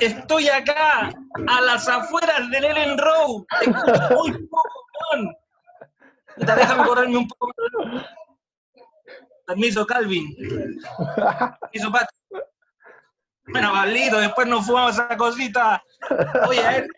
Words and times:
estoy 0.00 0.48
acá, 0.48 1.12
a 1.48 1.60
las 1.62 1.88
afueras 1.88 2.50
del 2.50 2.64
Ellen 2.64 2.98
Road. 2.98 3.44
Te 3.60 3.70
escucho 3.70 4.14
muy 4.14 4.46
poco, 4.48 4.84
Déjame 6.36 6.84
correrme 6.84 7.16
un 7.18 7.28
poco. 7.28 7.52
Permiso, 9.46 9.86
Calvin. 9.86 10.34
Permiso, 11.60 11.92
Pat. 11.92 12.08
Bueno, 13.48 13.72
Pablito, 13.72 14.18
después 14.18 14.46
nos 14.46 14.66
fumamos 14.66 14.94
esa 14.94 15.16
cosita. 15.16 15.82
Oye, 16.48 16.66
a 16.66 16.70
ver. 16.70 16.88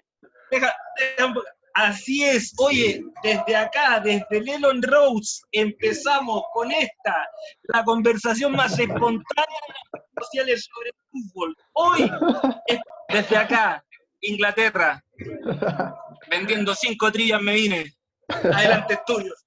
Así 1.74 2.24
es, 2.24 2.52
oye, 2.58 3.04
desde 3.22 3.54
acá, 3.54 4.00
desde 4.00 4.40
Lelon 4.40 4.82
Rose, 4.82 5.42
empezamos 5.52 6.42
con 6.52 6.72
esta, 6.72 7.24
la 7.68 7.84
conversación 7.84 8.50
más 8.50 8.76
espontánea 8.76 9.60
sociales 10.20 10.68
sobre 10.72 10.90
fútbol. 11.10 11.56
Hoy, 11.74 12.10
es- 12.66 12.80
desde 13.08 13.36
acá, 13.36 13.84
Inglaterra, 14.20 15.02
vendiendo 16.30 16.74
cinco 16.74 17.10
trillas 17.12 17.40
me 17.40 17.54
vine. 17.54 17.92
Adelante, 18.28 18.94
estudios. 18.94 19.44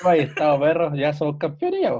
¿Cómo 0.00 0.10
hay 0.10 0.20
estado, 0.20 0.60
perros? 0.60 0.92
Ya 0.96 1.12
somos 1.12 1.36
campeones. 1.38 1.90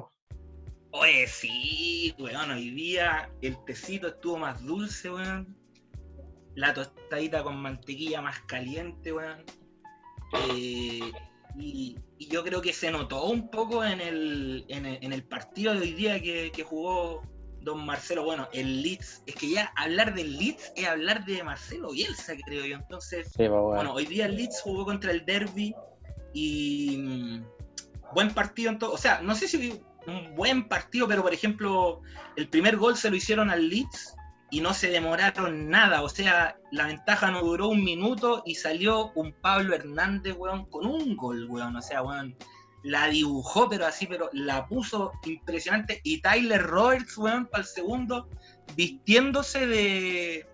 Oye, 0.93 1.27
sí, 1.27 2.15
weón, 2.19 2.51
hoy 2.51 2.71
día 2.71 3.31
el 3.43 3.63
tecito 3.65 4.09
estuvo 4.09 4.39
más 4.39 4.65
dulce, 4.65 5.11
weón. 5.11 5.57
La 6.57 6.75
tostadita 6.75 7.45
con 7.45 7.57
mantequilla 7.59 8.21
más 8.21 8.41
caliente, 8.41 9.13
weón. 9.13 9.45
Eh, 10.51 11.13
y, 11.59 11.97
y 12.19 12.29
yo 12.29 12.43
creo 12.43 12.61
que 12.61 12.73
se 12.73 12.91
notó 12.91 13.25
un 13.27 13.51
poco 13.51 13.85
en 13.85 14.01
el, 14.01 14.65
en 14.69 14.85
el, 14.87 14.99
en 15.03 15.13
el 15.13 15.23
partido 15.25 15.75
de 15.75 15.81
hoy 15.81 15.93
día 15.93 16.21
que, 16.21 16.51
que 16.53 16.63
jugó 16.65 17.23
don 17.61 17.85
Marcelo. 17.85 18.25
Bueno, 18.25 18.49
el 18.53 18.83
Leeds, 18.83 19.23
es 19.27 19.35
que 19.35 19.51
ya 19.51 19.73
hablar 19.77 20.15
del 20.15 20.37
Leeds 20.39 20.73
es 20.77 20.87
hablar 20.87 21.25
de 21.25 21.43
Marcelo 21.43 21.91
Bielsa, 21.93 22.35
creo 22.47 22.65
yo. 22.67 22.77
Entonces, 22.77 23.29
Sí, 23.29 23.35
pues, 23.37 23.51
weón. 23.51 23.75
bueno, 23.75 23.93
hoy 23.95 24.07
día 24.07 24.27
el 24.27 24.37
Leeds 24.37 24.61
jugó 24.63 24.85
contra 24.85 25.11
el 25.13 25.25
Derby 25.25 25.75
y 26.33 26.97
mm, 26.99 27.45
buen 28.15 28.33
partido 28.35 28.71
en. 28.73 28.79
O 28.83 28.99
sea, 28.99 29.21
no 29.21 29.35
sé 29.35 29.49
si 29.49 29.81
un 30.07 30.35
buen 30.35 30.69
partido, 30.69 31.07
pero 31.09 31.23
por 31.23 31.35
ejemplo, 31.35 32.01
el 32.37 32.49
primer 32.49 32.77
gol 32.77 32.97
se 32.97 33.11
lo 33.11 33.17
hicieron 33.17 33.51
al 33.51 33.69
Leeds 33.69 34.15
y 34.51 34.61
no 34.61 34.73
se 34.75 34.91
demoraron 34.91 35.69
nada. 35.69 36.03
O 36.03 36.09
sea, 36.09 36.57
la 36.71 36.87
ventaja 36.87 37.31
no 37.31 37.43
duró 37.43 37.69
un 37.69 37.83
minuto 37.85 38.43
y 38.47 38.55
salió 38.55 39.11
un 39.15 39.33
Pablo 39.33 39.75
Hernández, 39.75 40.35
weón, 40.39 40.67
con 40.67 40.87
un 40.87 41.17
gol, 41.17 41.47
weón. 41.51 41.75
O 41.77 41.83
sea, 41.83 42.03
weón, 42.03 42.37
la 42.85 43.09
dibujó, 43.09 43.69
pero 43.69 43.87
así, 43.87 44.07
pero 44.07 44.31
la 44.33 44.67
puso 44.69 45.13
impresionante. 45.25 46.01
Y 46.05 46.21
Tyler 46.21 46.63
Roberts, 46.63 47.19
weón, 47.19 47.47
para 47.47 47.63
el 47.63 47.69
segundo, 47.69 48.29
vistiéndose 48.77 49.67
de, 49.67 50.47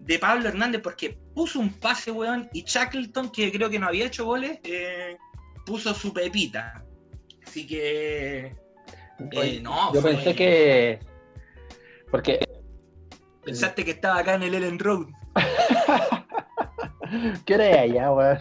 de 0.00 0.18
Pablo 0.18 0.48
Hernández, 0.48 0.80
porque 0.82 1.18
puso 1.34 1.60
un 1.60 1.72
pase, 1.74 2.10
weón, 2.10 2.48
y 2.54 2.62
Shackleton, 2.62 3.30
que 3.30 3.52
creo 3.52 3.68
que 3.68 3.78
no 3.78 3.88
había 3.88 4.06
hecho 4.06 4.24
goles, 4.24 4.58
eh, 4.64 5.16
puso 5.66 5.92
su 5.92 6.14
pepita. 6.14 6.82
Así 7.46 7.66
que, 7.66 8.56
eh, 9.32 9.60
no, 9.62 9.92
Yo 9.92 10.00
fue- 10.00 10.14
pensé 10.14 10.34
que. 10.34 10.98
Porque. 12.10 12.45
Pensaste 13.46 13.84
que 13.84 13.92
estaba 13.92 14.18
acá 14.18 14.34
en 14.34 14.42
el 14.42 14.56
Ellen 14.56 14.78
Road. 14.78 15.06
¿Qué 17.46 17.54
hora 17.54 17.70
es 17.70 17.78
allá, 17.78 18.12
weón? 18.12 18.38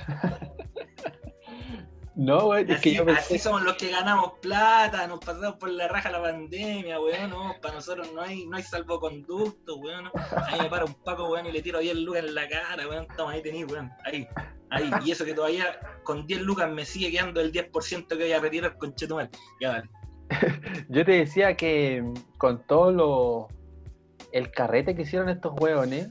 No, 2.16 2.56
es 2.56 2.82
que 2.82 2.98
Así, 3.12 3.38
somos 3.38 3.62
los 3.62 3.76
que 3.76 3.92
ganamos 3.92 4.34
plata, 4.42 5.06
nos 5.06 5.20
pasamos 5.20 5.58
por 5.58 5.70
la 5.70 5.90
raja 5.90 6.10
la 6.10 6.22
pandemia, 6.22 7.00
weón, 7.00 7.30
no, 7.30 7.56
para 7.62 7.76
nosotros 7.76 8.10
no 8.14 8.22
hay, 8.22 8.48
no 8.48 8.56
hay 8.56 8.64
salvoconducto, 8.64 9.76
weón, 9.76 10.06
no. 10.06 10.12
ahí 10.48 10.62
me 10.62 10.70
para 10.70 10.86
un 10.86 10.94
paco, 10.94 11.30
weón, 11.30 11.46
y 11.46 11.52
le 11.52 11.62
tiro 11.62 11.80
10 11.80 11.98
lucas 11.98 12.24
en 12.24 12.34
la 12.34 12.48
cara, 12.48 12.88
weón, 12.88 13.06
toma, 13.18 13.34
ahí 13.34 13.44
tenés, 13.44 13.70
weón, 13.70 13.92
ahí, 14.06 14.26
ahí, 14.70 14.90
y 15.04 15.12
eso 15.12 15.26
que 15.26 15.34
todavía 15.34 15.78
con 16.04 16.26
10 16.26 16.42
lucas 16.42 16.72
me 16.72 16.86
sigue 16.86 17.12
quedando 17.12 17.42
el 17.42 17.52
10% 17.52 18.08
que 18.08 18.16
voy 18.16 18.32
a 18.32 18.40
retirar 18.40 18.78
con 18.78 18.96
Chetumal, 18.96 19.30
ya 19.60 19.72
vale. 19.72 19.90
Yo 20.90 21.06
te 21.06 21.12
decía 21.12 21.56
que 21.56 22.04
con 22.38 22.66
todo 22.66 22.92
lo. 22.92 23.48
El 24.36 24.52
carrete 24.52 24.96
que 24.96 25.04
hicieron 25.04 25.30
estos 25.30 25.54
hueones. 25.60 26.10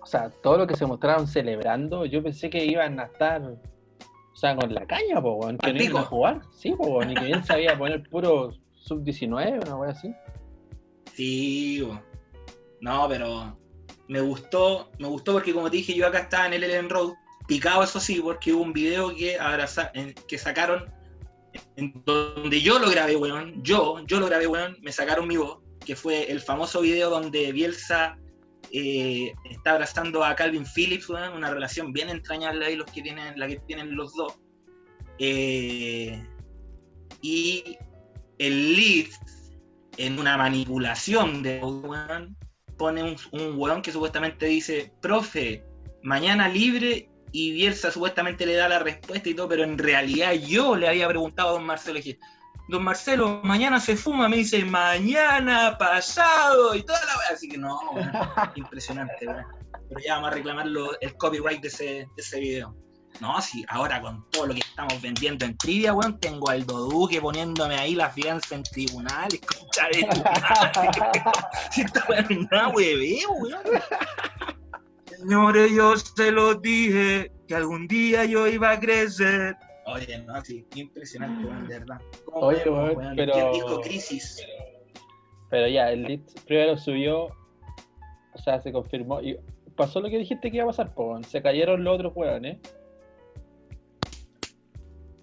O 0.00 0.06
sea, 0.06 0.30
todo 0.30 0.58
lo 0.58 0.66
que 0.68 0.76
se 0.76 0.86
mostraron 0.86 1.26
celebrando, 1.26 2.04
yo 2.06 2.22
pensé 2.22 2.48
que 2.50 2.64
iban 2.64 3.00
a 3.00 3.04
estar. 3.06 3.42
O 3.42 4.36
sea, 4.36 4.54
con 4.54 4.72
la 4.72 4.86
caña, 4.86 5.20
po, 5.20 5.32
weón, 5.32 5.58
que 5.58 5.72
no 5.72 5.82
iban 5.82 6.02
a 6.04 6.06
jugar. 6.06 6.40
Sí, 6.52 6.70
po, 6.72 6.86
weón, 6.86 7.10
y 7.10 7.14
que 7.14 7.24
bien 7.24 7.44
sabía 7.44 7.76
poner 7.76 8.08
puro 8.08 8.52
sub-19, 8.74 9.66
una 9.66 9.76
wea 9.76 9.90
así. 9.90 10.14
Sí, 11.12 11.82
weón. 11.82 12.00
no, 12.80 13.08
pero 13.08 13.56
me 14.08 14.20
gustó, 14.20 14.90
me 15.00 15.08
gustó 15.08 15.32
porque 15.32 15.52
como 15.52 15.68
te 15.68 15.78
dije, 15.78 15.94
yo 15.94 16.06
acá 16.06 16.20
estaba 16.20 16.46
en 16.46 16.54
el 16.54 16.64
Ellen 16.64 16.88
Road, 16.88 17.12
picado 17.48 17.82
eso 17.82 17.98
sí, 17.98 18.20
porque 18.22 18.52
hubo 18.52 18.62
un 18.62 18.72
video 18.72 19.14
que, 19.14 19.36
abraza- 19.38 19.90
que 20.28 20.38
sacaron 20.38 20.90
en 21.76 21.92
donde 22.06 22.60
yo 22.60 22.78
lo 22.78 22.88
grabé, 22.88 23.16
weón, 23.16 23.62
yo, 23.64 23.98
yo 24.06 24.20
lo 24.20 24.26
grabé, 24.26 24.46
weón, 24.46 24.76
me 24.80 24.92
sacaron 24.92 25.26
mi 25.28 25.36
voz, 25.36 25.58
que 25.90 25.96
fue 25.96 26.30
el 26.30 26.40
famoso 26.40 26.82
video 26.82 27.10
donde 27.10 27.50
Bielsa 27.50 28.16
eh, 28.70 29.34
está 29.50 29.72
abrazando 29.72 30.22
a 30.22 30.36
Calvin 30.36 30.64
Phillips, 30.64 31.08
una 31.08 31.50
relación 31.50 31.92
bien 31.92 32.10
entrañable 32.10 32.64
ahí 32.64 32.76
los 32.76 32.88
que 32.92 33.02
tienen, 33.02 33.36
la 33.36 33.48
que 33.48 33.56
tienen 33.66 33.96
los 33.96 34.14
dos. 34.14 34.38
Eh, 35.18 36.24
y 37.22 37.76
el 38.38 38.76
Leeds, 38.76 39.18
en 39.96 40.20
una 40.20 40.36
manipulación 40.36 41.42
de 41.42 41.58
weón, 41.58 42.36
pone 42.78 43.02
un, 43.02 43.16
un 43.32 43.82
que 43.82 43.90
supuestamente 43.90 44.46
dice, 44.46 44.92
profe, 45.00 45.64
mañana 46.04 46.46
libre, 46.48 47.10
y 47.32 47.50
Bielsa 47.50 47.90
supuestamente 47.90 48.46
le 48.46 48.54
da 48.54 48.68
la 48.68 48.78
respuesta 48.78 49.28
y 49.28 49.34
todo, 49.34 49.48
pero 49.48 49.64
en 49.64 49.76
realidad 49.76 50.34
yo 50.34 50.76
le 50.76 50.86
había 50.86 51.08
preguntado 51.08 51.48
a 51.48 51.52
don 51.54 51.66
Marcelo, 51.66 51.96
dije, 51.96 52.16
don 52.70 52.84
Marcelo, 52.84 53.40
mañana 53.42 53.80
se 53.80 53.96
fuma, 53.96 54.28
me 54.28 54.36
dice, 54.36 54.64
mañana, 54.64 55.76
pasado, 55.76 56.74
y 56.74 56.82
toda 56.82 57.00
la 57.04 57.34
así 57.34 57.48
que 57.48 57.58
no, 57.58 57.78
weón, 57.92 58.10
impresionante, 58.54 59.26
weón. 59.26 59.44
Pero 59.88 60.00
ya 60.06 60.14
vamos 60.14 60.30
a 60.30 60.34
reclamar 60.34 60.66
el 61.00 61.16
copyright 61.16 61.60
de 61.60 61.68
ese, 61.68 61.84
de 61.84 62.08
ese 62.16 62.38
video. 62.38 62.76
No, 63.20 63.42
sí, 63.42 63.64
ahora 63.68 64.00
con 64.00 64.24
todo 64.30 64.46
lo 64.46 64.54
que 64.54 64.60
estamos 64.60 65.02
vendiendo 65.02 65.44
en 65.44 65.58
trivia, 65.58 65.92
weón, 65.92 66.18
tengo 66.20 66.48
al 66.48 66.64
Duque 66.64 67.20
poniéndome 67.20 67.76
ahí 67.76 67.96
la 67.96 68.08
fianza 68.08 68.54
en 68.54 68.62
tribunales, 68.62 69.40
concha 69.46 69.88
de 69.92 70.04
tu 70.04 70.22
madre. 70.22 70.90
Si 71.72 71.80
esta 71.82 72.04
weá 72.08 72.24
no 72.30 72.70
weón. 72.70 73.58
Señores, 75.18 75.72
yo 75.72 75.96
se 75.96 76.30
los 76.30 76.62
dije 76.62 77.32
que 77.48 77.54
algún 77.56 77.88
día 77.88 78.24
yo 78.24 78.46
iba 78.46 78.70
a 78.70 78.80
crecer. 78.80 79.56
Oye, 79.92 80.18
no, 80.18 80.40
sí, 80.44 80.66
impresionante, 80.74 81.46
weón, 81.46 81.66
de 81.68 81.78
verdad. 81.78 82.00
¿Cómo 82.24 82.46
Oye, 82.46 82.68
weón, 82.68 83.14
pero- 83.16 83.32
¿Quién 83.32 83.52
dijo 83.52 83.80
crisis? 83.80 84.44
Pero 85.50 85.66
ya, 85.68 85.90
el 85.90 86.02
Leeds 86.04 86.34
primero 86.46 86.78
subió, 86.78 87.24
o 87.24 88.38
sea, 88.44 88.60
se 88.60 88.70
confirmó. 88.72 89.20
Y 89.20 89.36
pasó 89.76 90.00
lo 90.00 90.08
que 90.08 90.18
dijiste 90.18 90.50
que 90.50 90.58
iba 90.58 90.64
a 90.64 90.68
pasar, 90.68 90.94
po, 90.94 91.20
se 91.24 91.42
cayeron 91.42 91.82
los 91.82 91.94
otros 91.96 92.12
hueones. 92.14 92.58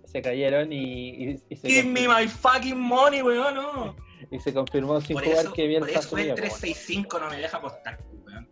Se 0.05 0.21
cayeron 0.21 0.71
y, 0.71 1.09
y, 1.31 1.43
y 1.49 1.55
se, 1.55 1.67
Give 1.69 1.83
me 1.83 2.05
confirmó, 2.05 2.19
my 2.19 2.27
fucking 2.27 2.79
money, 2.79 3.21
weón, 3.21 3.55
no. 3.55 3.95
y 4.31 4.39
se 4.39 4.53
confirmó 4.53 4.99
sin 5.01 5.15
Por 5.15 5.25
jugar 5.25 5.45
eso, 5.45 5.53
que 5.53 5.67
bien 5.67 5.79
por 5.81 5.89
eso 5.89 5.99
el 5.99 6.07
po, 6.07 6.15
weón. 6.15 6.35
365 6.35 7.19
no 7.19 7.29
me 7.29 7.37
deja 7.37 7.57
apostar, 7.57 7.99
weón. 8.25 8.49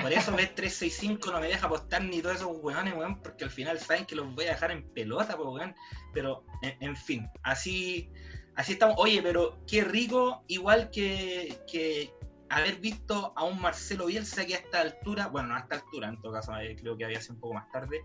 Por 0.00 0.12
eso 0.12 0.30
el 0.32 0.54
365 0.54 1.30
no 1.30 1.40
me 1.40 1.48
deja 1.48 1.66
apostar 1.66 2.02
ni 2.02 2.20
todos 2.20 2.36
esos 2.36 2.58
weones, 2.60 2.94
weón, 2.94 3.22
porque 3.22 3.44
al 3.44 3.50
final 3.50 3.78
saben 3.78 4.06
que 4.06 4.16
los 4.16 4.34
voy 4.34 4.46
a 4.46 4.50
dejar 4.50 4.72
en 4.72 4.88
pelota, 4.92 5.36
pues, 5.36 5.48
weón. 5.48 5.74
Pero, 6.12 6.44
en, 6.62 6.76
en 6.80 6.96
fin, 6.96 7.28
así, 7.42 8.10
así 8.56 8.72
estamos. 8.72 8.96
Oye, 8.98 9.22
pero 9.22 9.58
qué 9.66 9.84
rico, 9.84 10.44
igual 10.48 10.90
que, 10.90 11.58
que 11.70 12.12
haber 12.48 12.76
visto 12.76 13.32
a 13.36 13.44
un 13.44 13.60
Marcelo 13.60 14.06
Bielsa 14.06 14.44
que 14.44 14.54
a 14.54 14.58
esta 14.58 14.80
altura, 14.80 15.28
bueno, 15.28 15.48
no 15.48 15.56
a 15.56 15.60
esta 15.60 15.76
altura, 15.76 16.08
en 16.08 16.20
todo 16.20 16.32
caso, 16.32 16.56
eh, 16.58 16.76
creo 16.78 16.96
que 16.96 17.04
había 17.04 17.20
sido 17.20 17.34
un 17.34 17.40
poco 17.40 17.54
más 17.54 17.70
tarde, 17.70 18.02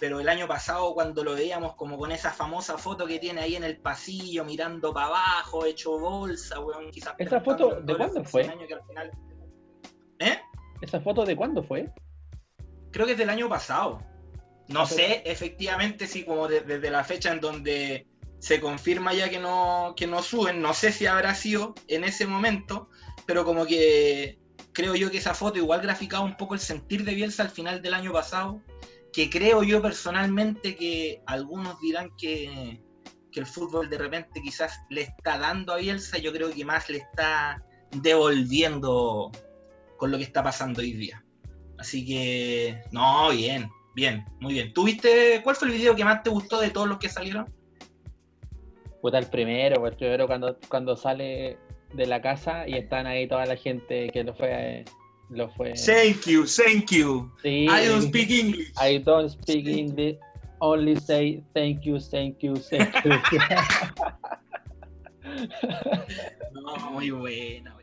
pero 0.00 0.20
el 0.20 0.28
año 0.28 0.48
pasado 0.48 0.94
cuando 0.94 1.22
lo 1.22 1.34
veíamos 1.34 1.74
como 1.76 1.96
con 1.96 2.10
esa 2.10 2.32
famosa 2.32 2.76
foto 2.78 3.06
que 3.06 3.18
tiene 3.18 3.40
ahí 3.40 3.56
en 3.56 3.64
el 3.64 3.76
pasillo, 3.78 4.44
mirando 4.44 4.92
para 4.92 5.06
abajo, 5.06 5.64
hecho 5.64 5.98
bolsa, 5.98 6.58
weón, 6.60 6.90
quizás... 6.90 7.14
¿Esa 7.18 7.40
foto 7.40 7.80
de 7.80 7.96
cuándo 7.96 8.24
fue? 8.24 8.42
año 8.44 8.66
que 8.66 8.74
al 8.74 8.82
final-. 8.84 9.12
¿Esa 10.84 11.00
foto 11.00 11.24
de 11.24 11.34
cuándo 11.34 11.62
fue? 11.62 11.90
Creo 12.92 13.06
que 13.06 13.12
es 13.12 13.18
del 13.18 13.30
año 13.30 13.48
pasado. 13.48 14.02
No 14.68 14.80
Ah, 14.80 14.86
pero- 14.88 14.96
sé 15.08 15.22
efectivamente 15.24 16.06
si 16.06 16.24
como 16.24 16.46
de- 16.48 16.60
desde 16.60 16.90
la 16.90 17.04
fecha 17.04 17.32
en 17.32 17.40
donde 17.40 18.06
se 18.38 18.60
confirma 18.60 19.14
ya 19.14 19.30
que 19.30 19.38
no, 19.38 19.94
que 19.96 20.06
no 20.06 20.22
suben. 20.22 20.60
No 20.60 20.74
sé 20.74 20.92
si 20.92 21.06
habrá 21.06 21.34
sido 21.34 21.74
en 21.88 22.04
ese 22.04 22.26
momento, 22.26 22.88
pero 23.26 23.44
como 23.44 23.64
que 23.66 24.38
creo 24.72 24.94
yo 24.94 25.10
que 25.10 25.18
esa 25.18 25.34
foto 25.34 25.58
igual 25.58 25.80
graficaba 25.80 26.24
un 26.24 26.36
poco 26.36 26.54
el 26.54 26.60
sentir 26.60 27.04
de 27.04 27.14
Bielsa 27.14 27.42
al 27.44 27.50
final 27.50 27.80
del 27.80 27.94
año 27.94 28.12
pasado, 28.12 28.60
que 29.12 29.30
creo 29.30 29.62
yo 29.62 29.80
personalmente 29.80 30.76
que 30.76 31.22
algunos 31.26 31.80
dirán 31.80 32.10
que, 32.18 32.80
que 33.32 33.40
el 33.40 33.46
fútbol 33.46 33.88
de 33.88 33.98
repente 33.98 34.42
quizás 34.42 34.78
le 34.90 35.02
está 35.02 35.38
dando 35.38 35.72
a 35.72 35.76
Bielsa, 35.76 36.18
yo 36.18 36.32
creo 36.32 36.50
que 36.50 36.64
más 36.64 36.90
le 36.90 36.98
está 36.98 37.62
devolviendo 38.02 39.30
con 39.96 40.10
lo 40.10 40.18
que 40.18 40.24
está 40.24 40.42
pasando 40.42 40.80
hoy 40.80 40.92
día. 40.92 41.24
Así 41.78 42.04
que, 42.06 42.80
no, 42.92 43.30
bien, 43.30 43.68
bien, 43.94 44.24
muy 44.40 44.54
bien. 44.54 44.72
¿Tuviste, 44.72 45.40
cuál 45.42 45.56
fue 45.56 45.68
el 45.68 45.74
video 45.74 45.94
que 45.96 46.04
más 46.04 46.22
te 46.22 46.30
gustó 46.30 46.60
de 46.60 46.70
todos 46.70 46.88
los 46.88 46.98
que 46.98 47.08
salieron? 47.08 47.52
Puta, 49.02 49.18
el 49.18 49.26
primero, 49.26 49.86
el 49.86 49.96
primero 49.96 50.26
cuando, 50.26 50.58
cuando 50.68 50.96
sale 50.96 51.58
de 51.92 52.06
la 52.06 52.22
casa 52.22 52.66
y 52.66 52.74
están 52.74 53.06
ahí 53.06 53.28
toda 53.28 53.46
la 53.46 53.56
gente 53.56 54.08
que 54.10 54.24
lo 54.24 54.34
fue. 54.34 54.84
Lo 55.30 55.48
fue. 55.50 55.72
Thank 55.72 56.26
you, 56.26 56.44
thank 56.44 56.90
you. 56.90 57.30
Sí, 57.42 57.64
I 57.64 57.88
don't 57.88 58.06
speak 58.06 58.30
English. 58.30 58.72
I 58.80 58.98
don't 58.98 59.30
speak 59.30 59.66
English. 59.66 60.18
Only 60.60 60.96
say 60.96 61.42
thank 61.54 61.82
you, 61.82 61.98
thank 61.98 62.38
you, 62.40 62.54
thank 62.56 62.94
you. 63.04 63.10
No, 66.52 66.90
muy 66.92 67.10
buena. 67.10 67.76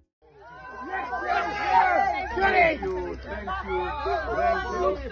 Thank 2.36 2.82
you, 2.82 3.18
thank 3.18 3.50
you, 3.68 3.92
thank 4.38 4.64
you. 4.74 5.12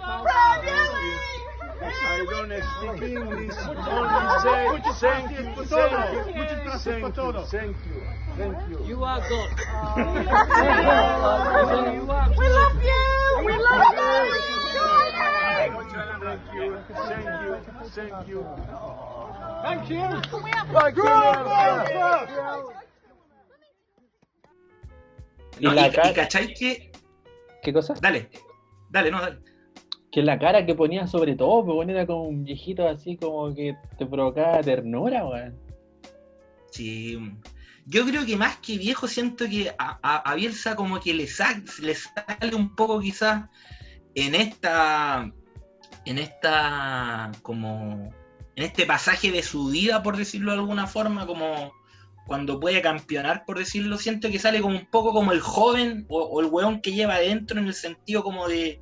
I 1.81 2.25
don't 2.29 2.51
speak 2.63 3.11
English, 3.11 3.57
only 3.87 4.19
say 4.43 4.63
thank 4.99 5.31
you, 5.31 5.43
thank 5.65 5.91
you, 6.35 6.43
thank 6.79 7.17
you, 7.17 7.33
thank 7.45 7.77
you, 7.85 8.01
thank 8.37 8.57
you. 8.69 8.77
You 8.85 8.97
are 9.03 9.19
God. 9.19 9.49
We 12.37 12.47
love 12.49 12.83
you! 12.83 13.03
We 13.45 13.53
love 13.57 13.93
you! 13.95 14.19
Thank 15.59 15.75
you, 15.75 16.77
thank 17.07 17.27
you, 17.33 17.57
thank 17.95 18.27
you. 18.27 18.29
Thank 18.29 18.29
you. 18.29 18.41
Thank 19.63 19.89
you. 19.89 20.09
y 25.61 25.61
No, 25.61 25.73
¿Qué 27.61 27.73
cosa? 27.73 27.93
Dale, 28.01 28.29
dale, 28.89 29.11
no, 29.11 29.21
dale. 29.21 29.39
Que 30.11 30.23
la 30.23 30.39
cara 30.39 30.65
que 30.65 30.73
ponía 30.75 31.05
sobre 31.07 31.35
todo, 31.35 31.61
bueno, 31.63 31.91
era 31.91 32.05
como 32.07 32.23
un 32.23 32.43
viejito 32.43 32.87
así 32.87 33.15
como 33.17 33.53
que 33.53 33.75
te 33.97 34.05
provocaba 34.05 34.61
ternura, 34.61 35.25
weón. 35.25 35.55
Sí. 36.71 37.17
Yo 37.85 38.05
creo 38.05 38.25
que 38.25 38.35
más 38.37 38.57
que 38.57 38.77
viejo, 38.77 39.07
siento 39.07 39.45
que 39.45 39.69
a, 39.77 39.99
a- 40.01 40.31
a 40.31 40.35
Bielsa 40.35 40.75
como 40.75 40.99
que 40.99 41.13
le, 41.13 41.27
sa- 41.27 41.61
le 41.81 41.95
sale 41.95 42.55
un 42.55 42.75
poco 42.75 42.99
quizás 42.99 43.45
en 44.15 44.35
esta. 44.35 45.31
En 46.05 46.17
esta. 46.17 47.31
como. 47.41 48.11
En 48.55 48.63
este 48.65 48.85
pasaje 48.85 49.31
de 49.31 49.41
su 49.41 49.67
vida, 49.69 50.03
por 50.03 50.17
decirlo 50.17 50.51
de 50.51 50.57
alguna 50.57 50.85
forma, 50.85 51.25
como 51.25 51.71
cuando 52.29 52.59
puede 52.59 52.79
campeonar, 52.83 53.43
por 53.43 53.57
decirlo, 53.57 53.97
siento 53.97 54.29
que 54.29 54.37
sale 54.37 54.61
como 54.61 54.77
un 54.77 54.85
poco 54.85 55.13
como 55.13 55.31
el 55.31 55.41
joven 55.41 56.05
o, 56.09 56.39
el 56.39 56.45
weón 56.45 56.79
que 56.79 56.91
lleva 56.91 57.15
adentro 57.15 57.59
en 57.59 57.65
el 57.65 57.73
sentido 57.73 58.23
como 58.23 58.47
de, 58.47 58.79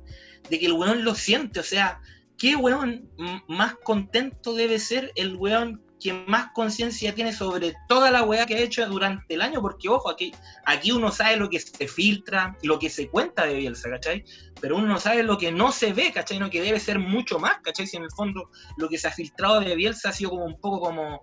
que 0.50 0.66
el 0.66 0.74
weón 0.74 1.02
lo 1.02 1.14
siente, 1.14 1.58
o 1.58 1.62
sea, 1.62 1.98
¿qué 2.36 2.56
weón 2.56 3.08
más 3.48 3.74
contento 3.82 4.52
debe 4.52 4.78
ser 4.78 5.12
el 5.16 5.34
weón 5.36 5.82
que 5.98 6.12
más 6.12 6.52
conciencia 6.52 7.14
tiene 7.14 7.32
sobre 7.32 7.74
toda 7.88 8.10
la 8.10 8.22
weá 8.22 8.44
que 8.44 8.54
ha 8.54 8.60
hecho 8.60 8.86
durante 8.86 9.32
el 9.32 9.40
año? 9.40 9.62
Porque, 9.62 9.88
ojo, 9.88 10.10
aquí, 10.10 10.30
aquí 10.66 10.92
uno 10.92 11.10
sabe 11.10 11.38
lo 11.38 11.48
que 11.48 11.58
se 11.58 11.88
filtra, 11.88 12.54
lo 12.62 12.78
que 12.78 12.90
se 12.90 13.08
cuenta 13.08 13.46
de 13.46 13.54
Bielsa, 13.54 13.88
¿cachai? 13.88 14.26
Pero 14.60 14.76
uno 14.76 14.88
no 14.88 15.00
sabe 15.00 15.22
lo 15.22 15.38
que 15.38 15.50
no 15.52 15.72
se 15.72 15.94
ve, 15.94 16.12
¿cachai? 16.12 16.38
No, 16.38 16.50
que 16.50 16.60
debe 16.60 16.78
ser 16.80 16.98
mucho 16.98 17.38
más, 17.38 17.60
¿cachai? 17.62 17.86
Si 17.86 17.96
en 17.96 18.02
el 18.02 18.10
fondo 18.10 18.50
lo 18.76 18.90
que 18.90 18.98
se 18.98 19.08
ha 19.08 19.10
filtrado 19.10 19.60
de 19.60 19.74
Bielsa 19.74 20.10
ha 20.10 20.12
sido 20.12 20.32
como 20.32 20.44
un 20.44 20.60
poco 20.60 20.80
como 20.80 21.22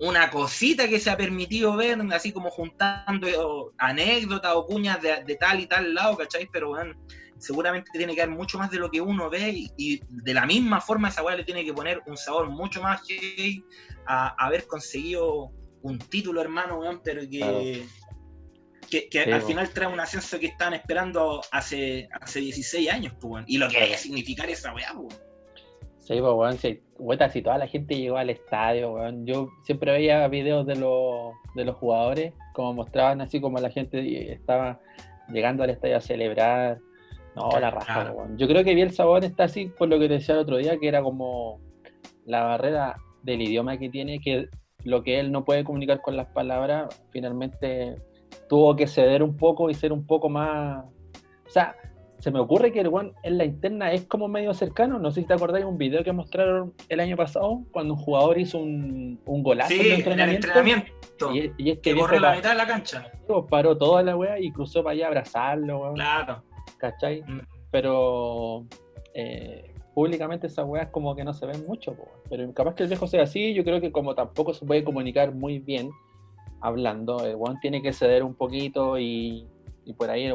una 0.00 0.30
cosita 0.30 0.88
que 0.88 0.98
se 0.98 1.10
ha 1.10 1.16
permitido 1.16 1.76
ver, 1.76 1.98
así 2.12 2.32
como 2.32 2.50
juntando 2.50 3.72
anécdotas 3.78 4.54
o 4.54 4.66
cuñas 4.66 5.00
de, 5.02 5.22
de 5.24 5.36
tal 5.36 5.60
y 5.60 5.66
tal 5.66 5.94
lado, 5.94 6.16
¿cachai? 6.16 6.48
Pero 6.50 6.68
bueno, 6.70 6.94
seguramente 7.38 7.90
tiene 7.92 8.14
que 8.14 8.22
haber 8.22 8.34
mucho 8.34 8.58
más 8.58 8.70
de 8.70 8.78
lo 8.78 8.90
que 8.90 9.00
uno 9.00 9.28
ve 9.30 9.50
y, 9.50 9.70
y 9.76 10.00
de 10.08 10.34
la 10.34 10.46
misma 10.46 10.80
forma 10.80 11.08
esa 11.08 11.22
weá 11.22 11.36
le 11.36 11.44
tiene 11.44 11.64
que 11.64 11.72
poner 11.74 12.02
un 12.06 12.16
sabor 12.16 12.48
mucho 12.48 12.82
más 12.82 13.02
heavy 13.06 13.64
a, 14.06 14.28
a 14.28 14.46
haber 14.46 14.66
conseguido 14.66 15.50
un 15.82 15.98
título, 15.98 16.40
hermano, 16.40 16.78
weón, 16.78 17.00
pero 17.02 17.22
que, 17.22 17.38
Claro. 17.38 17.58
que, 18.90 19.08
que 19.08 19.24
Sí, 19.24 19.30
al 19.30 19.42
final 19.42 19.70
trae 19.70 19.86
un 19.86 20.00
ascenso 20.00 20.38
que 20.38 20.46
estaban 20.46 20.74
esperando 20.74 21.42
hace, 21.52 22.08
hace 22.20 22.40
16 22.40 22.90
años, 22.90 23.14
pues, 23.20 23.44
y 23.46 23.58
lo 23.58 23.68
que 23.68 23.78
que 23.78 23.96
significar 23.96 24.48
esa 24.50 24.74
weá, 24.74 24.92
pues. 24.94 25.20
Sí, 26.10 26.20
pues 26.20 26.32
weón, 26.34 26.58
si, 26.58 26.82
weón, 26.98 27.30
si 27.30 27.40
toda 27.40 27.56
la 27.56 27.68
gente 27.68 27.96
llegó 27.96 28.16
al 28.16 28.30
estadio, 28.30 28.94
weón. 28.94 29.24
Yo 29.26 29.50
siempre 29.62 29.92
veía 29.92 30.26
videos 30.26 30.66
de 30.66 30.74
los, 30.74 31.34
de 31.54 31.64
los 31.64 31.76
jugadores, 31.76 32.34
como 32.52 32.74
mostraban 32.74 33.20
así 33.20 33.40
como 33.40 33.60
la 33.60 33.70
gente 33.70 34.32
estaba 34.32 34.80
llegando 35.28 35.62
al 35.62 35.70
estadio 35.70 35.98
a 35.98 36.00
celebrar. 36.00 36.78
No, 37.36 37.48
la 37.60 37.70
raja, 37.70 37.94
Claro. 37.94 38.14
weón. 38.14 38.36
Yo 38.38 38.48
creo 38.48 38.64
que 38.64 38.74
Bielsa 38.74 39.06
weón 39.06 39.22
está 39.22 39.44
así 39.44 39.66
por 39.66 39.88
lo 39.88 40.00
que 40.00 40.08
te 40.08 40.14
decía 40.14 40.34
el 40.34 40.40
otro 40.40 40.56
día, 40.56 40.78
que 40.78 40.88
era 40.88 41.00
como 41.00 41.60
la 42.26 42.42
barrera 42.42 42.96
del 43.22 43.42
idioma 43.42 43.78
que 43.78 43.88
tiene, 43.88 44.18
que 44.18 44.48
lo 44.82 45.04
que 45.04 45.20
él 45.20 45.30
no 45.30 45.44
puede 45.44 45.62
comunicar 45.62 46.00
con 46.00 46.16
las 46.16 46.26
palabras, 46.26 46.88
finalmente 47.10 47.94
tuvo 48.48 48.74
que 48.74 48.88
ceder 48.88 49.22
un 49.22 49.36
poco 49.36 49.70
y 49.70 49.74
ser 49.74 49.92
un 49.92 50.04
poco 50.04 50.28
más. 50.28 50.84
O 51.46 51.50
sea, 51.50 51.76
se 52.20 52.30
me 52.30 52.38
ocurre 52.38 52.70
que 52.70 52.80
el 52.80 52.88
one 52.88 53.12
en 53.22 53.38
la 53.38 53.44
interna 53.44 53.92
es 53.92 54.04
como 54.04 54.28
medio 54.28 54.52
cercano. 54.54 54.98
No 54.98 55.10
sé 55.10 55.22
si 55.22 55.26
te 55.26 55.34
acordáis 55.34 55.64
de 55.64 55.70
un 55.70 55.78
video 55.78 56.04
que 56.04 56.12
mostraron 56.12 56.74
el 56.88 57.00
año 57.00 57.16
pasado 57.16 57.62
cuando 57.72 57.94
un 57.94 58.00
jugador 58.00 58.38
hizo 58.38 58.58
un, 58.58 59.18
un 59.24 59.42
golazo 59.42 59.70
Sí, 59.70 59.80
en 59.80 59.80
el 59.80 59.86
en 59.86 59.92
el 59.92 59.98
entrenamiento. 60.36 60.46
entrenamiento. 60.48 61.34
Y, 61.34 61.52
y 61.64 61.70
este 61.70 61.92
que 61.94 61.98
corre 61.98 62.20
la 62.20 62.34
mitad 62.36 62.50
de 62.50 62.56
la 62.56 62.66
cancha. 62.66 63.10
paró 63.48 63.76
toda 63.76 64.02
la 64.02 64.16
wea 64.16 64.38
y 64.38 64.52
cruzó 64.52 64.82
para 64.84 64.92
allá 64.92 65.04
a 65.06 65.08
abrazarlo, 65.08 65.80
weón, 65.80 65.94
Claro. 65.94 66.42
¿cachai? 66.78 67.22
Mm. 67.22 67.40
Pero 67.70 68.64
eh, 69.14 69.72
públicamente 69.94 70.46
esas 70.46 70.66
weas 70.66 70.88
como 70.90 71.14
que 71.16 71.24
no 71.24 71.32
se 71.32 71.46
ven 71.46 71.64
mucho, 71.66 71.96
pero 72.28 72.52
capaz 72.52 72.74
que 72.74 72.82
el 72.82 72.88
viejo 72.88 73.06
sea 73.06 73.22
así, 73.22 73.54
yo 73.54 73.64
creo 73.64 73.80
que 73.80 73.90
como 73.92 74.14
tampoco 74.14 74.52
se 74.54 74.64
puede 74.66 74.84
comunicar 74.84 75.34
muy 75.34 75.58
bien 75.58 75.90
hablando, 76.60 77.24
el 77.24 77.36
weón 77.36 77.58
tiene 77.60 77.80
que 77.82 77.92
ceder 77.92 78.22
un 78.22 78.34
poquito 78.34 78.98
y, 78.98 79.46
y 79.84 79.94
por 79.94 80.10
ahí 80.10 80.24
el 80.24 80.34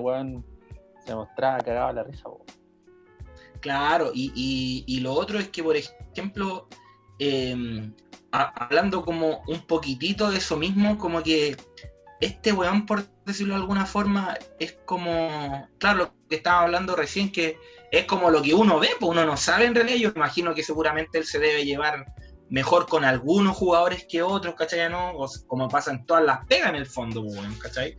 se 1.06 1.16
mostraba 1.16 1.60
cagado 1.60 1.94
la 1.94 2.04
risa, 2.04 2.24
po. 2.24 2.46
Claro, 3.62 4.12
y, 4.14 4.32
y- 4.36 4.84
y 4.88 5.00
lo 5.00 5.14
otro 5.14 5.40
es 5.40 5.50
que, 5.50 5.64
por 5.64 5.76
ejemplo, 5.76 6.68
a- 8.32 8.66
hablando 8.66 9.04
como 9.04 9.42
un 9.48 9.62
poquitito 9.66 10.30
de 10.30 10.38
eso 10.38 10.58
mismo, 10.58 10.98
como 10.98 11.24
que 11.24 11.56
este 12.22 12.54
weón, 12.54 12.86
por 12.86 13.06
decirlo 13.26 13.56
de 13.56 13.62
alguna 13.62 13.86
forma, 13.86 14.38
es 14.60 14.78
como, 14.86 15.68
claro, 15.80 15.98
lo 16.00 16.14
que 16.30 16.36
estaba 16.38 16.62
hablando 16.62 16.96
recién, 16.96 17.32
que 17.32 17.58
es 17.92 18.06
como 18.06 18.30
lo 18.30 18.42
que 18.42 18.54
uno 18.54 18.80
ve, 18.80 18.90
pues 19.00 19.12
uno 19.12 19.26
no 19.26 19.38
sabe 19.38 19.66
en 19.66 19.76
realidad, 19.76 19.98
yo 19.98 20.12
imagino 20.16 20.54
que 20.54 20.64
seguramente 20.64 21.18
él 21.18 21.26
se 21.26 21.40
debe 21.40 21.66
llevar 21.66 22.06
mejor 22.50 22.88
con 22.88 23.04
algunos 23.04 23.56
jugadores 23.58 24.06
que 24.08 24.22
otros, 24.22 24.56
¿cachai? 24.56 24.90
¿No? 24.90 25.12
O 25.18 25.28
como 25.48 25.68
pasa 25.68 25.92
en 25.92 26.06
todas 26.06 26.24
las 26.24 26.46
pegas 26.46 26.70
en 26.70 26.76
el 26.76 26.86
fondo, 26.86 27.22
weón, 27.22 27.56
¿cachai? 27.56 27.98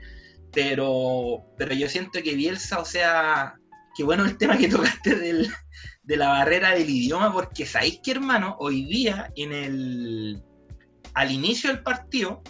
Pero, 0.56 1.44
pero 1.58 1.75
yo 1.75 1.86
siento 1.86 2.22
que 2.22 2.34
Bielsa, 2.34 2.78
o 2.78 2.86
sea, 2.86 3.56
que 3.94 4.02
bueno 4.04 4.25
el 4.25 4.38
tema 4.38 4.56
que 4.56 4.68
tocaste 4.70 5.14
del, 5.14 5.52
de 6.02 6.16
la 6.16 6.28
barrera 6.28 6.70
del 6.70 6.88
idioma, 6.88 7.30
porque 7.30 7.66
sabéis 7.66 8.00
que, 8.02 8.12
hermano, 8.12 8.56
hoy 8.58 8.86
día, 8.86 9.30
en 9.36 9.52
el 9.52 10.42
al 11.12 11.30
inicio 11.30 11.68
del 11.68 11.82
partido, 11.82 12.42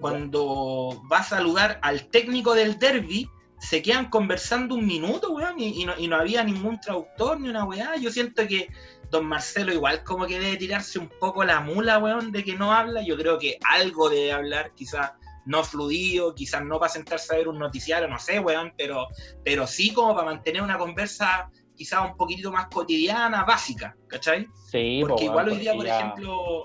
cuando 0.00 1.02
va 1.12 1.18
a 1.18 1.22
saludar 1.22 1.78
al 1.82 2.08
técnico 2.08 2.54
del 2.54 2.78
derby, 2.78 3.28
se 3.58 3.82
quedan 3.82 4.08
conversando 4.08 4.74
un 4.74 4.86
minuto, 4.86 5.30
weón, 5.32 5.60
y 5.60 5.84
no, 5.84 5.92
y 5.98 6.08
no 6.08 6.16
había 6.16 6.42
ningún 6.42 6.80
traductor 6.80 7.38
ni 7.38 7.50
una 7.50 7.66
weá. 7.66 7.96
Yo 7.96 8.10
siento 8.10 8.48
que 8.48 8.68
don 9.10 9.26
Marcelo 9.26 9.70
igual 9.70 10.02
como 10.02 10.26
que 10.26 10.40
debe 10.40 10.56
tirarse 10.56 10.98
un 10.98 11.10
poco 11.20 11.44
la 11.44 11.60
mula, 11.60 11.98
weón, 11.98 12.32
de 12.32 12.42
que 12.42 12.56
no 12.56 12.72
habla. 12.72 13.02
Yo 13.02 13.18
creo 13.18 13.38
que 13.38 13.58
algo 13.68 14.08
debe 14.08 14.32
hablar, 14.32 14.72
quizás 14.74 15.12
no 15.46 15.64
fluido, 15.64 16.34
quizás 16.34 16.62
no 16.64 16.78
para 16.78 16.92
sentarse 16.92 17.34
a 17.34 17.38
ver 17.38 17.48
un 17.48 17.58
noticiario, 17.58 18.08
no 18.08 18.18
sé, 18.18 18.38
weón, 18.40 18.72
pero, 18.76 19.06
pero 19.44 19.66
sí 19.66 19.92
como 19.92 20.14
para 20.14 20.26
mantener 20.26 20.62
una 20.62 20.78
conversa 20.78 21.48
quizás 21.74 22.04
un 22.10 22.16
poquitito 22.16 22.52
más 22.52 22.66
cotidiana, 22.68 23.44
básica, 23.44 23.96
¿cachai? 24.06 24.46
Sí, 24.70 24.98
po, 25.02 25.08
Porque 25.08 25.24
igual 25.24 25.48
hoy 25.48 25.58
día, 25.58 25.74
por 25.74 25.86
ya- 25.86 25.96
ejemplo, 25.98 26.64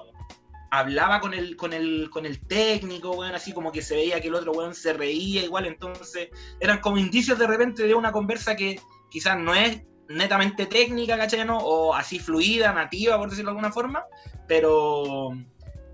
hablaba 0.72 1.22
con 1.22 1.34
el, 1.34 1.56
con 1.56 1.72
el, 1.72 2.10
con 2.10 2.26
el 2.26 2.46
técnico, 2.48 3.12
weón, 3.12 3.34
así 3.34 3.54
como 3.54 3.72
que 3.72 3.82
se 3.82 3.96
veía 3.96 4.20
que 4.20 4.28
el 4.28 4.36
otro 4.36 4.52
weón 4.52 4.76
se 4.76 4.92
reía 4.94 5.44
igual, 5.44 5.66
entonces 5.68 6.30
eran 6.60 6.80
como 6.82 6.98
indicios 6.98 7.40
de 7.40 7.48
repente 7.48 7.84
de 7.88 7.96
una 7.96 8.12
conversa 8.12 8.56
que 8.58 8.80
quizás 9.10 9.38
no 9.40 9.54
es 9.56 9.82
netamente 10.10 10.66
técnica, 10.66 11.18
¿cachai? 11.18 11.46
no? 11.46 11.58
O 11.60 11.94
así 11.94 12.20
fluida, 12.20 12.74
nativa, 12.74 13.18
por 13.18 13.30
decirlo 13.30 13.52
de 13.52 13.58
alguna 13.58 13.72
forma, 13.72 14.04
pero 14.48 15.30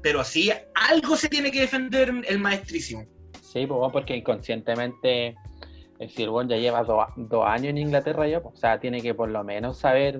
pero 0.01 0.23
sí, 0.23 0.51
algo 0.75 1.15
se 1.15 1.29
tiene 1.29 1.51
que 1.51 1.61
defender 1.61 2.11
el 2.27 2.39
maestrísimo. 2.39 3.05
Sí, 3.41 3.65
pues 3.65 3.77
bueno, 3.79 3.91
porque 3.91 4.15
inconscientemente 4.15 5.35
el 5.99 6.09
Silbón 6.09 6.49
ya 6.49 6.57
lleva 6.57 6.83
do- 6.83 7.05
dos 7.15 7.45
años 7.45 7.69
en 7.71 7.77
Inglaterra 7.77 8.27
ya, 8.27 8.41
pues, 8.41 8.55
o 8.55 8.57
sea, 8.57 8.79
tiene 8.79 9.01
que 9.01 9.13
por 9.13 9.29
lo 9.29 9.43
menos 9.43 9.77
saber 9.79 10.19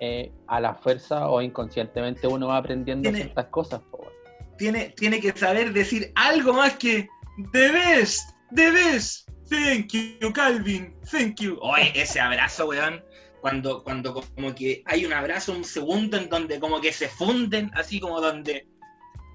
eh, 0.00 0.30
a 0.46 0.60
la 0.60 0.74
fuerza 0.74 1.28
o 1.28 1.40
inconscientemente 1.42 2.26
uno 2.26 2.48
va 2.48 2.58
aprendiendo 2.58 3.02
Tiene- 3.02 3.24
ciertas 3.24 3.46
cosas. 3.46 3.80
pues, 3.90 4.02
bueno. 4.04 4.18
Tiene, 4.58 4.90
tiene 4.90 5.20
que 5.20 5.32
saber 5.32 5.72
decir 5.72 6.10
algo 6.16 6.52
más 6.52 6.74
que 6.76 7.08
The 7.52 7.70
best, 7.70 8.30
the 8.54 8.70
best, 8.72 9.28
thank 9.48 9.92
you, 9.92 10.32
Calvin, 10.32 10.96
thank 11.08 11.36
you. 11.40 11.56
Oye, 11.62 11.92
ese 11.94 12.18
abrazo, 12.18 12.66
weón, 12.66 13.00
cuando, 13.40 13.84
cuando 13.84 14.12
como 14.34 14.52
que 14.56 14.82
hay 14.86 15.06
un 15.06 15.12
abrazo, 15.12 15.52
un 15.52 15.62
segundo 15.62 16.16
en 16.16 16.28
donde 16.28 16.58
como 16.58 16.80
que 16.80 16.92
se 16.92 17.06
funden, 17.08 17.70
así 17.74 18.00
como 18.00 18.20
donde, 18.20 18.66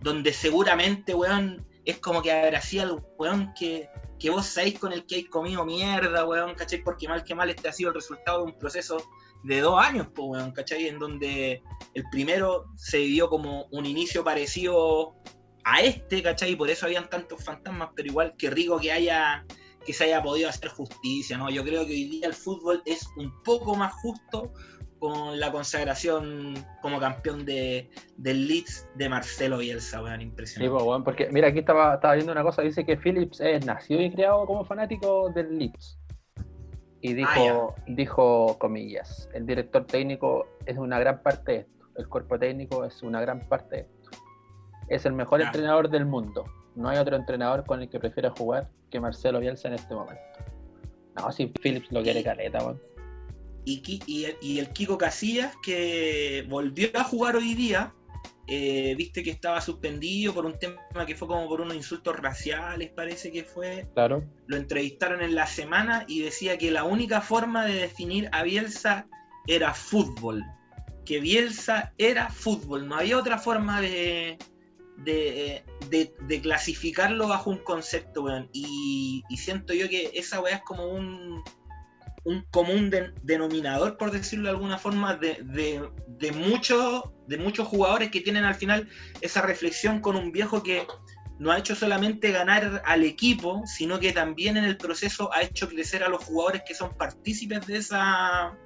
donde 0.04 0.34
seguramente, 0.34 1.16
weón, 1.16 1.66
es 1.86 1.98
como 2.00 2.22
que 2.22 2.32
abracía 2.32 2.84
al 2.84 3.04
weón 3.18 3.54
que, 3.58 3.90
que 4.20 4.30
vos 4.30 4.46
sabéis 4.46 4.80
con 4.80 4.94
el 4.94 5.06
que 5.06 5.16
hay 5.16 5.24
comido 5.26 5.66
mierda, 5.66 6.26
weón, 6.26 6.56
¿cachai? 6.56 6.84
Porque 6.84 7.08
mal 7.08 7.24
que 7.24 7.34
mal 7.34 7.50
este 7.50 7.70
ha 7.70 7.74
sido 7.74 7.90
el 7.90 7.96
resultado 7.96 8.40
de 8.40 8.52
un 8.52 8.60
proceso 8.60 8.98
de 9.44 9.62
dos 9.62 9.82
años, 9.82 10.08
pues, 10.14 10.28
weón, 10.30 10.52
¿cachai? 10.52 10.88
En 10.88 11.00
donde 11.00 11.64
el 11.94 12.04
primero 12.12 12.66
se 12.76 13.00
vivió 13.00 13.30
como 13.30 13.66
un 13.72 13.86
inicio 13.86 14.24
parecido 14.24 15.16
a 15.64 15.82
este, 15.82 16.22
¿cachai? 16.22 16.52
Y 16.52 16.56
por 16.56 16.70
eso 16.70 16.86
habían 16.86 17.10
tantos 17.10 17.44
fantasmas, 17.44 17.90
pero 17.96 18.10
igual 18.10 18.36
que 18.38 18.50
rico 18.50 18.80
que 18.80 18.92
haya 18.92 19.46
que 19.86 19.92
se 19.92 20.06
haya 20.06 20.24
podido 20.24 20.48
hacer 20.48 20.70
justicia, 20.70 21.38
¿no? 21.38 21.50
Yo 21.50 21.64
creo 21.64 21.86
que 21.86 21.92
hoy 21.92 22.06
día 22.06 22.28
el 22.28 22.34
fútbol 22.34 22.82
es 22.86 23.06
un 23.18 23.44
poco 23.44 23.76
más 23.76 23.92
justo 23.96 24.54
con 25.04 25.38
la 25.38 25.52
consagración 25.52 26.54
como 26.82 26.98
campeón 26.98 27.46
de, 27.46 27.90
del 28.16 28.48
Leeds 28.48 28.88
de 28.96 29.10
Marcelo 29.10 29.58
Bielsa, 29.58 30.02
weón, 30.02 30.22
impresionante. 30.22 30.72
pues, 30.72 30.82
bueno, 30.82 31.04
porque 31.04 31.28
mira, 31.30 31.50
aquí 31.50 31.60
estaba, 31.60 31.96
estaba 31.96 32.14
viendo 32.14 32.32
una 32.32 32.42
cosa, 32.42 32.62
dice 32.62 32.86
que 32.86 32.96
Phillips 32.96 33.42
es 33.42 33.66
nacido 33.66 34.02
y 34.02 34.10
creado 34.14 34.46
como 34.46 34.64
fanático 34.64 35.30
del 35.32 35.60
Leeds. 35.60 36.00
Y 37.02 37.16
dijo, 37.16 37.76
dijo, 37.86 38.58
comillas, 38.60 39.30
el 39.34 39.46
director 39.46 39.86
técnico 39.86 40.48
es 40.66 40.78
una 40.78 40.98
gran 41.00 41.22
parte 41.22 41.52
de 41.52 41.58
esto, 41.58 41.86
el 41.98 42.08
cuerpo 42.08 42.40
técnico 42.40 42.86
es 42.86 43.04
una 43.04 43.20
gran 43.20 43.42
parte 43.50 43.76
de 43.76 43.82
esto. 43.82 44.10
Es 44.88 45.06
el 45.06 45.12
mejor 45.12 45.42
entrenador 45.42 45.90
del 45.90 46.06
mundo. 46.06 46.46
No 46.76 46.88
hay 46.88 46.98
otro 46.98 47.18
entrenador 47.18 47.66
con 47.66 47.82
el 47.82 47.90
que 47.90 48.00
prefiera 48.00 48.30
jugar 48.30 48.70
que 48.90 49.02
Marcelo 49.02 49.42
Bielsa 49.42 49.68
en 49.68 49.74
este 49.74 49.94
momento. 49.94 50.24
No, 51.18 51.30
si 51.34 51.48
Phillips 51.48 51.92
lo 51.92 52.02
quiere 52.02 52.24
caleta, 52.24 52.60
weón. 52.60 52.93
Y, 53.66 54.26
el- 54.26 54.38
y 54.42 54.60
el 54.60 54.70
Kiko 54.74 54.98
Casillas, 54.98 55.56
que 55.64 56.46
volvió 56.50 56.90
a 56.96 57.04
jugar 57.04 57.36
hoy 57.36 57.54
día, 57.56 57.94
eh, 58.48 58.94
viste 58.98 59.24
que 59.24 59.30
estaba 59.32 59.62
suspendido 59.62 60.34
por 60.34 60.46
un 60.46 60.60
tema 60.60 60.78
que 61.08 61.16
fue 61.16 61.30
como 61.30 61.48
por 61.48 61.62
unos 61.62 61.76
insultos 61.76 62.18
raciales, 62.18 62.90
parece 62.92 63.32
que 63.32 63.44
fue. 63.46 63.88
Claro. 63.94 64.24
Lo 64.48 64.58
entrevistaron 64.58 65.22
en 65.22 65.34
la 65.36 65.48
semana 65.48 66.04
y 66.10 66.22
decía 66.22 66.58
que 66.58 66.70
la 66.72 66.84
única 66.84 67.22
forma 67.22 67.66
de 67.66 67.76
definir 67.76 68.30
a 68.34 68.44
Bielsa 68.44 69.08
era 69.48 69.74
fútbol. 69.74 70.44
Que 71.06 71.20
Bielsa 71.22 71.94
era 71.98 72.30
fútbol, 72.30 72.88
no 72.88 72.96
había 72.96 73.18
otra 73.18 73.38
forma 73.38 73.80
de, 73.82 74.38
de, 74.98 75.64
de- 75.90 76.14
de 76.28 76.42
clasificarlo 76.42 77.28
bajo 77.30 77.50
un 77.50 77.58
concepto, 77.60 78.24
weón. 78.24 78.50
Y, 78.54 79.24
y 79.30 79.38
siento 79.38 79.74
yo 79.74 79.88
que 79.88 80.12
esa 80.14 80.42
weá 80.42 80.58
es 80.58 80.64
como 80.64 80.86
un, 80.88 81.42
un 82.26 82.44
común 82.52 82.90
de- 82.90 83.12
denominador, 83.22 83.98
por 83.98 84.12
decirlo 84.12 84.46
de 84.46 84.52
alguna 84.52 84.78
forma, 84.78 85.16
de, 85.16 85.40
de, 85.44 85.90
de 86.08 86.32
muchos, 86.32 87.04
de 87.28 87.38
muchos 87.38 87.68
jugadores 87.68 88.12
que 88.12 88.22
tienen 88.22 88.46
al 88.46 88.56
final 88.56 88.88
esa 89.22 89.42
reflexión 89.42 90.00
con 90.00 90.16
un 90.16 90.32
viejo 90.32 90.64
que 90.64 90.88
no 91.40 91.52
ha 91.52 91.58
hecho 91.58 91.76
solamente 91.76 92.32
ganar 92.32 92.82
al 92.86 93.04
equipo, 93.04 93.64
sino 93.66 94.00
que 94.00 94.14
también 94.14 94.56
en 94.56 94.64
el 94.64 94.78
proceso 94.78 95.34
ha 95.34 95.42
hecho 95.42 95.68
crecer 95.68 96.04
a 96.04 96.08
los 96.10 96.24
jugadores 96.24 96.62
que 96.66 96.76
son 96.76 96.96
partícipes 96.96 97.66
de 97.68 97.78
esa 97.78 98.58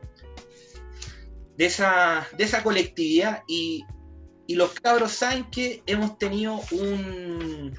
de 1.57 1.65
esa, 1.65 2.27
de 2.37 2.43
esa 2.43 2.61
colectividad. 2.61 3.41
Y, 3.47 3.83
y 4.45 4.55
los 4.55 4.73
cabros 4.79 5.13
saben 5.13 5.45
que 5.49 5.81
hemos 5.87 6.19
tenido 6.19 6.61
un, 6.71 7.73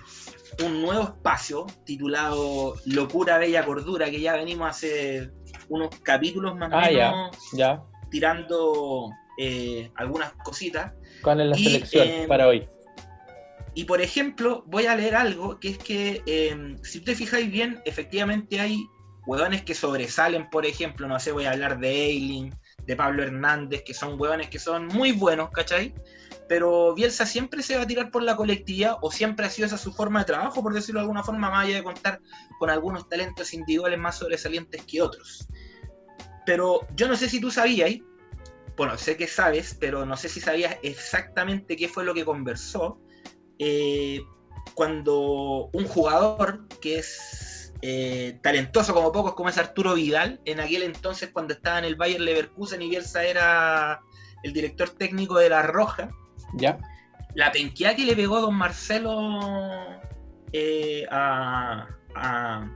un 0.65 0.83
nuevo 0.83 1.05
espacio 1.05 1.67
titulado 1.85 2.75
Locura 2.87 3.39
Bella 3.39 3.65
Cordura, 3.65 4.11
que 4.11 4.21
ya 4.21 4.35
venimos 4.35 4.69
hace 4.69 5.31
unos 5.69 5.89
capítulos 6.03 6.57
más 6.57 6.73
o 6.73 6.77
Ah, 6.77 6.89
menos 6.91 7.37
Ya. 7.53 7.83
tirando 8.11 9.11
eh, 9.39 9.91
algunas 9.97 10.33
cositas. 10.45 10.93
¿Cuál 11.23 11.41
es 11.43 11.49
la 11.49 11.59
Y, 11.59 11.65
selección 11.65 12.09
eh, 12.09 12.25
para 12.29 12.49
hoy? 12.49 12.69
Y 13.75 13.85
por 13.85 14.01
ejemplo, 14.01 14.65
voy 14.67 14.87
a 14.87 14.97
leer 14.97 15.15
algo 15.15 15.61
que 15.61 15.69
es 15.71 15.79
que, 15.79 16.23
eh, 16.27 16.77
si 16.83 16.99
ustedes 16.99 17.19
fijáis 17.19 17.51
bien, 17.51 17.81
efectivamente 17.85 18.59
hay 18.61 18.85
hueones 19.27 19.63
que 19.63 19.75
sobresalen, 19.75 20.49
por 20.51 20.67
ejemplo, 20.67 21.07
no 21.07 21.21
sé, 21.21 21.33
voy 21.33 21.45
a 21.45 21.53
hablar 21.53 21.79
de 21.79 22.07
Eiling, 22.07 22.55
de 22.87 22.97
Pablo 22.97 23.23
Hernández, 23.23 23.83
que 23.85 23.95
son 23.95 24.19
hueones 24.21 24.49
que 24.49 24.59
son 24.59 24.87
muy 24.87 25.13
buenos, 25.13 25.51
¿cachai? 25.51 25.95
Pero 26.49 26.95
Bielsa 26.95 27.27
siempre 27.27 27.63
se 27.63 27.77
va 27.77 27.83
a 27.83 27.87
tirar 27.87 28.11
por 28.11 28.23
la 28.23 28.37
colectividad 28.37 28.97
o 29.03 29.11
siempre 29.11 29.47
ha 29.47 29.51
sido 29.51 29.67
esa 29.67 29.77
su 29.77 29.93
forma 29.93 30.21
de 30.21 30.27
trabajo, 30.27 30.63
por 30.63 30.73
decirlo 30.73 31.01
de 31.01 31.03
alguna 31.03 31.23
forma, 31.23 31.51
más 31.51 31.67
allá 31.67 31.77
de 31.77 31.85
contar 31.85 32.21
con 32.59 32.71
algunos 32.71 33.09
talentos 33.09 33.53
individuales 33.53 33.99
más 33.99 34.19
sobresalientes 34.19 34.83
que 34.85 35.03
otros. 35.03 35.47
Pero 36.47 36.87
yo 36.97 37.07
no 37.07 37.17
sé 37.17 37.29
si 37.29 37.41
tú 37.41 37.51
sabías, 37.51 37.91
bueno, 38.77 38.97
sé 38.97 39.17
que 39.17 39.27
sabes, 39.27 39.77
pero 39.79 40.07
no 40.07 40.17
sé 40.17 40.29
si 40.31 40.41
sabías 40.41 40.79
exactamente 40.83 41.77
qué 41.77 41.89
fue 41.89 42.05
lo 42.05 42.15
que 42.15 42.25
conversó 42.25 42.99
eh, 43.59 44.23
cuando 44.75 45.69
un 45.73 45.85
jugador 45.85 46.67
que 46.81 46.99
es 46.99 47.75
eh, 47.83 48.39
talentoso 48.43 48.95
como 48.95 49.13
pocos, 49.13 49.35
como 49.35 49.49
es 49.49 49.59
Arturo 49.59 49.95
Vidal, 49.95 50.41
en 50.45 50.61
aquel 50.61 50.83
entonces 50.83 51.31
cuando 51.33 51.55
estaba 51.55 51.79
en 51.79 51.85
el 51.85 51.97
Bayern 51.97 52.25
Leverkusen 52.25 52.83
y 52.83 52.89
Bielsa 52.89 53.25
era 53.25 54.01
el 54.43 54.53
director 54.53 54.91
técnico 54.91 55.39
de 55.39 55.49
La 55.49 55.63
Roja, 55.63 56.11
¿Ya? 56.55 56.79
la 57.35 57.53
penqueada 57.53 57.95
que 57.95 58.05
le 58.07 58.17
pegó 58.17 58.41
don 58.41 58.55
Marcelo 58.55 60.01
eh, 60.53 61.07
a, 61.11 61.87
a- 62.15 62.71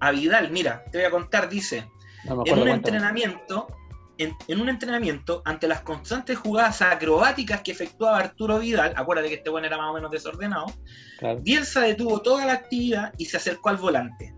a 0.00 0.10
Vidal, 0.12 0.50
mira, 0.50 0.84
te 0.90 0.98
voy 0.98 1.06
a 1.06 1.10
contar, 1.10 1.48
dice, 1.48 1.88
No 2.24 2.42
en 2.46 2.58
un 2.58 2.68
entrenamiento, 2.68 3.66
en, 4.18 4.34
en 4.48 4.60
un 4.60 4.68
entrenamiento, 4.68 5.42
ante 5.44 5.66
las 5.68 5.80
constantes 5.80 6.38
jugadas 6.38 6.82
acrobáticas 6.82 7.62
que 7.62 7.72
efectuaba 7.72 8.18
Arturo 8.18 8.58
Vidal, 8.58 8.92
acuérdate 8.96 9.28
que 9.28 9.34
este 9.36 9.50
bueno 9.50 9.66
era 9.66 9.76
más 9.78 9.90
o 9.90 9.94
menos 9.94 10.10
desordenado, 10.10 10.66
Claro. 11.18 11.40
Bielsa 11.42 11.80
detuvo 11.82 12.20
toda 12.22 12.46
la 12.46 12.52
actividad 12.54 13.12
y 13.18 13.26
se 13.26 13.36
acercó 13.38 13.68
al 13.70 13.76
volante. 13.76 14.34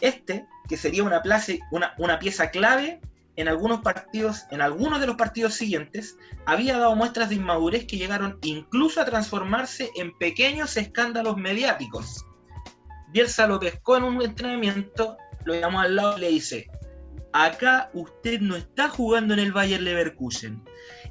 Este, 0.00 0.46
que 0.68 0.76
sería 0.76 1.02
una, 1.04 1.22
place- 1.22 1.60
una, 1.70 1.94
una 1.98 2.18
pieza 2.18 2.50
clave 2.50 3.00
en 3.36 3.48
algunos 3.48 3.80
partidos, 3.80 4.44
en 4.50 4.60
algunos 4.60 5.00
de 5.00 5.06
los 5.06 5.16
partidos 5.16 5.54
siguientes, 5.54 6.16
había 6.46 6.78
dado 6.78 6.94
muestras 6.94 7.28
de 7.28 7.36
inmadurez 7.36 7.86
que 7.86 7.98
llegaron 7.98 8.38
incluso 8.42 9.00
a 9.00 9.04
transformarse 9.04 9.90
en 9.96 10.16
pequeños 10.18 10.76
escándalos 10.76 11.36
mediáticos. 11.36 12.24
Bielsa 13.12 13.46
lo 13.46 13.60
pescó 13.60 13.96
en 13.96 14.04
un 14.04 14.22
entrenamiento, 14.22 15.16
lo 15.44 15.54
llamó 15.54 15.80
al 15.80 15.96
lado 15.96 16.18
y 16.18 16.20
le 16.20 16.28
dice: 16.30 16.68
Acá 17.32 17.90
usted 17.94 18.40
no 18.40 18.54
está 18.54 18.88
jugando 18.88 19.34
en 19.34 19.40
el 19.40 19.52
Bayer 19.52 19.82
Leverkusen. 19.82 20.62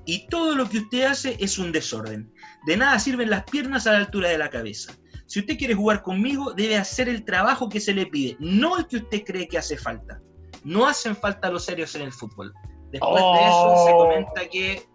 Y 0.05 0.27
todo 0.27 0.55
lo 0.55 0.69
que 0.69 0.79
usted 0.79 1.03
hace 1.03 1.35
es 1.39 1.57
un 1.57 1.71
desorden. 1.71 2.31
De 2.65 2.77
nada 2.77 2.99
sirven 2.99 3.29
las 3.29 3.43
piernas 3.43 3.87
a 3.87 3.93
la 3.93 3.99
altura 3.99 4.29
de 4.29 4.37
la 4.37 4.49
cabeza. 4.49 4.93
Si 5.25 5.39
usted 5.39 5.57
quiere 5.57 5.73
jugar 5.73 6.01
conmigo, 6.03 6.53
debe 6.53 6.77
hacer 6.77 7.09
el 7.09 7.25
trabajo 7.25 7.69
que 7.69 7.79
se 7.79 7.93
le 7.93 8.05
pide, 8.05 8.37
no 8.39 8.77
el 8.77 8.87
que 8.87 8.97
usted 8.97 9.23
cree 9.23 9.47
que 9.47 9.57
hace 9.57 9.77
falta. 9.77 10.21
No 10.63 10.87
hacen 10.87 11.15
falta 11.15 11.49
los 11.49 11.65
serios 11.65 11.95
en 11.95 12.03
el 12.03 12.11
fútbol. 12.13 12.53
Después 12.91 13.23
de 13.23 13.41
eso 13.47 13.85
se 13.85 13.91
Oh. 13.93 13.97
comenta 13.97 14.47
que 14.51 14.87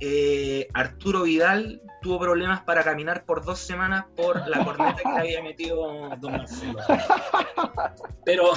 eh, 0.00 0.66
Arturo 0.74 1.22
Vidal 1.22 1.80
tuvo 2.00 2.18
problemas 2.18 2.62
para 2.62 2.82
caminar 2.82 3.24
por 3.24 3.44
dos 3.44 3.60
semanas 3.60 4.04
por 4.16 4.48
la 4.48 4.64
corneta 4.64 4.96
que 5.00 5.08
le 5.10 5.18
había 5.18 5.42
metido 5.42 6.10
Don 6.18 6.32
Marcelo. 6.32 6.78
Pero, 8.24 8.50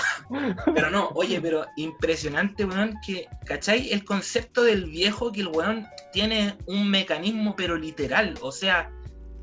pero 0.73 0.89
no, 0.89 1.09
oye, 1.13 1.39
pero 1.41 1.65
impresionante, 1.75 2.65
weón, 2.65 2.95
que, 3.05 3.27
¿cachai? 3.45 3.91
El 3.91 4.03
concepto 4.05 4.63
del 4.63 4.85
viejo 4.85 5.31
que 5.31 5.41
el 5.41 5.47
weón 5.47 5.85
tiene 6.11 6.57
un 6.65 6.89
mecanismo, 6.89 7.55
pero 7.55 7.75
literal, 7.75 8.35
o 8.41 8.51
sea, 8.51 8.91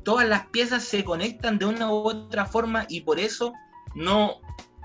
todas 0.03 0.27
las 0.27 0.47
piezas 0.47 0.83
se 0.83 1.03
conectan 1.05 1.57
de 1.59 1.65
una 1.65 1.89
u 1.91 1.95
otra 2.07 2.45
forma 2.45 2.85
y 2.89 3.01
por 3.01 3.19
eso 3.19 3.53
no, 3.95 4.41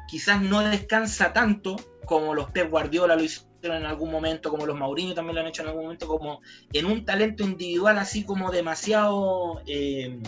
quizás 0.08 0.40
no 0.42 0.60
descansa 0.60 1.32
tanto 1.32 1.76
como 2.06 2.34
los 2.34 2.50
Pep 2.50 2.70
Guardiola 2.70 3.14
lo 3.16 3.22
hicieron 3.22 3.76
en 3.78 3.84
algún 3.86 4.10
momento, 4.10 4.50
como 4.50 4.66
los 4.66 4.76
Mourinho 4.78 5.14
también 5.14 5.34
lo 5.36 5.42
han 5.42 5.48
hecho 5.48 5.62
en 5.62 5.68
algún 5.68 5.84
momento, 5.84 6.06
como 6.08 6.40
en 6.72 6.86
un 6.86 7.04
talento 7.04 7.44
individual 7.44 7.98
así 7.98 8.24
como 8.24 8.50
demasiado 8.50 9.60
eh, 9.66 10.18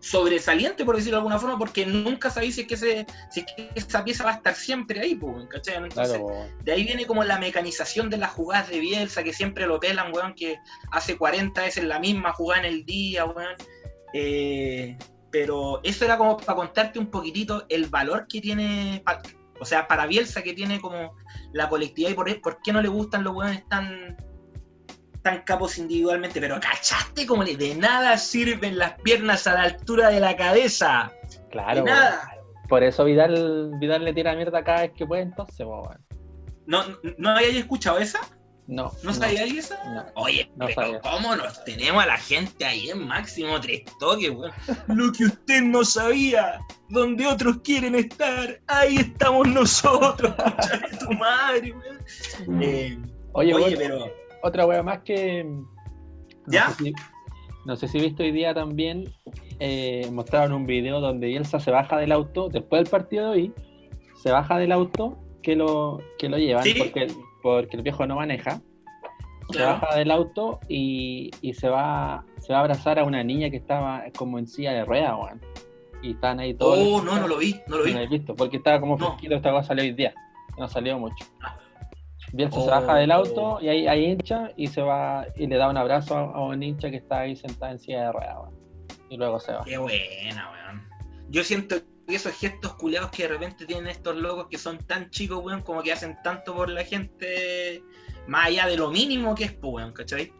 sobresaliente, 0.00 0.84
por 0.84 0.94
decirlo 0.96 1.16
de 1.16 1.20
alguna 1.20 1.38
forma, 1.38 1.58
porque 1.58 1.84
nunca 1.84 2.30
sabéis 2.30 2.54
si 2.54 2.60
es 2.62 2.66
que, 2.68 2.74
ese- 2.74 3.06
si 3.30 3.40
es 3.40 3.46
que 3.46 3.70
esa 3.74 4.04
pieza 4.04 4.24
va 4.24 4.30
a 4.30 4.34
estar 4.34 4.54
siempre 4.54 5.00
ahí, 5.00 5.14
pues, 5.16 5.46
¿cachai? 5.48 5.76
Entonces, 5.76 6.18
Claro, 6.18 6.46
de 6.62 6.72
ahí 6.72 6.84
viene 6.84 7.04
como 7.06 7.24
la 7.24 7.38
mecanización 7.38 8.08
de 8.08 8.16
las 8.18 8.30
jugadas 8.30 8.68
de 8.68 8.78
Bielsa, 8.78 9.24
que 9.24 9.32
siempre 9.32 9.66
lo 9.66 9.80
pelan, 9.80 10.12
weón, 10.14 10.34
que 10.34 10.58
hace 10.92 11.16
40 11.16 11.62
veces 11.62 11.84
la 11.84 11.98
misma 11.98 12.32
jugada 12.32 12.66
en 12.66 12.72
el 12.74 12.84
día, 12.84 13.24
weón. 13.24 13.54
Eh, 14.14 14.96
pero 15.30 15.80
eso 15.82 16.04
era 16.04 16.16
como 16.16 16.36
para 16.36 16.56
contarte 16.56 16.98
un 16.98 17.10
poquitito 17.10 17.64
el 17.68 17.86
valor 17.86 18.26
que 18.28 18.40
tiene, 18.40 19.02
o 19.60 19.64
sea, 19.64 19.86
para 19.86 20.06
Bielsa 20.06 20.42
que 20.42 20.54
tiene 20.54 20.80
como 20.80 21.14
la 21.52 21.68
colectividad 21.68 22.10
y 22.10 22.14
por, 22.14 22.40
por 22.40 22.60
qué 22.62 22.72
no 22.72 22.80
le 22.80 22.88
gustan 22.88 23.24
los 23.24 23.34
hueones 23.34 23.68
tan, 23.68 24.16
tan 25.22 25.42
capos 25.42 25.78
individualmente. 25.78 26.40
Pero 26.40 26.58
¿cachaste 26.60 27.26
como 27.26 27.42
le 27.42 27.56
de 27.56 27.74
nada 27.74 28.16
sirven 28.16 28.78
las 28.78 28.94
piernas 29.02 29.46
a 29.46 29.54
la 29.54 29.62
altura 29.62 30.08
de 30.08 30.20
la 30.20 30.36
cabeza? 30.36 31.12
Claro, 31.50 31.84
de 31.84 31.90
nada. 31.90 32.34
Por 32.68 32.82
eso 32.82 33.04
Vidal, 33.04 33.72
Vidal 33.78 34.04
le 34.04 34.12
tira 34.12 34.34
mierda 34.34 34.62
cada 34.62 34.82
vez 34.82 34.92
que 34.92 35.06
puede, 35.06 35.22
entonces. 35.22 35.66
¿No, 36.66 36.84
¿No 37.16 37.30
habíais 37.30 37.56
escuchado 37.56 37.98
esa? 37.98 38.20
No. 38.68 38.92
¿No 39.02 39.12
sabíais 39.14 39.54
esa? 39.56 39.82
No. 39.94 40.04
Oye, 40.14 40.50
No 40.56 40.66
pero 40.66 40.82
sabía. 40.82 41.00
¿cómo 41.00 41.34
nos 41.36 41.64
tenemos 41.64 42.02
a 42.02 42.06
la 42.06 42.18
gente 42.18 42.64
ahí 42.66 42.90
en 42.90 43.06
máximo 43.08 43.58
tres 43.60 43.82
toques, 43.98 44.30
weón? 44.30 44.52
Lo 44.88 45.10
que 45.12 45.24
usted 45.24 45.62
no 45.62 45.84
sabía, 45.84 46.60
donde 46.90 47.26
otros 47.26 47.58
quieren 47.64 47.94
estar, 47.94 48.60
ahí 48.66 48.96
estamos 48.98 49.48
nosotros, 49.48 50.34
de 50.90 50.96
tu 50.98 51.12
madre, 51.14 51.72
weón. 51.72 52.62
Eh, 52.62 52.98
Oye, 53.32 53.54
oye, 53.54 53.76
pero. 53.76 54.04
otra 54.42 54.66
wea 54.66 54.82
más 54.82 55.00
que. 55.00 55.44
No 55.44 55.66
¿Ya? 56.46 56.68
Sé 56.70 56.84
si, 56.84 56.92
no 57.64 57.76
sé 57.76 57.88
si 57.88 57.98
viste 58.00 58.22
hoy 58.24 58.32
día 58.32 58.52
también. 58.54 59.12
eh, 59.60 60.08
mostraron 60.12 60.52
un 60.52 60.66
video 60.66 61.00
donde 61.00 61.26
Bielsa 61.28 61.58
se 61.58 61.70
baja 61.70 61.96
del 61.98 62.12
auto, 62.12 62.48
después 62.48 62.82
del 62.82 62.90
partido 62.90 63.24
de 63.24 63.30
hoy, 63.30 63.52
se 64.22 64.30
baja 64.30 64.58
del 64.58 64.72
auto 64.72 65.18
que 65.42 65.56
lo, 65.56 66.00
que 66.18 66.28
lo 66.28 66.36
llevan, 66.38 66.64
Sí. 66.64 66.74
porque, 66.78 67.06
porque 67.56 67.76
el 67.76 67.82
viejo 67.82 68.06
no 68.06 68.16
maneja. 68.16 68.60
Se 69.50 69.62
baja 69.62 69.96
del 69.96 70.10
auto 70.10 70.60
y, 70.68 71.30
y 71.40 71.54
se 71.54 71.68
va 71.70 72.24
se 72.38 72.52
va 72.52 72.58
a 72.58 72.62
abrazar 72.62 72.98
a 72.98 73.04
una 73.04 73.24
niña 73.24 73.48
que 73.50 73.56
estaba 73.56 74.04
como 74.16 74.38
en 74.38 74.46
silla 74.46 74.72
de 74.72 74.84
ruedas, 74.84 75.14
weón. 75.18 75.40
Y 76.02 76.10
están 76.12 76.38
ahí 76.38 76.52
todos. 76.54 76.78
Oh, 76.78 77.02
no, 77.02 77.18
no 77.18 77.26
lo 77.26 77.38
vi, 77.38 77.54
no 77.66 77.76
lo 77.78 77.78
No 77.78 77.84
vi. 77.84 77.92
lo 77.94 78.00
he 78.00 78.06
visto, 78.08 78.34
porque 78.36 78.58
estaba 78.58 78.78
como 78.78 78.96
No. 78.98 79.06
fresquito, 79.08 79.34
esta 79.36 79.50
cosa 79.50 79.68
salió 79.68 79.84
hoy 79.84 79.92
día. 79.92 80.12
No 80.58 80.68
salió 80.68 80.98
mucho. 80.98 81.24
Bielsa 82.32 82.60
se 82.60 82.66
Oh. 82.68 82.70
baja 82.70 82.96
del 82.96 83.10
auto 83.10 83.58
y 83.62 83.68
ahí 83.68 83.86
hay 83.88 84.04
hincha 84.04 84.50
y 84.56 84.66
se 84.66 84.82
va 84.82 85.26
y 85.34 85.46
le 85.46 85.56
da 85.56 85.70
un 85.70 85.78
abrazo 85.78 86.14
a, 86.16 86.20
a 86.24 86.40
un 86.44 86.62
hincha 86.62 86.90
que 86.90 86.96
está 86.98 87.20
ahí 87.20 87.34
sentada 87.34 87.72
en 87.72 87.78
silla 87.78 88.02
de 88.06 88.12
ruedas, 88.12 88.36
weón. 88.42 88.54
Y 89.08 89.16
luego 89.16 89.40
se 89.40 89.52
va. 89.52 89.64
Qué 89.64 89.78
buena, 89.78 90.50
weón. 90.52 90.82
Yo 91.30 91.42
siento 91.42 91.76
esos 92.14 92.32
gestos 92.32 92.74
culiados 92.74 93.10
que 93.10 93.24
de 93.24 93.28
repente 93.28 93.66
tienen 93.66 93.88
estos 93.88 94.16
locos 94.16 94.46
que 94.50 94.58
son 94.58 94.78
tan 94.78 95.10
chicos, 95.10 95.40
weón, 95.42 95.62
como 95.62 95.82
que 95.82 95.92
hacen 95.92 96.16
tanto 96.22 96.54
por 96.54 96.68
la 96.70 96.84
gente, 96.84 97.82
más 98.26 98.46
allá 98.46 98.66
de 98.66 98.76
lo 98.76 98.90
mínimo 98.90 99.34
que 99.34 99.44
es, 99.44 99.52
pues, 99.52 99.72
weón, 99.74 99.92
¿cachai? 99.92 100.32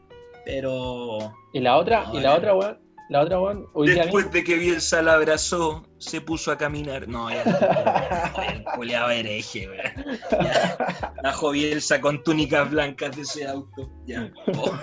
Pero 0.44 1.34
Y 1.52 1.60
la 1.60 1.76
otra, 1.76 2.06
y 2.12 2.20
la 2.20 2.34
otra, 2.34 2.54
weón, 2.54 2.78
la 3.10 3.22
otra, 3.22 3.40
weón, 3.40 3.66
hoy 3.72 3.90
día 3.90 4.02
después 4.02 4.30
de 4.32 4.44
que 4.44 4.56
Bielsa 4.56 5.00
la 5.02 5.14
abrazó, 5.14 5.86
se 5.98 6.20
puso 6.20 6.52
a 6.52 6.58
caminar. 6.58 7.08
No, 7.08 7.30
ya. 7.30 7.42
El 8.52 8.64
culiado 8.64 9.10
hereje, 9.10 9.68
weón. 9.68 10.08
Bajo 11.22 11.50
Bielsa 11.50 12.00
con 12.00 12.22
túnicas 12.22 12.70
blancas 12.70 13.16
de 13.16 13.22
ese 13.22 13.46
auto. 13.46 13.90
Ya. 14.06 14.30
Oh. 14.56 14.78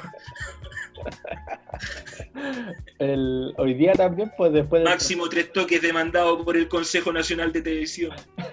El, 2.99 3.53
hoy 3.57 3.73
día 3.73 3.93
también, 3.93 4.31
pues 4.37 4.51
después 4.53 4.81
del- 4.83 4.91
Máximo 4.91 5.27
tres 5.29 5.51
toques 5.53 5.81
demandado 5.81 6.43
por 6.43 6.55
el 6.57 6.67
Consejo 6.67 7.11
Nacional 7.11 7.51
de 7.51 7.61
Televisión. 7.61 8.11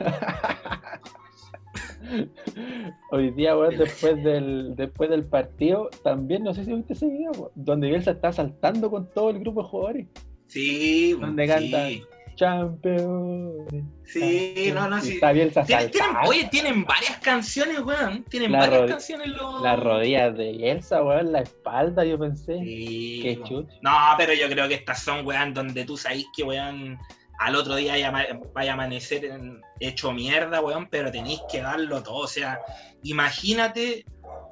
Hoy 3.11 3.31
día, 3.31 3.57
weón, 3.57 3.77
después 3.79 4.23
del, 4.23 4.75
después 4.77 5.09
del 5.09 5.25
partido, 5.25 5.89
también, 6.03 6.43
no 6.43 6.53
sé 6.53 6.65
si 6.65 6.73
viste 6.75 6.93
ese 6.95 7.07
video, 7.07 7.53
donde 7.55 7.89
Bielsa 7.89 8.11
está 8.11 8.33
saltando 8.33 8.91
con 8.91 9.09
todo 9.11 9.31
el 9.31 9.39
grupo 9.39 9.63
de 9.63 9.69
jugadores. 9.69 10.07
Sí, 10.49 11.17
¿Dónde 11.19 11.45
sí. 11.47 11.49
cantan? 11.49 11.93
Campeones. 12.43 13.85
Sí, 14.05 14.73
no, 14.75 14.89
no, 14.89 15.01
sí. 15.01 15.15
Está 15.15 15.31
Bielsa 15.31 15.65
Tienen- 15.65 15.93
oye, 16.27 16.49
tienen 16.51 16.85
varias 16.85 17.19
canciones, 17.19 17.79
weón. 17.81 18.25
Tienen 18.25 18.51
La 18.51 18.59
varias 18.59 18.91
canciones 18.91 19.29
los. 19.29 19.63
Las 19.63 19.79
rodillas 19.79 20.37
de 20.37 20.51
Bielsa, 20.53 21.05
weón, 21.05 21.31
la 21.31 21.43
espalda, 21.43 22.05
yo 22.05 22.19
pensé. 22.19 22.59
Sí, 22.59 23.21
Qué 23.23 23.41
chut. 23.45 23.71
No, 23.81 23.93
pero 24.19 24.35
yo 24.35 24.49
creo 24.49 24.67
que 24.67 24.75
estas 24.75 25.01
son, 25.03 25.25
weón, 25.25 25.55
donde 25.55 25.85
tú 25.85 25.97
sabes 25.97 26.27
que, 26.37 26.43
weón, 26.43 26.99
al 27.39 27.55
otro 27.55 27.77
día 27.77 27.93
vaya, 28.55 28.73
a 28.73 28.75
amanecer 28.75 29.31
hecho 29.79 30.13
mierda, 30.13 30.61
weón, 30.61 30.89
pero 30.91 31.13
tenéis 31.13 31.41
que 31.51 31.61
darlo 31.61 32.03
todo. 32.03 32.17
O 32.17 32.27
sea, 32.27 32.61
imagínate, 33.05 34.05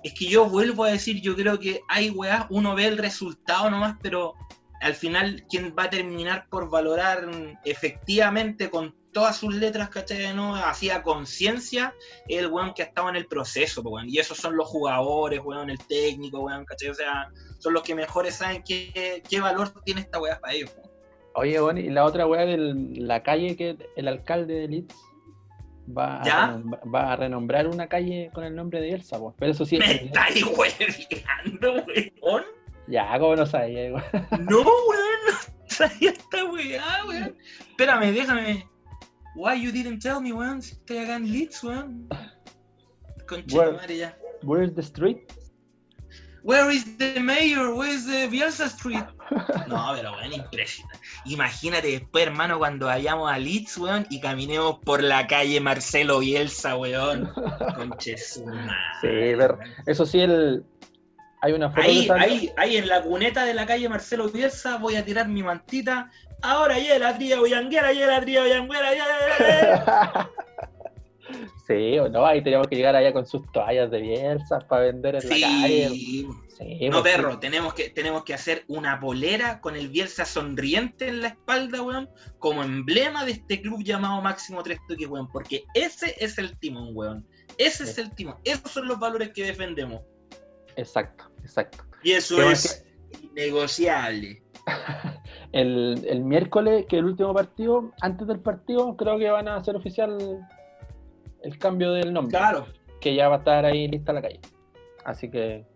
es 0.05 0.14
que 0.14 0.26
yo 0.26 0.48
vuelvo 0.48 0.85
a 0.85 0.92
decir, 0.92 1.20
yo 1.20 1.35
creo 1.35 1.59
que 1.59 1.81
hay, 1.88 2.11
weón, 2.11 2.46
uno 2.50 2.76
ve 2.76 2.87
el 2.87 2.98
resultado 2.98 3.68
nomás, 3.68 3.96
pero 4.00 4.35
al 4.81 4.95
final 4.95 5.45
quien 5.49 5.75
va 5.79 5.85
a 5.85 5.90
terminar 5.90 6.47
por 6.49 6.71
valorar 6.71 7.29
efectivamente 7.64 8.71
con 8.71 8.95
todas 9.12 9.37
sus 9.38 9.55
letras, 9.55 9.88
¿cachai? 9.88 10.35
¿no? 10.35 10.55
Así 10.55 10.88
a 10.90 11.03
conciencia, 11.03 11.93
el 12.29 12.47
weón 12.47 12.73
que 12.75 12.83
ha 12.83 12.87
estado 12.87 13.09
en 13.09 13.16
el 13.16 13.27
proceso, 13.27 13.83
po, 13.83 13.90
weón. 13.90 14.09
Y 14.09 14.19
esos 14.19 14.38
son 14.38 14.57
los 14.57 14.69
jugadores, 14.69 15.40
weón, 15.43 15.69
el 15.71 15.79
técnico, 15.87 16.40
weón, 16.40 16.64
¿cachai? 16.64 16.90
O 16.90 16.95
sea, 16.95 17.29
son 17.59 17.75
los 17.75 17.83
que 17.83 17.95
mejores 17.95 18.37
saben 18.37 18.62
qué, 18.62 19.23
qué 19.29 19.40
valor 19.40 19.73
tiene 19.85 20.03
esta 20.03 20.21
weá 20.21 20.38
para 20.38 20.55
ellos. 20.55 20.71
po. 20.71 20.88
Oye, 21.35 21.61
weón, 21.61 21.79
y 21.79 21.88
la 21.90 22.05
otra 22.05 22.27
weá 22.27 22.47
de 22.47 22.57
la 22.97 23.23
calle 23.23 23.57
que 23.57 23.77
el 23.97 24.09
alcalde 24.09 24.55
de 24.55 24.69
Leeds 24.69 24.95
va 25.97 26.23
a, 26.23 26.62
va 26.95 27.12
a 27.12 27.16
renombrar 27.16 27.66
una 27.66 27.88
calle 27.88 28.31
con 28.33 28.45
el 28.45 28.55
nombre 28.55 28.81
de 28.81 28.87
Bielsa, 28.88 29.19
pues. 29.19 29.35
Pero 29.38 29.51
eso 29.53 29.64
sí, 29.66 29.79
Me 29.79 29.90
es- 29.93 30.03
estáis 30.03 30.45
weón. 32.23 32.45
Ya, 32.90 33.18
como 33.18 33.37
no 33.37 33.46
sabía. 33.46 33.90
No, 33.90 34.59
weón, 34.59 35.20
no 35.26 35.35
sabía 35.66 36.11
esta 36.11 36.44
weá, 36.44 37.05
weón. 37.07 37.37
Espérame, 37.70 38.12
déjame. 38.12 38.68
Why 39.37 39.55
you 39.62 39.72
didn't 39.72 40.00
tell 40.00 40.20
me, 40.20 40.33
weón? 40.33 40.61
Si 40.61 40.72
estoy 40.72 40.98
acá 40.98 41.16
en 41.16 41.31
Leeds, 41.33 41.62
weón. 41.64 42.09
Concha 43.29 43.64
de 43.64 43.72
madre 43.72 43.96
ya. 43.96 44.18
Where's 44.42 44.74
the 44.74 44.83
street? 44.83 45.18
Where 46.42 46.70
is 46.70 46.96
the 46.96 47.20
mayor? 47.20 47.74
Where 47.74 47.92
is 47.92 48.07
the 48.07 48.26
Bielsa 48.29 48.66
Street? 48.66 49.05
No, 49.68 49.92
pero 49.94 50.12
weón, 50.12 50.33
impresionante. 50.33 50.98
Imagínate 51.26 51.88
después, 51.88 52.26
hermano, 52.26 52.59
cuando 52.59 52.87
vayamos 52.87 53.31
a 53.31 53.38
Leeds, 53.38 53.76
weón, 53.76 54.07
y 54.09 54.20
caminemos 54.20 54.79
por 54.79 55.03
la 55.03 55.26
calle 55.26 55.61
Marcelo 55.61 56.20
Bielsa, 56.20 56.76
weón. 56.76 57.31
Conche 57.76 58.16
su 58.16 58.46
madre, 58.46 58.72
Sí, 59.03 59.37
pero-. 59.37 59.59
Eso 59.87 60.07
sí, 60.07 60.20
el... 60.20 60.64
hay 61.40 61.53
una 61.53 61.70
foto 61.70 61.83
Ahí, 61.83 62.09
ahí, 62.11 62.53
ahí 62.57 62.76
en 62.76 62.88
la 62.88 63.03
cuneta 63.03 63.44
de 63.44 63.55
la 63.55 63.66
calle 63.66 63.88
Marcelo 63.88 64.29
Bielsa 64.29 64.76
voy 64.79 64.96
a 64.96 65.05
tirar 65.05 65.29
mi 65.29 65.42
mantita. 65.42 66.11
Ahora 66.42 66.79
ya 66.79 66.98
la 66.98 67.16
tría 67.16 67.38
boyanguera, 67.38 67.92
ya 67.92 68.07
la 68.07 68.20
tría 68.20 68.40
boyanguera, 68.40 68.94
ya, 68.94 70.31
sí, 71.66 71.98
o 71.98 72.09
no, 72.09 72.24
ahí 72.24 72.42
teníamos 72.42 72.66
que 72.68 72.76
llegar 72.76 72.96
allá 72.96 73.12
con 73.12 73.26
sus 73.26 73.50
toallas 73.53 73.90
de 73.90 74.00
Bielsa 74.00 74.59
para 74.61 74.85
vender 74.85 75.16
en 75.16 75.29
la 75.29 75.29
calle. 75.29 75.88
Sí. 75.90 76.29
Sí, 76.59 76.88
No, 76.90 77.00
pues, 77.00 77.14
perro, 77.14 77.38
tenemos 77.38 77.72
que, 77.72 77.88
tenemos 77.88 78.22
que 78.24 78.35
hacer 78.35 78.64
una 78.68 79.00
polera 79.00 79.62
con 79.62 79.76
el 79.76 79.88
Bielsa 79.88 80.26
sonriente 80.26 81.09
en 81.09 81.22
la 81.22 81.29
espalda, 81.29 81.81
weón, 81.81 82.11
como 82.38 82.62
emblema 82.62 83.24
de 83.24 83.33
este 83.33 83.62
club 83.62 83.83
llamado 83.83 84.20
Máximo 84.20 84.62
Tres 84.62 84.79
Toques, 84.87 85.09
weón, 85.09 85.31
porque 85.31 85.64
ese 85.72 86.14
es 86.18 86.37
el 86.37 86.59
timón, 86.59 86.90
weón. 86.92 87.26
Ese 87.57 87.85
es 87.85 87.96
el 87.96 88.14
timón. 88.14 88.37
Esos 88.44 88.70
son 88.70 88.88
los 88.88 88.98
valores 88.98 89.31
que 89.31 89.44
defendemos. 89.44 90.03
sí. 90.31 90.74
Exacto, 90.76 91.30
exacto. 91.51 91.85
Y 92.03 92.13
eso 92.13 92.37
¿Qué 92.37 92.53
es 92.53 92.85
innegociable. 93.23 94.43
El, 95.53 96.07
el 96.07 96.21
miércoles, 96.23 96.87
que 96.89 96.95
es 96.97 97.01
el 97.01 97.07
último 97.07 97.35
partido, 97.35 97.91
antes 98.01 98.25
del 98.29 98.39
partido, 98.39 98.97
creo 98.97 99.19
que 99.19 99.29
van 99.31 99.49
a 99.49 99.57
hacer 99.57 99.75
oficial 99.75 100.47
el 101.43 101.59
cambio 101.59 101.91
del 101.91 102.13
nombre. 102.13 102.39
Claro. 102.39 102.69
Que 103.01 103.17
ya 103.17 103.29
va 103.29 103.37
a 103.37 103.39
estar 103.41 103.65
ahí 103.65 103.89
lista 103.89 104.13
la 104.13 104.23
calle. 104.23 104.39
Así 105.05 105.29
que. 105.29 105.67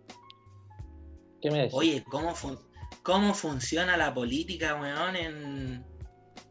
¿Qué 1.41 1.51
me 1.51 1.57
decís? 1.57 1.73
Oye, 1.73 2.05
¿cómo, 2.09 2.33
fun- 2.33 2.57
¿cómo 3.03 3.33
funciona 3.33 3.97
la 3.97 4.13
política, 4.13 4.75
weón, 4.79 5.17
en, 5.17 5.85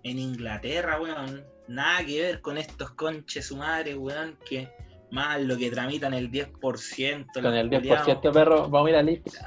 en 0.02 0.18
Inglaterra, 0.18 1.00
weón? 1.00 1.46
Nada 1.66 2.04
que 2.04 2.20
ver 2.20 2.40
con 2.42 2.58
estos 2.58 2.90
conches 2.90 3.46
su 3.46 3.56
madre, 3.56 3.96
weón, 3.96 4.36
que 4.44 4.68
más 5.10 5.40
lo 5.40 5.56
que 5.56 5.70
tramitan 5.70 6.14
el 6.14 6.30
10%. 6.30 7.26
con 7.32 7.54
el 7.54 7.68
culiados. 7.68 8.06
10% 8.08 8.32
perro, 8.32 8.68
vamos 8.68 8.88
a 8.88 8.90
ir 8.90 8.96
a 8.96 9.02
Leeds. 9.02 9.40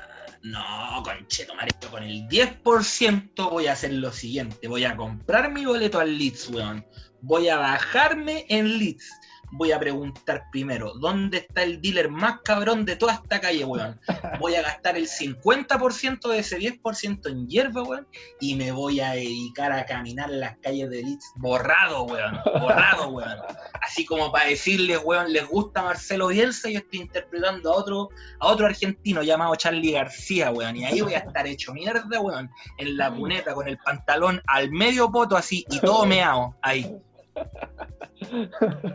No, 0.43 1.03
concheto, 1.03 1.55
marico, 1.55 1.87
con 1.89 2.03
el 2.03 2.27
10% 2.27 3.49
voy 3.49 3.67
a 3.67 3.73
hacer 3.73 3.91
lo 3.93 4.11
siguiente. 4.11 4.67
Voy 4.67 4.85
a 4.85 4.95
comprar 4.95 5.51
mi 5.51 5.65
boleto 5.65 5.99
al 5.99 6.17
Leeds, 6.17 6.49
weón. 6.49 6.85
Voy 7.21 7.49
a 7.49 7.57
bajarme 7.57 8.45
en 8.49 8.77
Leeds. 8.77 9.11
Voy 9.51 9.71
a 9.71 9.79
preguntar 9.79 10.45
primero, 10.51 10.93
¿dónde 10.95 11.37
está 11.37 11.63
el 11.63 11.81
dealer 11.81 12.09
más 12.09 12.41
cabrón 12.41 12.83
de 12.85 12.95
toda 12.95 13.13
esta 13.13 13.39
calle, 13.39 13.63
weón? 13.63 13.99
Voy 14.39 14.55
a 14.55 14.61
gastar 14.61 14.97
el 14.97 15.07
50% 15.07 16.29
de 16.29 16.39
ese 16.39 16.59
10% 16.59 17.29
en 17.29 17.47
hierba, 17.47 17.83
weón. 17.83 18.07
Y 18.39 18.55
me 18.55 18.71
voy 18.71 18.99
a 18.99 19.11
dedicar 19.11 19.71
a 19.71 19.85
caminar 19.85 20.29
las 20.29 20.57
calles 20.57 20.89
de 20.89 21.01
Leeds 21.01 21.31
borrado, 21.35 22.03
weón. 22.03 22.39
Borrado, 22.59 23.09
weón. 23.09 23.37
así 23.81 24.05
como 24.05 24.31
para 24.31 24.49
decirles, 24.49 24.99
weón, 25.03 25.31
les 25.31 25.47
gusta 25.47 25.81
Marcelo 25.81 26.27
Bielsa, 26.27 26.69
yo 26.69 26.79
estoy 26.79 26.99
interpretando 26.99 27.71
a 27.71 27.75
otro, 27.75 28.09
a 28.39 28.47
otro 28.47 28.65
argentino 28.65 29.23
llamado 29.23 29.55
Charlie 29.55 29.91
García, 29.91 30.51
weón, 30.51 30.75
y 30.75 30.85
ahí 30.85 31.01
voy 31.01 31.13
a 31.13 31.19
estar 31.19 31.47
hecho 31.47 31.73
mierda, 31.73 32.19
weón, 32.19 32.49
en 32.77 32.97
la 32.97 33.13
puneta 33.13 33.53
con 33.53 33.67
el 33.67 33.77
pantalón 33.77 34.41
al 34.47 34.71
medio 34.71 35.09
poto 35.11 35.37
así 35.37 35.65
y 35.69 35.79
todo 35.79 36.05
meado 36.05 36.55
ahí. 36.61 36.91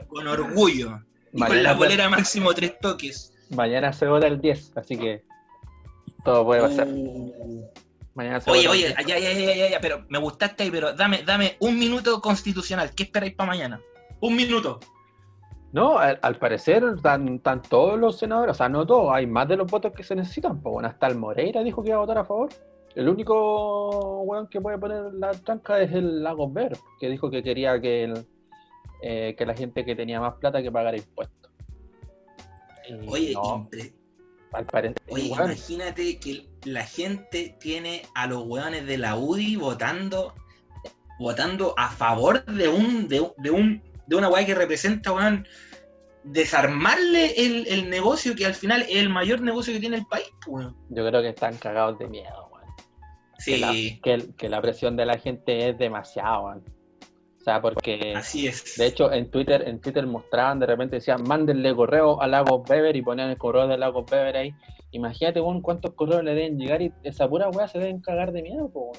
Con 0.09 0.27
orgullo. 0.27 1.01
Y 1.33 1.41
con 1.41 1.63
la 1.63 1.77
polera 1.77 2.09
máximo 2.09 2.53
tres 2.53 2.79
toques. 2.79 3.33
Mañana 3.51 3.93
se 3.93 4.07
vota 4.07 4.27
el 4.27 4.41
10, 4.41 4.77
así 4.77 4.97
que 4.97 5.25
todo 6.25 6.45
puede 6.45 6.63
pasar. 6.63 6.89
Uh. 6.89 7.65
Mañana 8.15 8.41
se 8.41 8.51
Oye, 8.51 8.61
vota 8.63 8.71
oye, 8.71 8.87
10. 8.89 9.07
ya, 9.07 9.19
ya, 9.19 9.33
ya, 9.33 9.71
ya, 9.71 9.81
pero 9.81 10.05
me 10.09 10.19
gustaste 10.19 10.65
ahí, 10.65 10.71
pero 10.71 10.93
dame, 10.93 11.23
dame 11.25 11.57
un 11.61 11.79
minuto 11.79 12.21
constitucional. 12.21 12.91
¿Qué 12.95 13.05
esperáis 13.05 13.35
para 13.35 13.49
mañana? 13.49 13.81
Un 14.21 14.37
minuto. 14.37 14.81
No, 15.73 15.99
al, 15.99 16.19
al 16.21 16.37
parecer 16.37 16.85
están, 16.97 17.37
están 17.37 17.63
todos 17.63 17.99
los 17.99 18.19
senadores, 18.19 18.55
o 18.55 18.59
sea, 18.59 18.69
no 18.69 18.87
todos, 18.87 19.11
hay 19.15 19.27
más 19.27 19.49
de 19.49 19.57
los 19.57 19.71
votos 19.71 19.93
que 19.93 20.03
se 20.03 20.15
necesitan. 20.15 20.61
Pues 20.61 20.73
bueno, 20.73 20.89
hasta 20.89 21.07
el 21.07 21.17
Moreira 21.17 21.63
dijo 21.63 21.83
que 21.83 21.89
iba 21.89 21.97
a 21.97 22.01
votar 22.01 22.19
a 22.19 22.25
favor. 22.25 22.51
El 22.95 23.09
único 23.09 24.21
weón 24.21 24.49
que 24.49 24.61
puede 24.61 24.77
poner 24.77 25.15
la 25.15 25.31
tranca 25.31 25.81
es 25.81 25.93
el 25.93 26.23
Lagos 26.23 26.53
Ver, 26.53 26.77
que 27.01 27.09
dijo 27.09 27.31
que 27.31 27.43
quería 27.43 27.81
que, 27.81 28.05
el, 28.05 28.27
eh, 29.03 29.35
que 29.37 29.45
la 29.45 29.55
gente 29.55 29.85
que 29.85 29.95
tenía 29.97 30.21
más 30.21 30.35
plata 30.37 30.63
que 30.63 30.71
pagara 30.73 30.97
impuestos. 30.97 31.51
Y 32.89 32.95
Oye, 33.09 33.33
no, 33.35 33.69
impre- 33.69 33.93
al 34.53 34.67
parecer, 34.67 34.97
Oye, 35.09 35.27
imagínate 35.27 36.19
que 36.19 36.47
la 36.65 36.85
gente 36.85 37.57
tiene 37.61 38.03
a 38.15 38.27
los 38.27 38.45
weones 38.47 38.87
de 38.87 38.99
la 38.99 39.17
UDI 39.17 39.57
votando 39.57 40.35
votando 41.19 41.75
a 41.77 41.89
favor 41.91 42.45
de 42.47 42.69
un 42.69 43.07
de, 43.09 43.31
de 43.39 43.51
un 43.51 43.83
de 44.07 44.17
una 44.17 44.29
weá 44.29 44.45
que 44.45 44.55
representa 44.55 45.13
weón 45.13 45.47
desarmarle 46.25 47.33
el, 47.37 47.67
el 47.69 47.89
negocio 47.91 48.35
que 48.35 48.47
al 48.47 48.55
final 48.55 48.83
es 48.83 48.97
el 48.97 49.09
mayor 49.09 49.41
negocio 49.41 49.73
que 49.73 49.81
tiene 49.81 49.97
el 49.97 50.07
país, 50.07 50.27
pues, 50.45 50.65
weón. 50.67 50.77
yo 50.91 51.07
creo 51.07 51.23
que 51.23 51.29
están 51.31 51.57
cagados 51.57 51.99
de 51.99 52.09
miedo, 52.09 52.49
weón. 52.53 52.67
Que, 53.45 53.59
la, 53.59 53.73
Sí, 53.73 54.01
que 54.03 54.15
el- 54.15 54.35
que 54.37 54.49
la 54.49 54.61
presión 54.61 54.97
de 54.97 55.07
la 55.07 55.19
gente 55.19 55.69
es 55.69 55.79
demasiado, 55.79 56.45
weón. 56.47 56.65
O 57.43 57.45
sea, 57.45 57.61
porque 57.61 58.15
así 58.15 58.47
es. 58.47 58.77
De 58.77 58.87
hecho, 58.87 59.13
en 59.13 59.29
Twitter, 59.29 59.65
en 59.67 59.81
Twitter 59.81 60.07
mostraban, 60.07 60.61
de 60.61 60.67
repente 60.67 60.97
decían, 60.97 61.25
mándenle 61.25 61.75
correo 61.75 62.23
a 62.23 62.29
Lagos 62.29 62.69
Beber 62.69 62.95
y 62.95 63.03
ponían 63.03 63.31
el 63.31 63.37
correo 63.37 63.67
de 63.67 63.77
Lagos 63.77 64.09
Beber 64.09 64.37
ahí. 64.37 64.55
Imagínate, 64.93 65.41
weón, 65.41 65.61
cuántos 65.61 65.93
correos 65.95 66.23
le 66.23 66.37
deben 66.37 66.57
llegar 66.57 66.83
y 66.83 66.93
esa 67.03 67.29
pura 67.29 67.49
weá 67.49 67.67
se 67.67 67.81
deben 67.81 68.01
cagar 68.01 68.31
de 68.31 68.43
miedo, 68.43 68.71
po. 68.71 68.93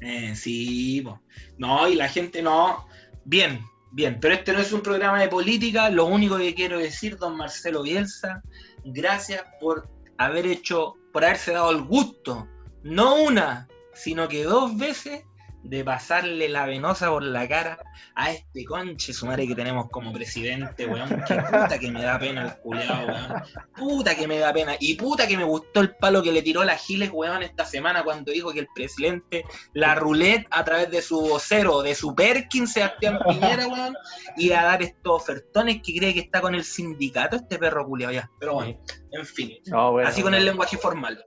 Eh, 0.00 0.36
sí, 0.36 1.02
po. 1.02 1.20
no, 1.58 1.88
y 1.88 1.96
la 1.96 2.08
gente 2.08 2.42
no. 2.42 2.86
Bien, 3.24 3.60
bien, 3.90 4.18
pero 4.20 4.34
este 4.34 4.52
no 4.52 4.60
es 4.60 4.72
un 4.72 4.82
programa 4.82 5.20
de 5.20 5.26
política. 5.26 5.90
Lo 5.90 6.06
único 6.06 6.36
que 6.36 6.54
quiero 6.54 6.78
decir, 6.78 7.16
don 7.16 7.36
Marcelo 7.36 7.82
Bielsa, 7.82 8.40
gracias 8.84 9.42
por 9.60 9.88
haber 10.16 10.46
hecho, 10.46 10.94
por 11.12 11.24
haberse 11.24 11.54
dado 11.54 11.72
el 11.72 11.82
gusto, 11.82 12.46
no 12.84 13.16
una, 13.16 13.66
sino 13.94 14.28
que 14.28 14.44
dos 14.44 14.76
veces, 14.78 15.24
de 15.64 15.82
pasarle 15.82 16.48
la 16.48 16.66
venosa 16.66 17.08
por 17.08 17.22
la 17.22 17.48
cara 17.48 17.78
a 18.14 18.30
este 18.30 18.64
conche 18.64 19.12
su 19.12 19.26
madre 19.26 19.48
que 19.48 19.54
tenemos 19.54 19.88
como 19.90 20.12
presidente, 20.12 20.86
weón. 20.86 21.08
Que 21.26 21.34
puta 21.36 21.78
que 21.78 21.90
me 21.90 22.02
da 22.02 22.18
pena 22.18 22.42
el 22.42 22.56
culeado, 22.58 23.06
weón. 23.06 23.42
Puta 23.74 24.14
que 24.14 24.28
me 24.28 24.38
da 24.38 24.52
pena. 24.52 24.76
Y 24.78 24.94
puta 24.94 25.26
que 25.26 25.36
me 25.36 25.44
gustó 25.44 25.80
el 25.80 25.96
palo 25.96 26.22
que 26.22 26.32
le 26.32 26.42
tiró 26.42 26.62
la 26.64 26.76
Giles, 26.76 27.10
weón, 27.12 27.42
esta 27.42 27.64
semana 27.64 28.04
cuando 28.04 28.30
dijo 28.30 28.52
que 28.52 28.60
el 28.60 28.68
presidente 28.74 29.44
la 29.72 29.94
roulette 29.94 30.46
a 30.50 30.64
través 30.64 30.90
de 30.90 31.00
su 31.00 31.20
vocero, 31.20 31.82
de 31.82 31.94
su 31.94 32.14
Perkin, 32.14 32.66
Sebastián 32.68 33.18
Piñera, 33.26 33.66
weón, 33.66 33.96
y 34.36 34.52
a 34.52 34.62
dar 34.64 34.82
estos 34.82 35.22
ofertones 35.22 35.80
que 35.82 35.96
cree 35.96 36.12
que 36.12 36.20
está 36.20 36.42
con 36.42 36.54
el 36.54 36.64
sindicato, 36.64 37.36
este 37.36 37.58
perro 37.58 37.86
culiao 37.86 38.12
ya. 38.12 38.30
Pero 38.38 38.54
bueno, 38.54 38.78
en 39.12 39.26
fin. 39.26 39.58
No, 39.66 39.92
bueno, 39.92 40.08
Así 40.08 40.22
con 40.22 40.34
el 40.34 40.44
lenguaje 40.44 40.76
formal. 40.76 41.24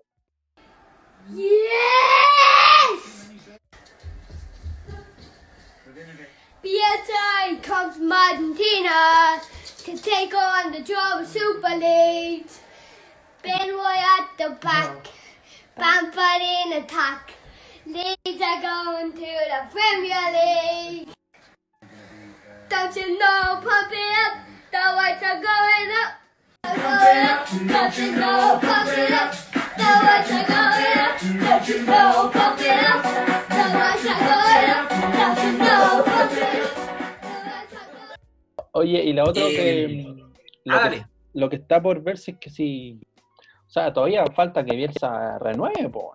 Yes! 1.33 3.16
BSI 6.63 7.61
comes 7.61 7.97
from 7.97 8.11
Argentina 8.11 9.39
to 9.77 9.95
take 9.95 10.33
on 10.33 10.71
the 10.71 10.79
Java 10.79 11.23
Super 11.25 11.75
League. 11.75 12.47
Ben 13.43 13.69
Roy 13.69 13.97
at 14.17 14.27
the 14.39 14.49
back, 14.59 15.07
Bamford 15.77 16.41
in 16.41 16.81
attack. 16.81 17.33
Leeds 17.85 18.41
are 18.41 18.61
going 18.61 19.13
to 19.13 19.19
the 19.19 19.61
Premier 19.71 20.31
League. 20.33 21.09
Don't 22.69 22.95
you 22.95 23.19
know, 23.19 23.61
pump 23.63 23.91
it 23.91 24.17
up, 24.25 24.37
the 24.71 24.95
whites 24.95 25.23
are 25.23 25.39
going 25.39 25.91
up. 26.01 26.13
Don't 27.67 27.97
you 27.97 28.11
know, 28.15 28.59
pump 28.61 28.89
it 28.97 29.11
up, 29.11 29.33
the 29.77 29.83
whites 30.03 30.31
are 30.31 30.47
going 30.47 30.97
up. 30.97 31.19
Don't 31.21 31.67
you 31.69 31.85
know, 31.85 32.29
pump 32.33 32.61
it 32.61 32.66
up, 32.66 32.66
Oye, 38.87 39.03
y 39.03 39.13
la 39.13 39.23
otra 39.25 39.43
que, 39.49 39.83
Eh, 39.85 40.15
lo 40.65 40.77
ah, 40.77 40.89
que 40.89 41.05
lo 41.33 41.49
que 41.49 41.57
está 41.57 41.81
por 41.81 42.01
verse 42.01 42.31
es 42.31 42.37
que 42.37 42.49
si. 42.49 42.99
O 43.67 43.69
sea, 43.69 43.91
todavía 43.91 44.25
falta 44.27 44.63
que 44.63 44.75
Bielsa 44.75 45.37
renueve, 45.39 45.89
po. 45.89 46.13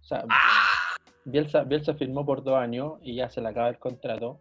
O 0.00 0.04
sea, 0.04 0.24
Ah, 0.28 0.96
Bielsa, 1.24 1.64
Bielsa 1.64 1.94
firmó 1.94 2.24
por 2.24 2.42
dos 2.44 2.56
años 2.56 2.94
y 3.02 3.16
ya 3.16 3.28
se 3.28 3.40
le 3.40 3.48
acaba 3.48 3.68
el 3.68 3.78
contrato. 3.78 4.40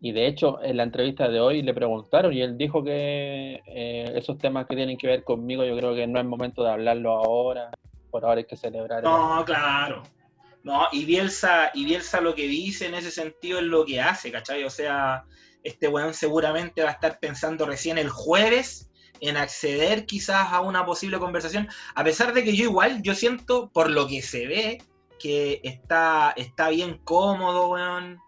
Y 0.00 0.12
de 0.12 0.26
hecho, 0.26 0.62
en 0.62 0.76
la 0.76 0.82
entrevista 0.82 1.28
de 1.28 1.40
hoy 1.40 1.62
le 1.62 1.72
preguntaron 1.72 2.32
y 2.32 2.42
él 2.42 2.58
dijo 2.58 2.84
que 2.84 3.62
eh, 3.66 4.12
esos 4.14 4.36
temas 4.36 4.66
que 4.66 4.76
tienen 4.76 4.98
que 4.98 5.06
ver 5.06 5.24
conmigo, 5.24 5.64
yo 5.64 5.74
creo 5.76 5.94
que 5.94 6.06
no 6.06 6.20
es 6.20 6.26
momento 6.26 6.62
de 6.62 6.70
hablarlo 6.70 7.12
ahora. 7.12 7.70
Por 8.10 8.24
ahora 8.24 8.38
hay 8.40 8.44
que 8.44 8.56
celebrar. 8.56 8.98
el- 8.98 9.04
No, 9.04 9.42
claro. 9.46 10.02
No, 10.62 10.86
y 10.92 11.04
Bielsa, 11.06 11.70
y 11.74 11.84
Bielsa 11.86 12.20
lo 12.20 12.34
que 12.34 12.46
dice 12.46 12.86
en 12.86 12.94
ese 12.94 13.10
sentido 13.10 13.58
es 13.60 13.64
lo 13.64 13.84
que 13.86 14.00
hace, 14.00 14.30
¿cachai? 14.30 14.64
O 14.64 14.70
sea, 14.70 15.24
este 15.66 15.88
weón 15.88 16.14
seguramente 16.14 16.82
va 16.82 16.90
a 16.90 16.92
estar 16.92 17.18
pensando 17.18 17.66
recién 17.66 17.98
el 17.98 18.08
jueves 18.08 18.88
en 19.20 19.36
acceder 19.36 20.06
quizás 20.06 20.52
a 20.52 20.60
una 20.60 20.84
posible 20.84 21.18
conversación, 21.18 21.68
a 21.94 22.04
pesar 22.04 22.32
de 22.32 22.44
que 22.44 22.54
yo 22.54 22.64
igual, 22.64 23.02
yo 23.02 23.14
siento, 23.14 23.70
por 23.70 23.90
lo 23.90 24.06
que 24.06 24.22
se 24.22 24.46
ve, 24.46 24.82
que 25.18 25.60
está, 25.64 26.34
está 26.36 26.68
bien 26.68 26.98
cómodo, 27.04 27.70
weón. 27.70 28.18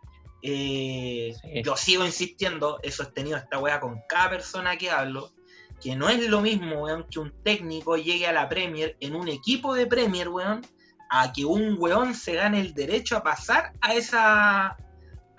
Eh, 0.42 1.35
Sí. 1.42 1.62
Yo 1.62 1.77
sigo 1.77 2.07
insistiendo, 2.07 2.79
he 2.83 2.90
sostenido 2.90 3.37
esta 3.37 3.59
weá 3.59 3.81
con 3.81 4.01
cada 4.09 4.31
persona 4.31 4.77
que 4.77 4.90
hablo, 4.90 5.33
que 5.81 5.94
no 5.94 6.09
es 6.09 6.27
lo 6.29 6.40
mismo, 6.40 6.85
weón, 6.85 7.07
que 7.11 7.18
un 7.18 7.33
técnico 7.42 7.96
llegue 7.96 8.27
a 8.27 8.33
la 8.33 8.48
Premier 8.48 8.96
en 9.01 9.14
un 9.14 9.29
equipo 9.29 9.74
de 9.74 9.87
Premier, 9.87 10.29
weón, 10.29 10.64
a 11.11 11.33
que 11.33 11.44
un 11.44 11.77
weón 11.79 12.14
se 12.14 12.35
gane 12.35 12.61
el 12.61 12.72
derecho 12.72 13.16
a 13.16 13.22
pasar 13.22 13.72
a 13.81 13.94
esa 13.94 14.77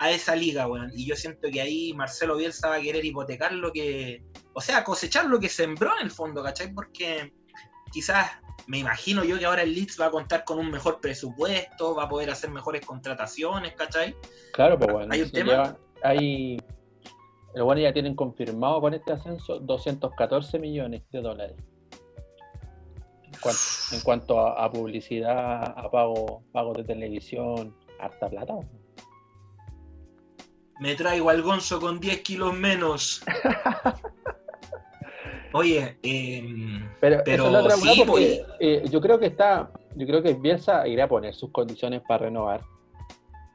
a 0.00 0.10
esa 0.10 0.34
liga, 0.34 0.66
weón. 0.66 0.90
Y 0.94 1.04
yo 1.06 1.14
siento 1.14 1.48
que 1.52 1.60
ahí 1.60 1.92
Marcelo 1.92 2.36
Bielsa 2.36 2.70
va 2.70 2.76
a 2.76 2.80
querer 2.80 3.04
hipotecar 3.04 3.52
lo 3.52 3.70
que, 3.70 4.24
o 4.54 4.60
sea, 4.62 4.82
cosechar 4.82 5.26
lo 5.26 5.38
que 5.38 5.48
sembró 5.50 5.92
en 5.98 6.06
el 6.06 6.10
fondo, 6.10 6.42
¿cachai? 6.42 6.72
Porque 6.72 7.34
quizás, 7.92 8.30
me 8.66 8.78
imagino 8.78 9.24
yo 9.24 9.38
que 9.38 9.44
ahora 9.44 9.62
el 9.62 9.74
Leeds 9.74 10.00
va 10.00 10.06
a 10.06 10.10
contar 10.10 10.44
con 10.44 10.58
un 10.58 10.70
mejor 10.70 11.00
presupuesto, 11.00 11.94
va 11.94 12.04
a 12.04 12.08
poder 12.08 12.30
hacer 12.30 12.50
mejores 12.50 12.84
contrataciones, 12.84 13.74
¿cachai? 13.74 14.16
Claro, 14.54 14.78
pues 14.78 14.90
bueno. 14.90 15.12
¿Hay 15.12 15.20
un 15.20 15.30
tema? 15.30 15.50
lleva- 15.52 15.78
hay, 16.02 16.56
el 17.54 17.62
bueno 17.62 17.82
ya 17.82 17.92
tienen 17.92 18.14
confirmado 18.16 18.80
con 18.80 18.94
este 18.94 19.12
ascenso 19.12 19.58
214 19.60 20.58
millones 20.58 21.02
de 21.12 21.20
dólares. 21.20 21.56
En 23.24 23.38
cuanto, 23.40 23.60
en 23.92 24.00
cuanto 24.00 24.40
a, 24.40 24.64
a 24.64 24.70
publicidad, 24.72 25.62
a 25.76 25.90
pago, 25.90 26.42
pago 26.52 26.72
de 26.72 26.84
televisión, 26.84 27.76
harta 27.98 28.30
plata. 28.30 28.54
Me 30.80 30.94
traigo 30.94 31.28
al 31.28 31.42
Gonzo 31.42 31.78
con 31.78 32.00
10 32.00 32.22
kilos 32.22 32.54
menos. 32.54 33.22
Oye, 35.52 35.98
em, 36.02 36.88
Pero, 37.00 37.22
Pero 37.24 37.66
es 37.68 37.80
sí, 37.80 38.02
porque 38.06 38.44
eh, 38.60 38.84
yo 38.90 39.00
creo 39.00 39.18
que 39.18 39.26
está, 39.26 39.70
yo 39.96 40.06
creo 40.06 40.22
que 40.22 40.34
Bielsa 40.34 40.86
irá 40.88 41.04
a 41.04 41.08
poner 41.08 41.34
sus 41.34 41.50
condiciones 41.50 42.02
para 42.08 42.24
renovar. 42.24 42.62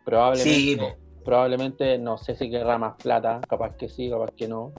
Probablemente, 0.03 0.53
Sí, 0.53 0.79
probablemente 1.23 1.97
no 1.97 2.17
sé 2.17 2.35
si 2.35 2.49
querrá 2.49 2.77
más 2.77 2.95
plata, 3.01 3.41
capaz 3.49 3.75
que 3.75 3.89
sí, 3.89 4.09
capaz 4.09 4.31
que 4.37 4.47
no. 4.47 4.73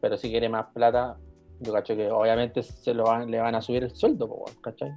Pero 0.00 0.16
si 0.16 0.30
quiere 0.30 0.48
más 0.48 0.66
plata, 0.72 1.16
yo 1.60 1.72
cacho 1.72 1.96
que 1.96 2.10
obviamente 2.10 2.62
se 2.62 2.94
lo 2.94 3.04
van, 3.04 3.30
le 3.30 3.40
van 3.40 3.54
a 3.54 3.62
subir 3.62 3.82
el 3.82 3.90
sueldo, 3.90 4.44
¿cachai? 4.60 4.92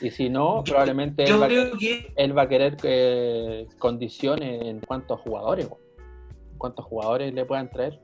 Y 0.00 0.10
si 0.10 0.28
no, 0.28 0.58
Yo- 0.58 0.64
probablemente 0.72 1.24
él 1.24 1.40
va, 1.40 1.48
que 1.48 2.12
él 2.16 2.36
va 2.36 2.42
a 2.42 2.48
querer 2.48 2.76
eh, 2.82 3.66
condiciones 3.78 4.62
en 4.62 4.80
cuanto 4.80 5.14
a 5.14 5.18
jugadores, 5.18 5.66
a 6.78 6.82
jugadores 6.82 7.32
le 7.34 7.44
puedan 7.44 7.70
traer. 7.70 8.00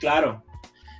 Claro, 0.00 0.42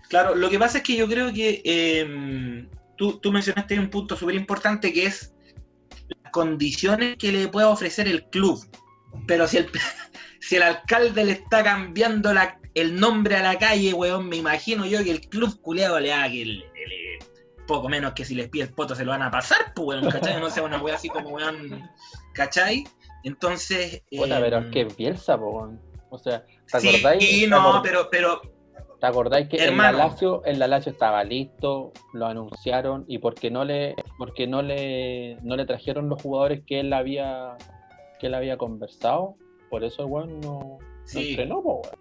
claro. 0.08 0.34
Lo 0.34 0.48
que 0.48 0.58
pasa 0.58 0.78
es 0.78 0.84
que 0.84 0.96
yo 0.96 1.08
creo 1.08 1.32
que 1.32 1.60
em, 1.64 2.68
tú, 2.96 3.18
tú 3.18 3.32
mencionaste 3.32 3.78
un 3.78 3.90
punto 3.90 4.16
súper 4.16 4.34
importante 4.36 4.92
que 4.92 5.06
es 5.06 5.34
las 6.22 6.32
condiciones 6.32 7.16
que 7.16 7.32
le 7.32 7.48
pueda 7.48 7.68
ofrecer 7.68 8.06
el 8.06 8.24
club. 8.26 8.64
Pero 9.26 9.46
si 9.48 9.58
el, 9.58 9.66
si 10.40 10.56
el 10.56 10.62
alcalde 10.62 11.24
le 11.24 11.32
está 11.32 11.62
cambiando 11.64 12.32
la- 12.32 12.58
el 12.74 12.98
nombre 12.98 13.36
a 13.36 13.42
la 13.42 13.58
calle, 13.58 13.92
weón, 13.92 14.28
me 14.28 14.36
imagino 14.36 14.86
yo 14.86 15.02
que 15.04 15.10
el 15.10 15.20
club 15.28 15.60
culeado 15.60 15.98
le 16.00 16.12
haga 16.12 16.30
que 16.30 16.42
el- 16.42 16.62
el- 16.62 17.18
poco 17.72 17.88
menos 17.88 18.12
que 18.12 18.24
si 18.24 18.35
les 18.35 18.48
pide 18.48 18.64
el 18.64 18.72
poto 18.74 18.94
se 18.94 19.04
lo 19.04 19.11
van 19.12 19.22
a 19.22 19.30
pasar, 19.30 19.72
pues, 19.74 20.00
weón, 20.00 20.11
¿cachai? 20.11 20.40
No 20.40 20.50
sea 20.50 20.62
una 20.62 20.80
weá 20.82 20.94
así 20.94 21.08
como, 21.08 21.30
weón, 21.30 21.88
¿cachai? 22.35 22.85
Entonces... 23.24 24.02
Puta, 24.11 24.40
pero 24.40 24.58
es 24.58 24.64
em, 24.66 24.70
que 24.70 24.85
Bielsa, 24.85 25.38
po. 25.38 25.70
O 26.11 26.18
sea, 26.18 26.44
¿te 26.70 26.80
Sí, 26.80 26.88
acordáis? 26.88 27.40
¿Te 27.40 27.46
no, 27.48 27.80
pero, 27.82 28.08
pero 28.11 28.42
¿Te 29.00 29.06
acordáis 29.06 29.48
que 29.48 29.56
el 29.56 29.70
Hermano. 29.70 29.98
Lazio, 29.98 30.44
el 30.44 30.58
Lazio 30.61 30.92
estaba 30.92 31.24
listo, 31.24 31.92
lo 32.12 32.26
anunciaron 32.26 33.04
y 33.08 33.18
porque 33.18 33.50
no 33.50 33.64
le, 33.64 33.96
porque 34.16 34.46
no 34.46 34.62
le, 34.62 35.38
no 35.42 35.56
le 35.56 35.64
trajeron 35.66 36.08
los 36.08 36.22
jugadores 36.22 36.62
que 36.66 36.78
él 36.80 36.92
había, 36.92 37.56
que 38.20 38.28
él 38.28 38.35
había 38.35 38.56
conversado, 38.56 39.35
por 39.70 39.82
eso 39.82 40.02
el 40.02 40.08
weón 40.08 40.40
no, 40.40 40.61
no 40.61 40.78
Sí. 41.04 41.30
entrenó, 41.30 41.62
po, 41.62 41.80
weón. 41.82 41.96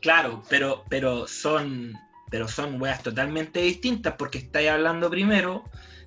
Claro, 0.00 0.42
pero, 0.48 0.82
pero 0.88 1.26
son, 1.28 1.92
pero 2.34 2.48
son 2.48 2.82
weas 2.82 3.00
totalmente 3.00 3.60
distintas 3.60 4.14
porque 4.18 4.38
estáis 4.38 4.68
hablando 4.68 5.08
primero 5.08 5.62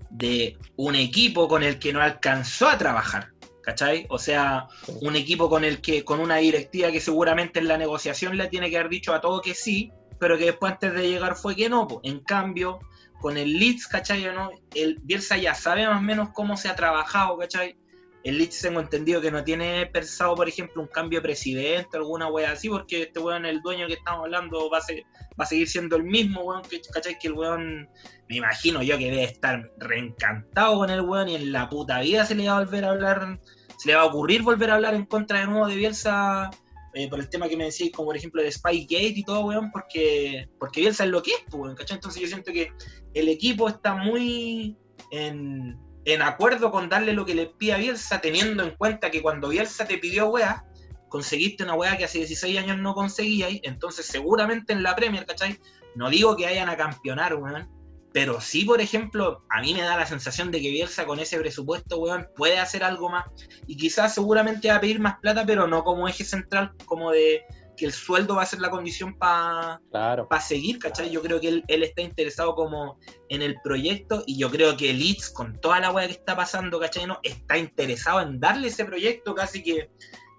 de 0.09 0.57
un 0.75 0.95
equipo 0.95 1.47
con 1.47 1.63
el 1.63 1.79
que 1.79 1.93
no 1.93 2.01
alcanzó 2.01 2.67
a 2.67 2.77
trabajar, 2.77 3.29
¿cachai? 3.63 4.05
O 4.09 4.19
sea, 4.19 4.67
un 4.99 5.15
equipo 5.15 5.49
con 5.49 5.63
el 5.63 5.79
que, 5.79 6.03
con 6.03 6.19
una 6.19 6.35
directiva 6.35 6.91
que 6.91 6.99
seguramente 6.99 7.59
en 7.59 7.69
la 7.69 7.77
negociación 7.77 8.35
le 8.35 8.47
tiene 8.47 8.69
que 8.69 8.77
haber 8.77 8.89
dicho 8.89 9.13
a 9.13 9.21
todo 9.21 9.41
que 9.41 9.53
sí, 9.55 9.93
pero 10.19 10.37
que 10.37 10.47
después 10.47 10.73
antes 10.73 10.93
de 10.95 11.09
llegar 11.09 11.37
fue 11.37 11.55
que 11.55 11.69
no. 11.69 11.87
po. 11.87 12.01
En 12.03 12.19
cambio, 12.19 12.79
con 13.21 13.37
el 13.37 13.57
Leeds, 13.57 13.87
¿cachai? 13.87 14.25
no? 14.25 14.51
El 14.75 14.99
Bielsa 15.03 15.37
ya 15.37 15.55
sabe 15.55 15.87
más 15.87 15.99
o 15.99 16.01
menos 16.01 16.31
cómo 16.33 16.57
se 16.57 16.67
ha 16.67 16.75
trabajado, 16.75 17.37
¿cachai? 17.37 17.77
El 18.23 18.37
Leeds 18.39 18.61
tengo 18.61 18.79
entendido 18.81 19.21
que 19.21 19.31
no 19.31 19.43
tiene 19.43 19.85
pensado, 19.85 20.35
por 20.35 20.49
ejemplo, 20.49 20.81
un 20.81 20.87
cambio 20.89 21.19
de 21.19 21.23
presidente, 21.23 21.97
alguna 21.97 22.27
wea 22.27 22.51
así, 22.51 22.67
porque 22.67 23.03
este 23.03 23.19
weón, 23.19 23.45
el 23.45 23.61
dueño 23.61 23.87
que 23.87 23.93
estamos 23.93 24.25
hablando, 24.25 24.69
va 24.69 24.79
a, 24.79 24.81
ser- 24.81 25.03
va 25.39 25.43
a 25.43 25.47
seguir 25.47 25.67
siendo 25.69 25.95
el 25.95 26.03
mismo, 26.03 26.41
weón, 26.41 26.63
que, 26.63 26.81
¿cachai? 26.93 27.17
Que 27.19 27.27
el 27.27 27.33
weón, 27.33 27.87
me 28.27 28.35
imagino 28.37 28.81
yo 28.83 28.97
que 28.97 29.05
debe 29.05 29.23
estar 29.23 29.71
reencantado 29.77 30.77
con 30.77 30.89
el 30.89 31.01
weón 31.01 31.29
y 31.29 31.35
en 31.35 31.51
la 31.51 31.69
puta 31.69 32.01
vida 32.01 32.25
se 32.25 32.35
le 32.35 32.47
va 32.47 32.57
a 32.57 32.63
volver 32.63 32.85
a 32.85 32.89
hablar, 32.89 33.39
se 33.77 33.89
le 33.89 33.95
va 33.95 34.01
a 34.01 34.05
ocurrir 34.05 34.41
volver 34.41 34.71
a 34.71 34.75
hablar 34.75 34.95
en 34.95 35.05
contra 35.05 35.39
de 35.39 35.45
nuevo 35.47 35.67
de 35.67 35.75
Bielsa 35.75 36.49
eh, 36.95 37.07
por 37.09 37.19
el 37.19 37.29
tema 37.29 37.47
que 37.47 37.55
me 37.55 37.65
decís, 37.65 37.91
como 37.93 38.07
por 38.07 38.17
ejemplo 38.17 38.41
el 38.41 38.51
Spygate 38.51 39.13
y 39.15 39.23
todo, 39.23 39.45
weón, 39.45 39.71
porque, 39.71 40.49
porque 40.59 40.81
Bielsa 40.81 41.05
es 41.05 41.11
lo 41.11 41.21
que 41.21 41.31
es, 41.31 41.53
weón, 41.53 41.75
¿cachai? 41.75 41.95
Entonces 41.95 42.21
yo 42.21 42.27
siento 42.27 42.51
que 42.51 42.73
el 43.13 43.29
equipo 43.29 43.69
está 43.69 43.93
muy 43.95 44.75
en, 45.11 45.77
en 46.07 46.21
acuerdo 46.21 46.71
con 46.71 46.87
darle 46.87 47.11
lo 47.11 47.25
que 47.25 47.35
le 47.35 47.47
pide 47.47 47.73
a 47.73 47.77
Bielsa, 47.77 48.21
teniendo 48.21 48.63
en 48.63 48.71
cuenta 48.71 49.11
que 49.11 49.21
cuando 49.21 49.49
Bielsa 49.49 49.85
te 49.85 49.97
pidió 49.97 50.29
weá, 50.29 50.65
conseguiste 51.09 51.65
una 51.65 51.73
weá 51.73 51.97
que 51.97 52.05
hace 52.05 52.19
16 52.19 52.57
años 52.59 52.77
no 52.77 52.93
conseguías, 52.93 53.51
entonces 53.63 54.05
seguramente 54.05 54.71
en 54.71 54.83
la 54.83 54.95
Premier, 54.95 55.25
¿cachai? 55.25 55.59
No 55.95 56.09
digo 56.09 56.37
que 56.37 56.45
vayan 56.45 56.69
a 56.69 56.77
campeonar, 56.77 57.35
weón, 57.35 57.69
pero 58.13 58.39
sí, 58.39 58.63
por 58.63 58.79
ejemplo, 58.79 59.43
a 59.49 59.59
mí 59.59 59.73
me 59.73 59.81
da 59.81 59.97
la 59.97 60.05
sensación 60.05 60.49
de 60.49 60.61
que 60.61 60.71
Bielsa 60.71 61.05
con 61.05 61.19
ese 61.19 61.39
presupuesto, 61.39 61.97
weón, 61.97 62.29
puede 62.37 62.57
hacer 62.57 62.85
algo 62.85 63.09
más. 63.09 63.25
Y 63.67 63.75
quizás 63.75 64.13
seguramente 64.13 64.69
va 64.69 64.77
a 64.77 64.81
pedir 64.81 65.01
más 65.01 65.19
plata, 65.19 65.45
pero 65.45 65.67
no 65.67 65.83
como 65.83 66.07
eje 66.07 66.23
central, 66.23 66.71
como 66.85 67.11
de 67.11 67.43
que 67.77 67.85
el 67.85 67.93
sueldo 67.93 68.35
va 68.35 68.41
a 68.41 68.45
ser 68.45 68.59
la 68.59 68.69
condición 68.69 69.17
para 69.17 69.79
Claro. 69.91 70.27
seguir, 70.41 70.79
¿cachai? 70.79 71.09
Yo 71.11 71.21
creo 71.21 71.39
que 71.39 71.47
él, 71.47 71.63
él 71.67 71.83
está 71.83 72.01
interesado 72.01 72.55
como 72.55 72.99
en 73.29 73.41
el 73.41 73.55
proyecto 73.63 74.23
y 74.25 74.37
yo 74.37 74.49
creo 74.49 74.75
que 74.75 74.93
Leeds, 74.93 75.29
con 75.29 75.59
toda 75.61 75.79
la 75.79 75.91
weá 75.91 76.07
que 76.07 76.13
está 76.13 76.35
pasando, 76.35 76.79
¿cachai? 76.79 77.05
No, 77.05 77.19
está 77.23 77.57
interesado 77.57 78.19
en 78.21 78.39
darle 78.39 78.69
ese 78.69 78.83
proyecto, 78.83 79.35
casi 79.35 79.61
que, 79.63 79.89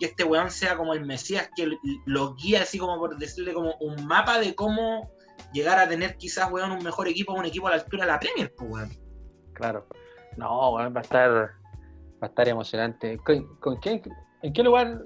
que 0.01 0.07
este 0.07 0.25
weón 0.25 0.51
sea 0.51 0.77
como 0.77 0.95
el 0.95 1.07
Mesías, 1.07 1.49
que 1.57 1.71
lo 2.07 2.35
guía 2.35 2.63
así 2.63 2.79
como 2.79 2.99
por 2.99 3.17
decirle 3.17 3.55
como 3.55 3.75
un 3.81 4.05
mapa 4.07 4.41
de 4.41 4.55
cómo 4.55 5.11
llegar 5.53 5.79
a 5.79 5.89
tener 5.89 6.17
quizás, 6.17 6.51
weón, 6.51 6.73
un 6.73 6.83
mejor 6.83 7.07
equipo, 7.09 7.33
un 7.33 7.45
equipo 7.47 7.69
a 7.69 7.71
la 7.71 7.77
altura 7.77 8.05
de 8.05 8.13
la 8.13 8.19
Premier, 8.21 8.53
pues, 8.57 8.71
weón. 8.71 8.91
Claro. 9.55 9.87
No, 10.37 10.75
weón, 10.75 10.95
va 10.95 10.99
a 11.01 11.03
estar, 11.03 11.31
va 11.33 11.51
a 12.23 12.27
estar 12.27 12.49
emocionante. 12.49 13.17
¿Con, 13.19 13.57
con 13.61 13.77
quién, 13.77 14.03
¿En 14.43 14.53
qué 14.53 14.63
lugar 14.63 15.05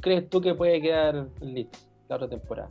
crees 0.00 0.28
tú 0.28 0.40
que 0.40 0.54
puede 0.54 0.80
quedar 0.80 1.28
Leeds 1.40 1.88
la 2.08 2.16
otra 2.16 2.28
temporada? 2.28 2.68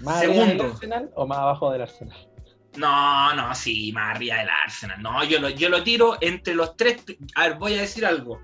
¿Más 0.00 0.18
arriba 0.18 0.34
del 0.34 0.44
Segundo. 0.44 0.64
Arsenal 0.64 1.10
o 1.14 1.26
más 1.26 1.38
abajo 1.38 1.72
del 1.72 1.82
Arsenal? 1.82 2.28
No, 2.76 3.34
no, 3.34 3.54
sí, 3.54 3.92
más 3.92 4.16
arriba 4.16 4.36
del 4.36 4.48
Arsenal. 4.48 5.02
No, 5.02 5.24
yo 5.24 5.40
lo, 5.40 5.48
yo 5.48 5.68
lo 5.68 5.82
tiro 5.82 6.16
entre 6.20 6.54
los 6.54 6.76
tres. 6.76 7.02
A 7.34 7.48
ver, 7.48 7.58
voy 7.58 7.74
a 7.74 7.80
decir 7.80 8.04
algo. 8.04 8.40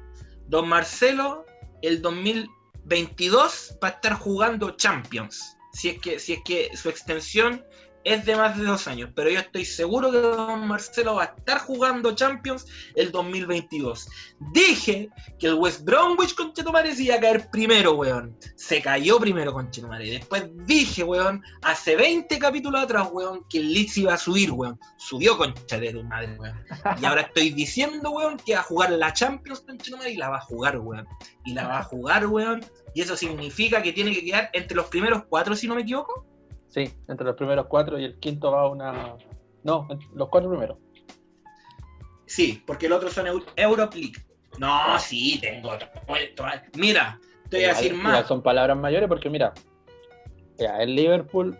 Don 0.48 0.68
Marcelo, 0.68 1.44
el 1.82 2.00
2022 2.00 3.78
va 3.82 3.88
a 3.88 3.90
estar 3.92 4.14
jugando 4.14 4.70
Champions. 4.72 5.56
Si 5.72 5.90
es 5.90 5.98
que, 6.00 6.18
si 6.18 6.34
es 6.34 6.42
que 6.44 6.76
su 6.76 6.88
extensión 6.88 7.64
es 8.04 8.24
de 8.24 8.36
más 8.36 8.56
de 8.56 8.64
dos 8.64 8.86
años. 8.88 9.10
Pero 9.14 9.30
yo 9.30 9.40
estoy 9.40 9.64
seguro 9.64 10.10
que 10.10 10.18
Don 10.18 10.66
Marcelo 10.66 11.16
va 11.16 11.22
a 11.22 11.34
estar 11.36 11.58
jugando 11.58 12.14
Champions 12.14 12.66
el 12.94 13.10
2022. 13.10 14.08
Dije 14.52 15.08
que 15.38 15.46
el 15.46 15.54
West 15.54 15.84
Bromwich 15.84 16.34
con 16.34 16.52
Chetumare 16.52 16.94
se 16.94 17.04
iba 17.04 17.16
a 17.16 17.20
caer 17.20 17.50
primero, 17.50 17.94
weón. 17.94 18.36
Se 18.56 18.80
cayó 18.82 19.18
primero 19.18 19.52
con 19.52 19.70
Chetumare. 19.70 20.10
Después 20.10 20.44
dije, 20.66 21.04
weón, 21.04 21.42
hace 21.62 21.96
20 21.96 22.38
capítulos 22.38 22.82
atrás, 22.82 23.08
weón, 23.12 23.44
que 23.48 23.58
el 23.58 23.72
Leeds 23.72 23.98
iba 23.98 24.14
a 24.14 24.18
subir, 24.18 24.50
weón. 24.50 24.78
Subió 24.96 25.36
con 25.36 25.54
de 25.54 25.94
weón. 26.38 26.64
Y 27.00 27.04
ahora 27.04 27.22
estoy 27.22 27.50
diciendo, 27.50 28.10
weón, 28.10 28.36
que 28.38 28.54
va 28.54 28.60
a 28.60 28.64
jugar 28.64 28.90
la 28.90 29.12
Champions 29.12 29.60
con 29.60 29.78
Chetumare 29.78 30.10
y 30.10 30.16
la 30.16 30.30
va 30.30 30.38
a 30.38 30.42
jugar, 30.42 30.78
weón. 30.78 31.06
Y 31.44 31.54
la 31.54 31.68
va 31.68 31.78
a 31.80 31.84
jugar, 31.84 32.26
weón. 32.26 32.64
Y 32.94 33.00
eso 33.00 33.16
significa 33.16 33.82
que 33.82 33.92
tiene 33.92 34.12
que 34.12 34.24
quedar 34.24 34.50
entre 34.52 34.76
los 34.76 34.86
primeros 34.86 35.24
cuatro, 35.28 35.56
si 35.56 35.66
no 35.66 35.74
me 35.74 35.82
equivoco. 35.82 36.31
Sí, 36.72 36.90
entre 37.06 37.26
los 37.26 37.36
primeros 37.36 37.66
cuatro 37.66 37.98
y 37.98 38.04
el 38.04 38.18
quinto 38.18 38.50
va 38.50 38.66
una. 38.68 39.14
No, 39.62 39.86
los 40.14 40.28
cuatro 40.30 40.48
primeros. 40.50 40.78
Sí, 42.26 42.62
porque 42.66 42.86
el 42.86 42.92
otro 42.92 43.10
son 43.10 43.26
Eu- 43.26 43.44
Europe 43.56 43.94
League. 43.98 44.14
No, 44.58 44.98
sí, 44.98 45.38
tengo. 45.40 45.70
Mira, 46.78 47.20
te 47.50 47.58
voy 47.58 47.64
a 47.66 47.68
decir 47.68 47.94
más. 47.94 48.26
son 48.26 48.42
palabras 48.42 48.76
mayores 48.76 49.06
porque 49.08 49.28
mira, 49.28 49.52
el 50.78 50.94
Liverpool, 50.94 51.58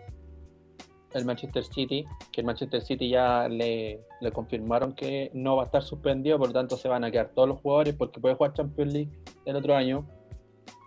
el 1.11 1.25
Manchester 1.25 1.63
City, 1.63 2.05
que 2.31 2.41
el 2.41 2.47
Manchester 2.47 2.81
City 2.81 3.09
ya 3.09 3.47
le, 3.47 4.01
le 4.19 4.31
confirmaron 4.31 4.95
que 4.95 5.29
no 5.35 5.55
va 5.57 5.63
a 5.63 5.65
estar 5.65 5.83
suspendido, 5.83 6.39
por 6.39 6.47
lo 6.47 6.53
tanto 6.53 6.75
se 6.75 6.87
van 6.87 7.03
a 7.03 7.11
quedar 7.11 7.29
todos 7.35 7.47
los 7.49 7.59
jugadores 7.61 7.93
porque 7.95 8.19
puede 8.19 8.33
jugar 8.35 8.53
Champions 8.53 8.93
League 8.93 9.11
el 9.45 9.55
otro 9.55 9.75
año. 9.75 10.07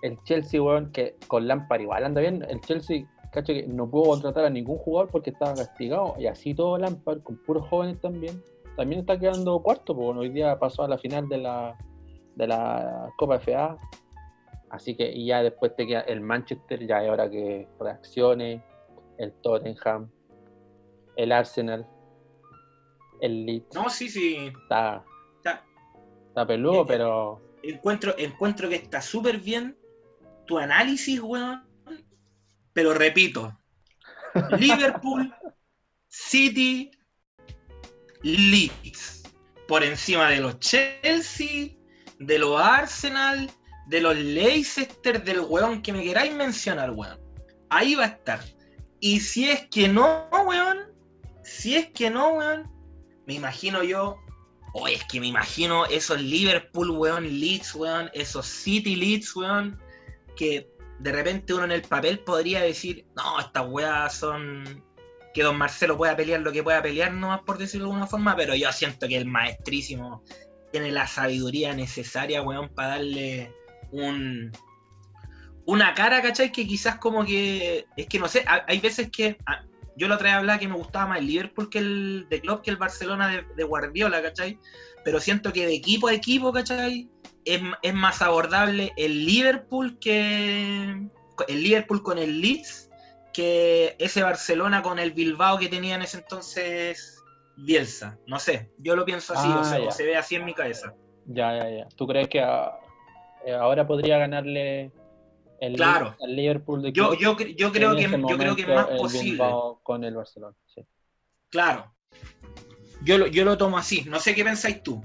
El 0.02 0.18
Chelsea, 0.24 0.60
weón, 0.60 0.90
que 0.90 1.16
con 1.28 1.46
Lampard 1.46 1.80
igual 1.80 2.04
anda 2.04 2.20
bien, 2.20 2.44
el 2.48 2.60
Chelsea, 2.60 3.06
cacho 3.36 3.52
que 3.52 3.66
no 3.66 3.88
pudo 3.88 4.10
contratar 4.10 4.44
a 4.46 4.50
ningún 4.50 4.78
jugador 4.78 5.10
porque 5.10 5.30
estaba 5.30 5.54
castigado, 5.54 6.14
y 6.18 6.26
así 6.26 6.54
todo 6.54 6.76
Lampard, 6.78 7.22
con 7.22 7.36
puros 7.36 7.66
jóvenes 7.68 8.00
también, 8.00 8.42
también 8.76 9.00
está 9.00 9.18
quedando 9.18 9.60
cuarto, 9.62 9.94
porque 9.94 10.06
bueno, 10.06 10.20
hoy 10.20 10.30
día 10.30 10.58
pasó 10.58 10.82
a 10.82 10.88
la 10.88 10.98
final 10.98 11.28
de 11.28 11.38
la, 11.38 11.76
de 12.34 12.46
la 12.46 13.10
Copa 13.16 13.38
FA, 13.38 13.78
Así 14.68 14.96
que 14.96 15.10
y 15.12 15.26
ya 15.26 15.42
después 15.44 15.76
te 15.76 15.86
queda 15.86 16.00
el 16.00 16.20
Manchester, 16.20 16.84
ya 16.86 17.02
es 17.04 17.08
hora 17.08 17.30
que 17.30 17.68
reaccione, 17.78 18.64
el 19.16 19.32
Tottenham, 19.40 20.10
el 21.14 21.30
Arsenal, 21.30 21.86
el 23.20 23.46
Leeds. 23.46 23.74
No, 23.74 23.88
sí, 23.88 24.08
sí. 24.08 24.50
Está, 24.64 25.04
Está- 25.36 25.64
está 26.28 26.46
peludo, 26.46 26.82
Eh, 26.82 26.84
pero 26.88 27.40
encuentro, 27.62 28.12
encuentro 28.18 28.68
que 28.68 28.74
está 28.74 29.00
súper 29.00 29.38
bien 29.38 29.76
tu 30.46 30.58
análisis, 30.58 31.22
weón. 31.22 31.65
Pero 32.76 32.92
repito, 32.92 33.58
Liverpool, 34.58 35.34
City, 36.08 36.90
Leeds, 38.20 39.22
por 39.66 39.82
encima 39.82 40.28
de 40.28 40.40
los 40.40 40.58
Chelsea, 40.58 41.70
de 42.18 42.38
los 42.38 42.60
Arsenal, 42.60 43.50
de 43.86 44.02
los 44.02 44.14
Leicester, 44.14 45.24
del 45.24 45.40
weón 45.40 45.80
que 45.80 45.94
me 45.94 46.02
queráis 46.02 46.34
mencionar, 46.34 46.90
weón. 46.90 47.18
Ahí 47.70 47.94
va 47.94 48.04
a 48.04 48.08
estar. 48.08 48.40
Y 49.00 49.20
si 49.20 49.48
es 49.48 49.66
que 49.68 49.88
no, 49.88 50.28
weón, 50.46 50.80
si 51.42 51.76
es 51.76 51.86
que 51.92 52.10
no, 52.10 52.34
weón, 52.34 52.70
me 53.26 53.32
imagino 53.32 53.82
yo 53.84 54.18
Oye, 54.74 54.96
es 54.96 55.04
que 55.04 55.18
me 55.18 55.28
imagino 55.28 55.86
esos 55.86 56.20
Liverpool, 56.20 56.90
weón, 56.90 57.24
Leeds, 57.24 57.74
weón, 57.74 58.10
esos 58.12 58.44
City 58.44 58.96
Leeds, 58.96 59.34
weón, 59.34 59.80
que 60.36 60.75
de 60.98 61.12
repente 61.12 61.54
uno 61.54 61.64
en 61.64 61.72
el 61.72 61.82
papel 61.82 62.20
podría 62.20 62.62
decir, 62.62 63.04
no, 63.16 63.38
estas 63.40 63.66
weas 63.68 64.14
son 64.14 64.82
que 65.34 65.42
don 65.42 65.58
Marcelo 65.58 65.96
pueda 65.98 66.16
pelear 66.16 66.40
lo 66.40 66.50
que 66.50 66.62
pueda 66.62 66.80
pelear, 66.82 67.12
nomás 67.12 67.42
por 67.42 67.58
decirlo 67.58 67.86
de 67.86 67.90
alguna 67.92 68.06
forma, 68.06 68.34
pero 68.36 68.54
yo 68.54 68.72
siento 68.72 69.06
que 69.06 69.16
el 69.18 69.26
maestrísimo 69.26 70.22
tiene 70.72 70.90
la 70.90 71.06
sabiduría 71.06 71.74
necesaria, 71.74 72.40
weón, 72.42 72.70
para 72.70 72.88
darle 72.88 73.52
un 73.92 74.50
una 75.66 75.94
cara, 75.94 76.22
¿cachai? 76.22 76.52
Que 76.52 76.66
quizás 76.66 76.96
como 76.98 77.24
que, 77.24 77.86
es 77.96 78.06
que 78.06 78.18
no 78.18 78.28
sé, 78.28 78.44
ha- 78.46 78.64
hay 78.68 78.78
veces 78.78 79.10
que, 79.10 79.36
ah, 79.46 79.64
yo 79.96 80.06
la 80.08 80.14
otra 80.14 80.28
vez 80.28 80.36
hablaba 80.38 80.58
que 80.58 80.68
me 80.68 80.76
gustaba 80.76 81.06
más 81.06 81.18
el 81.18 81.26
Liverpool 81.26 81.68
que 81.68 81.78
el 81.78 82.26
de 82.30 82.40
Klopp 82.40 82.62
que 82.62 82.70
el 82.70 82.76
Barcelona 82.76 83.28
de, 83.28 83.44
de 83.56 83.64
Guardiola, 83.64 84.22
¿cachai? 84.22 84.58
Pero 85.04 85.20
siento 85.20 85.52
que 85.52 85.66
de 85.66 85.74
equipo 85.74 86.08
a 86.08 86.14
equipo, 86.14 86.52
¿cachai? 86.52 87.08
Es, 87.46 87.60
es 87.82 87.94
más 87.94 88.20
abordable 88.20 88.92
el 88.96 89.24
Liverpool 89.24 89.98
que 89.98 91.08
el 91.48 91.62
Liverpool 91.62 92.02
con 92.02 92.18
el 92.18 92.40
Leeds 92.40 92.90
que 93.32 93.94
ese 93.98 94.22
Barcelona 94.22 94.82
con 94.82 94.98
el 94.98 95.12
Bilbao 95.12 95.58
que 95.58 95.68
tenía 95.68 95.94
en 95.94 96.02
ese 96.02 96.18
entonces 96.18 97.22
Bielsa. 97.56 98.18
No 98.26 98.38
sé, 98.38 98.70
yo 98.78 98.96
lo 98.96 99.04
pienso 99.04 99.32
así, 99.32 99.48
Ah, 99.50 99.60
o, 99.60 99.64
sea, 99.64 99.78
ya. 99.78 99.88
o 99.88 99.90
se 99.90 100.04
ve 100.04 100.16
así 100.16 100.34
en 100.34 100.44
mi 100.44 100.54
cabeza. 100.54 100.94
Ya, 101.26 101.56
ya, 101.56 101.70
ya. 101.70 101.88
¿Tú 101.96 102.06
crees 102.06 102.28
que 102.28 102.40
ah, 102.40 102.78
eh, 103.44 103.54
ahora 103.54 103.86
podría 103.86 104.18
ganarle 104.18 104.92
el 105.60 105.76
Claro. 105.76 106.14
al 106.22 106.36
Liverpool 106.36 106.82
de 106.82 106.92
Yo, 106.92 107.14
yo, 107.14 107.36
yo 107.38 107.72
creo 107.72 107.94
que 107.96 108.04
yo 108.10 108.36
creo 108.38 108.56
que 108.56 108.62
es 108.62 108.68
más 108.68 108.90
el 108.90 108.96
posible. 108.98 109.30
Bilbao 109.32 109.80
con 109.82 110.04
el 110.04 110.14
Barcelona? 110.14 110.54
Sí. 110.66 110.82
Claro. 111.50 111.92
Yo 113.02 113.18
lo, 113.18 113.26
yo 113.26 113.44
lo 113.44 113.56
tomo 113.56 113.78
así. 113.78 114.04
No 114.06 114.18
sé 114.20 114.34
qué 114.34 114.44
pensáis 114.44 114.82
tú. 114.82 115.02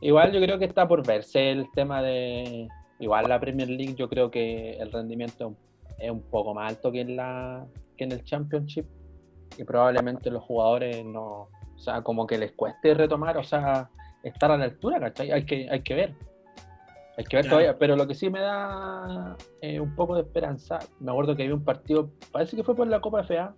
Igual 0.00 0.32
yo 0.32 0.40
creo 0.40 0.58
que 0.58 0.64
está 0.64 0.88
por 0.88 1.06
verse 1.06 1.50
el 1.50 1.70
tema 1.72 2.02
de. 2.02 2.68
Igual 2.98 3.28
la 3.28 3.40
Premier 3.40 3.68
League, 3.68 3.94
yo 3.94 4.08
creo 4.08 4.30
que 4.30 4.72
el 4.78 4.92
rendimiento 4.92 5.54
es 5.98 6.10
un- 6.10 6.22
poco 6.22 6.54
más 6.54 6.70
alto 6.70 6.90
que 6.92 7.00
en 7.02 7.16
la 7.16 7.66
que 7.96 8.04
en 8.04 8.12
el 8.12 8.24
Championship 8.24 8.86
y 9.58 9.64
probablemente 9.64 10.30
los 10.30 10.42
jugadores 10.42 11.04
no, 11.04 11.48
o 11.74 11.78
sea, 11.78 12.02
como 12.02 12.26
que 12.26 12.38
les 12.38 12.52
cueste 12.52 12.94
retomar, 12.94 13.36
o 13.36 13.42
sea, 13.44 13.90
estar 14.22 14.50
a 14.50 14.56
la 14.56 14.64
altura, 14.64 14.98
¿cachai? 15.00 15.30
Hay 15.32 15.44
que, 15.44 15.68
hay 15.70 15.82
que 15.82 15.94
ver. 15.94 16.14
Hay 17.18 17.24
que 17.24 17.36
ver 17.36 17.44
Claro. 17.44 17.48
todavía, 17.58 17.78
pero 17.78 17.96
lo 17.96 18.06
que 18.06 18.14
sí 18.14 18.30
me 18.30 18.40
da 18.40 19.36
eh, 19.60 19.80
un 19.80 19.94
poco 19.94 20.14
de 20.14 20.22
esperanza, 20.22 20.78
me 21.00 21.10
acuerdo 21.10 21.36
que 21.36 21.42
había 21.42 21.54
un 21.54 21.64
partido, 21.64 22.10
parece 22.32 22.56
que 22.56 22.62
fue 22.64 22.74
por 22.74 22.86
la 22.86 23.00
Copa 23.00 23.20
FA, 23.24 23.54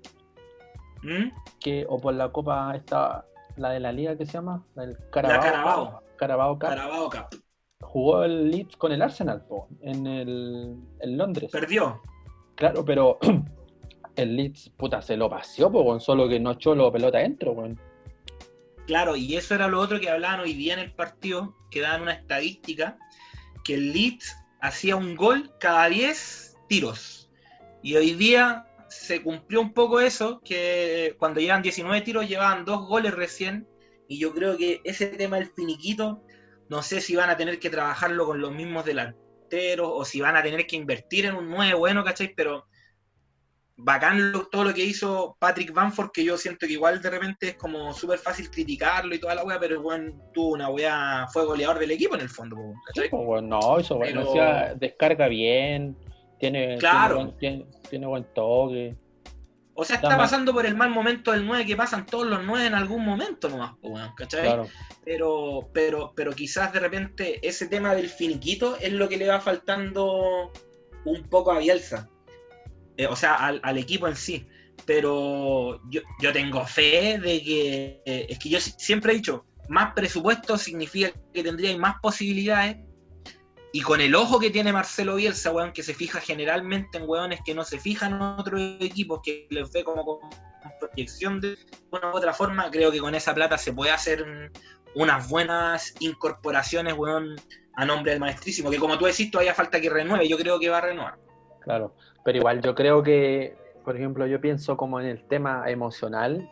¿Mm? 1.03 1.31
que, 1.61 1.87
o 1.89 1.99
por 2.01 2.15
la 2.15 2.31
Copa 2.31 2.73
esta, 2.75 3.25
la 3.57 3.71
de 3.71 3.81
la 3.81 3.93
liga 3.93 4.17
que 4.17 4.25
se 4.27 4.33
llama, 4.33 4.65
la 4.75 4.87
del 4.87 4.97
Carabao. 5.11 5.41
Carabao. 5.43 6.03
Carabao 6.23 6.55
Cup 6.55 6.69
Carabao 6.69 7.11
Cup. 7.11 7.43
jugó 7.81 8.23
el 8.23 8.49
Leeds 8.49 8.77
con 8.77 8.93
el 8.93 9.03
Arsenal 9.03 9.45
po, 9.45 9.67
en, 9.81 10.07
el, 10.07 10.77
en 11.01 11.17
Londres. 11.19 11.51
Perdió. 11.51 12.01
Claro, 12.55 12.85
pero 12.85 13.19
el 14.17 14.37
Leeds, 14.37 14.71
puta, 14.77 15.03
se 15.03 15.17
lo 15.17 15.29
paseó, 15.29 15.73
po, 15.73 15.85
con 15.85 16.01
solo 16.01 16.29
que 16.29 16.39
no 16.39 16.53
echó 16.53 16.77
la 16.77 16.93
pelota 16.93 17.19
adentro, 17.19 17.53
weón. 17.53 17.81
Claro, 18.87 19.17
y 19.17 19.35
eso 19.35 19.57
era 19.57 19.67
lo 19.67 19.81
otro 19.81 19.99
que 19.99 20.11
hablaban 20.11 20.41
hoy 20.41 20.55
día 20.55 20.75
en 20.75 20.81
el 20.81 20.93
partido, 20.93 21.57
que 21.73 21.81
daban 21.81 22.03
una 22.03 22.13
estadística, 22.13 22.99
que 23.65 23.75
el 23.75 23.93
Leeds 23.93 24.37
hacía 24.61 24.95
un 24.95 25.17
gol 25.17 25.53
cada 25.59 25.89
10 25.89 26.57
tiros. 26.69 27.31
Y 27.83 27.97
hoy 27.97 28.13
día 28.13 28.67
se 28.89 29.23
cumplió 29.23 29.61
un 29.61 29.73
poco 29.73 30.01
eso, 30.01 30.41
que 30.45 31.17
cuando 31.19 31.41
llevan 31.41 31.63
19 31.63 32.01
tiros 32.03 32.29
llevaban 32.29 32.65
dos 32.65 32.87
goles 32.87 33.13
recién, 33.13 33.67
y 34.13 34.19
yo 34.19 34.35
creo 34.35 34.57
que 34.59 34.81
ese 34.85 35.07
tema 35.07 35.37
del 35.37 35.47
finiquito, 35.49 36.23
no 36.69 36.83
sé 36.83 37.01
si 37.01 37.17
van 37.17 37.31
a 37.31 37.37
tener 37.37 37.59
que 37.59 37.71
trabajarlo 37.71 38.27
con 38.27 38.41
los 38.41 38.53
mismos 38.53 38.85
delanteros, 38.85 39.89
o 39.91 40.05
si 40.05 40.21
van 40.21 40.37
a 40.37 40.43
tener 40.43 40.67
que 40.67 40.77
invertir 40.77 41.25
en 41.27 41.35
un 41.35 41.49
9 41.49 41.75
bueno, 41.75 42.05
¿cachai? 42.05 42.35
Pero 42.35 42.67
bacán 43.77 44.33
lo- 44.33 44.47
todo 44.49 44.65
lo 44.65 44.75
que 44.75 44.85
hizo 44.85 45.37
Patrick 45.41 45.73
Bamford, 45.73 46.11
que 46.13 46.25
yo 46.25 46.37
siento 46.37 46.67
que 46.67 46.75
igual 46.75 47.01
de 47.01 47.11
repente 47.11 47.49
es 47.49 47.55
como 47.57 47.93
súper 47.95 48.19
fácil 48.19 48.51
criticarlo 48.51 49.15
y 49.15 49.19
toda 49.19 49.35
la 49.35 49.45
wea, 49.45 49.59
pero 49.59 49.81
weón 49.81 50.21
tuvo 50.35 50.53
una 50.53 50.69
wea, 50.69 51.27
fue 51.33 51.45
goleador 51.47 51.79
del 51.79 51.91
equipo 51.93 52.15
en 52.15 52.21
el 52.21 52.29
fondo, 52.29 52.57
¿cachai? 52.87 53.09
No, 53.99 54.05
eso, 54.11 54.29
hacía- 54.31 54.75
descarga 54.75 55.27
bien, 55.29 55.97
tiene, 56.39 56.77
Claro. 56.79 57.15
tiene, 57.17 57.25
buen, 57.25 57.39
tiene- 57.39 57.67
tiene 57.89 58.07
buen 58.07 58.27
toque. 58.35 58.95
O 59.75 59.85
sea, 59.85 59.97
está 59.97 60.09
pasando 60.19 60.53
por 60.53 60.67
el 60.67 60.75
mal 60.77 60.91
momento 60.91 61.33
del 61.33 61.47
9 61.47 61.65
que 61.65 61.77
pasan 61.77 62.05
todos 62.05 62.27
los 62.27 62.45
9 62.45 62.67
en 62.67 62.75
algún 62.75 63.05
momento 63.05 63.49
nomás, 63.49 63.73
weón, 63.83 64.13
¿cachai? 64.17 64.43
Claro, 64.43 64.69
Pero, 65.05 65.71
pero, 65.73 66.13
pero 66.15 66.33
quizás 66.33 66.73
de 66.75 66.81
repente 66.81 67.47
ese 67.47 67.69
tema 67.69 67.95
del 67.95 68.09
finiquito 68.11 68.77
es 68.77 68.93
lo 68.93 69.09
que 69.09 69.17
le 69.17 69.29
va 69.29 69.41
faltando 69.41 70.53
un 71.07 71.23
poco 71.31 71.53
a 71.53 71.59
Bielsa. 71.59 72.09
Eh, 72.99 73.07
o 73.07 73.17
sea, 73.17 73.35
al, 73.37 73.61
al 73.65 73.79
equipo 73.79 74.07
en 74.07 74.17
sí. 74.17 74.47
Pero 74.85 75.81
yo, 75.91 76.03
yo 76.21 76.33
tengo 76.33 76.65
fe 76.67 77.19
de 77.19 77.43
que. 77.43 78.03
eh, 78.05 78.27
es 78.29 78.39
que 78.39 78.49
yo 78.51 78.61
si- 78.61 78.73
siempre 78.77 79.13
he 79.13 79.17
dicho, 79.17 79.47
más 79.69 79.95
presupuesto 79.95 80.59
significa 80.59 81.13
que 81.33 81.43
tendría 81.43 81.77
más 81.79 81.97
posibilidades. 82.03 82.77
Y 83.73 83.81
con 83.81 84.01
el 84.01 84.15
ojo 84.15 84.39
que 84.39 84.51
tiene 84.51 84.73
Marcelo 84.73 85.17
Bielsa, 85.17 85.51
weón, 85.51 85.73
que 85.73 85.83
se 85.83 85.95
fija 85.95 86.21
generalmente 86.21 86.99
en 86.99 87.09
weones 87.09 87.41
que 87.45 87.55
no 87.55 87.65
se 87.65 87.79
fijan 87.79 88.13
en 88.13 88.23
otros 88.23 88.61
equipos, 88.81 89.21
que 89.23 89.47
les 89.51 89.73
ve 89.73 89.83
como 89.83 90.05
con 90.05 90.19
proyección 90.79 91.41
de 91.41 91.57
una 91.91 92.13
u 92.13 92.17
otra 92.17 92.33
forma, 92.35 92.71
creo 92.71 92.93
que 92.93 92.99
con 92.99 93.15
esa 93.15 93.35
plata 93.35 93.57
se 93.57 93.73
puede 93.73 93.91
hacer 93.91 94.51
unas 94.95 95.29
buenas 95.29 95.95
incorporaciones, 96.01 96.95
weón, 96.95 97.37
a 97.75 97.85
nombre 97.87 98.13
del 98.13 98.21
maestrísimo, 98.21 98.71
que 98.71 98.79
como 98.79 98.99
tú 98.99 99.07
decís, 99.07 99.31
todavía 99.31 99.55
falta 99.55 99.81
que 99.81 99.89
renueve, 99.89 100.29
yo 100.29 100.37
creo 100.37 100.59
que 100.61 100.69
va 100.69 100.79
a 100.79 100.83
renovar. 100.83 101.15
claro. 101.61 101.95
Pero 102.25 102.39
igual 102.39 102.61
yo 102.63 102.75
creo 102.75 103.03
que, 103.03 103.57
por 103.85 103.97
ejemplo, 103.97 104.27
yo 104.27 104.41
pienso 104.41 104.77
como 104.77 105.01
en 105.01 105.07
el 105.07 105.27
tema 105.27 105.65
emocional. 105.69 106.49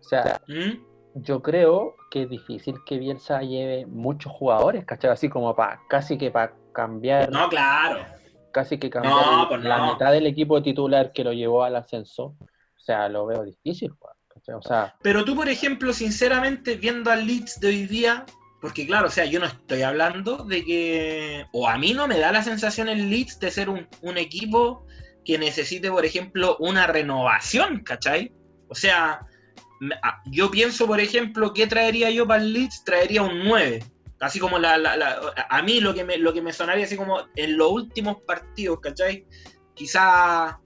O 0.00 0.02
sea, 0.02 0.40
¿Mm? 0.48 0.82
Yo 1.22 1.42
creo 1.42 1.94
que 2.10 2.22
es 2.22 2.30
difícil 2.30 2.76
que 2.86 2.98
Bielsa 2.98 3.40
lleve 3.42 3.86
muchos 3.86 4.32
jugadores, 4.32 4.84
¿cachai? 4.84 5.10
Así 5.10 5.28
como 5.28 5.54
para 5.54 5.80
casi 5.88 6.16
que 6.18 6.30
para 6.30 6.52
cambiar, 6.72 7.30
No, 7.30 7.48
claro. 7.48 8.04
casi 8.52 8.78
que 8.78 8.90
cambiar 8.90 9.14
No, 9.14 9.48
pues 9.48 9.62
la 9.62 9.78
no. 9.78 9.92
mitad 9.92 10.12
del 10.12 10.26
equipo 10.26 10.62
titular 10.62 11.12
que 11.12 11.24
lo 11.24 11.32
llevó 11.32 11.64
al 11.64 11.76
ascenso. 11.76 12.36
O 12.40 12.80
sea, 12.80 13.08
lo 13.08 13.26
veo 13.26 13.44
difícil, 13.44 13.92
weón, 14.00 14.16
¿cachai? 14.28 14.54
O 14.54 14.62
sea, 14.62 14.94
Pero 15.02 15.24
tú, 15.24 15.34
por 15.36 15.48
ejemplo, 15.48 15.92
sinceramente, 15.92 16.76
viendo 16.76 17.10
al 17.10 17.26
Leeds 17.26 17.60
de 17.60 17.68
hoy 17.68 17.86
día, 17.86 18.24
porque 18.60 18.86
claro, 18.86 19.08
o 19.08 19.10
sea, 19.10 19.24
yo 19.26 19.38
no 19.40 19.46
estoy 19.46 19.82
hablando 19.82 20.38
de 20.44 20.64
que, 20.64 21.46
o 21.52 21.68
a 21.68 21.76
mí 21.78 21.92
no 21.92 22.08
me 22.08 22.18
da 22.18 22.32
la 22.32 22.42
sensación 22.42 22.88
el 22.88 23.10
Leeds 23.10 23.38
de 23.40 23.50
ser 23.50 23.68
un, 23.68 23.86
un 24.02 24.16
equipo 24.18 24.84
que 25.24 25.38
necesite, 25.38 25.90
por 25.90 26.04
ejemplo, 26.06 26.56
una 26.58 26.86
renovación, 26.86 27.80
¿cachai? 27.84 28.32
O 28.68 28.74
sea, 28.74 29.20
yo 30.26 30.50
pienso, 30.50 30.86
por 30.86 31.00
ejemplo, 31.00 31.52
¿qué 31.54 31.66
traería 31.66 32.10
yo 32.10 32.26
para 32.26 32.42
el 32.42 32.52
Leeds? 32.52 32.84
Traería 32.84 33.22
un 33.22 33.44
9. 33.44 33.84
Así 34.20 34.38
como 34.40 34.58
la, 34.58 34.76
la- 34.78 34.96
la- 34.96 35.20
a 35.48 35.62
mí 35.62 35.80
lo 35.80 35.94
que, 35.94 36.04
me, 36.04 36.18
lo 36.18 36.32
que 36.32 36.42
me 36.42 36.52
sonaría 36.52 36.84
así 36.84 36.96
como 36.96 37.20
en 37.36 37.56
los 37.56 37.70
últimos 37.70 38.16
partidos, 38.26 38.80
¿cachai? 38.80 39.24
Quizá 39.74 40.58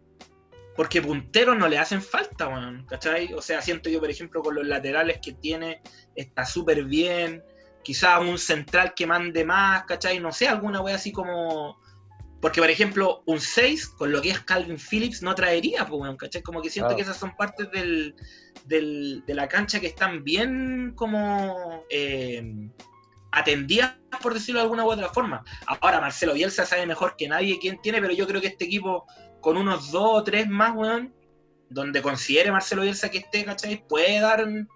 porque 0.74 1.02
punteros 1.02 1.58
no 1.58 1.68
le 1.68 1.76
hacen 1.78 2.00
falta, 2.00 2.48
weón, 2.48 2.86
¿cachai? 2.86 3.34
O 3.34 3.42
sea, 3.42 3.60
siento 3.60 3.90
yo, 3.90 4.00
por 4.00 4.08
ejemplo, 4.10 4.40
con 4.42 4.54
los 4.54 4.66
laterales 4.66 5.18
que 5.22 5.32
tiene, 5.34 5.82
está 6.14 6.46
súper 6.46 6.84
bien. 6.84 7.42
Quizá 7.84 8.20
un 8.20 8.38
central 8.38 8.94
que 8.96 9.06
mande 9.06 9.44
más, 9.44 9.84
¿cachai? 9.84 10.18
No 10.18 10.32
sé, 10.32 10.48
alguna 10.48 10.80
wea 10.80 10.94
así 10.94 11.12
como. 11.12 11.78
Porque, 12.42 12.60
por 12.60 12.68
ejemplo, 12.68 13.22
un 13.26 13.40
6, 13.40 13.86
con 13.88 14.12
lo 14.12 14.20
que 14.20 14.30
es 14.30 14.40
Calvin 14.40 14.76
Phillips, 14.78 15.22
no 15.22 15.34
traería, 15.34 15.86
pues, 15.86 15.98
weón, 16.02 16.16
¿cachai? 16.16 16.42
Como 16.42 16.60
que 16.60 16.68
siento 16.70 16.90
que 16.96 17.02
esas 17.02 17.16
son 17.16 17.34
partes 17.36 17.70
del, 17.70 18.14
del- 18.66 19.22
de 19.24 19.34
la 19.34 19.48
cancha 19.48 19.78
que 19.80 19.86
están 19.86 20.24
bien 20.24 20.92
como 20.96 21.84
eh, 21.88 22.42
atendidas, 23.30 23.96
por 24.20 24.34
decirlo 24.34 24.58
de 24.60 24.64
alguna 24.64 24.84
u 24.84 24.90
otra 24.90 25.08
forma. 25.08 25.42
Ahora, 25.66 26.00
Marcelo 26.00 26.34
Bielsa 26.34 26.66
sabe 26.66 26.84
mejor 26.86 27.14
que 27.16 27.28
nadie 27.28 27.58
quién 27.60 27.80
tiene, 27.80 28.00
pero 28.00 28.12
yo 28.12 28.26
creo 28.26 28.40
que 28.40 28.48
este 28.48 28.64
equipo, 28.64 29.06
con 29.40 29.56
unos 29.56 29.90
dos 29.92 30.10
o 30.20 30.24
tres 30.24 30.48
más, 30.48 30.74
weón, 30.74 31.14
donde 31.70 32.02
considere 32.02 32.52
Marcelo 32.52 32.82
Bielsa 32.82 33.08
que 33.10 33.18
esté, 33.18 33.44
¿cachai? 33.44 33.86
Puede 33.88 34.20
dar, 34.20 34.46
no 34.46 34.66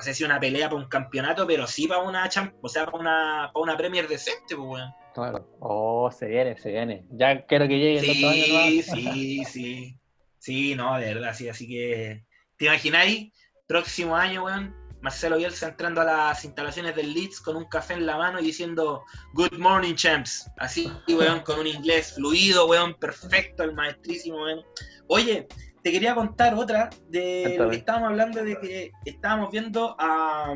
sé 0.00 0.14
si 0.14 0.24
una 0.24 0.40
pelea 0.40 0.70
para 0.70 0.80
un 0.80 0.88
campeonato, 0.88 1.46
pero 1.46 1.66
sí 1.66 1.86
para 1.86 2.00
una 2.02 2.28
champ 2.28 2.54
o 2.62 2.68
sea, 2.68 2.86
para 2.86 2.98
una, 2.98 3.50
para 3.52 3.62
una 3.62 3.76
Premier 3.76 4.08
decente, 4.08 4.56
pues, 4.56 4.60
weón. 4.60 4.90
Claro. 5.14 5.48
Oh, 5.60 6.10
se 6.10 6.26
viene, 6.26 6.56
se 6.56 6.70
viene. 6.70 7.06
Ya 7.10 7.46
quiero 7.46 7.68
que 7.68 7.78
llegue 7.78 7.98
el 8.00 8.10
otro 8.10 8.28
año 8.28 8.44
Sí, 8.44 8.82
sí, 8.82 9.44
sí. 9.44 10.00
Sí, 10.38 10.74
no, 10.74 10.98
de 10.98 11.14
verdad, 11.14 11.34
sí. 11.34 11.48
Así 11.48 11.68
que, 11.68 12.24
¿te 12.56 12.66
imagináis? 12.66 13.32
Próximo 13.66 14.16
año, 14.16 14.44
weón, 14.44 14.74
Marcelo 15.00 15.36
Bielsa 15.36 15.68
entrando 15.68 16.00
a 16.00 16.04
las 16.04 16.44
instalaciones 16.44 16.94
del 16.94 17.14
Leeds 17.14 17.40
con 17.40 17.56
un 17.56 17.64
café 17.66 17.94
en 17.94 18.06
la 18.06 18.16
mano 18.16 18.40
y 18.40 18.44
diciendo 18.44 19.04
Good 19.34 19.58
morning, 19.58 19.94
champs. 19.94 20.50
Así, 20.58 20.90
weón, 21.08 21.40
con 21.40 21.60
un 21.60 21.66
inglés 21.66 22.14
fluido, 22.14 22.66
weón, 22.66 22.94
perfecto, 22.94 23.62
el 23.62 23.74
maestrísimo, 23.74 24.42
weón. 24.42 24.64
Oye, 25.08 25.46
te 25.82 25.90
quería 25.90 26.14
contar 26.14 26.54
otra 26.54 26.90
de 27.08 27.56
lo 27.58 27.70
que 27.70 27.76
estábamos 27.76 28.10
hablando 28.10 28.44
de 28.44 28.58
que 28.58 28.92
estábamos 29.04 29.50
viendo 29.50 29.96
a, 29.98 30.54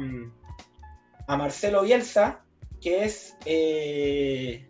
a 1.27 1.37
Marcelo 1.37 1.83
Bielsa, 1.83 2.44
que 2.85 3.05
es. 3.05 3.35
eh, 3.47 4.69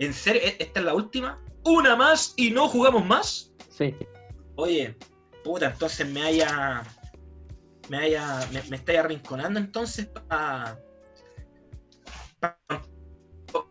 ¿En 0.00 0.12
serio? 0.12 0.42
¿E- 0.44 0.56
¿Esta 0.58 0.80
es 0.80 0.84
la 0.86 0.94
última? 0.94 1.40
¿Una 1.64 1.94
más 1.96 2.34
y 2.36 2.50
no 2.50 2.68
jugamos 2.68 3.06
más? 3.06 3.52
Sí, 3.70 3.94
Oye, 4.56 4.96
puta, 5.44 5.66
entonces 5.66 6.06
me 6.08 6.20
haya. 6.22 6.82
Me 7.88 7.98
haya. 7.98 8.46
Me, 8.52 8.62
me 8.64 8.76
estáis 8.76 8.98
arrinconando 8.98 9.60
entonces 9.60 10.06
para. 10.06 10.78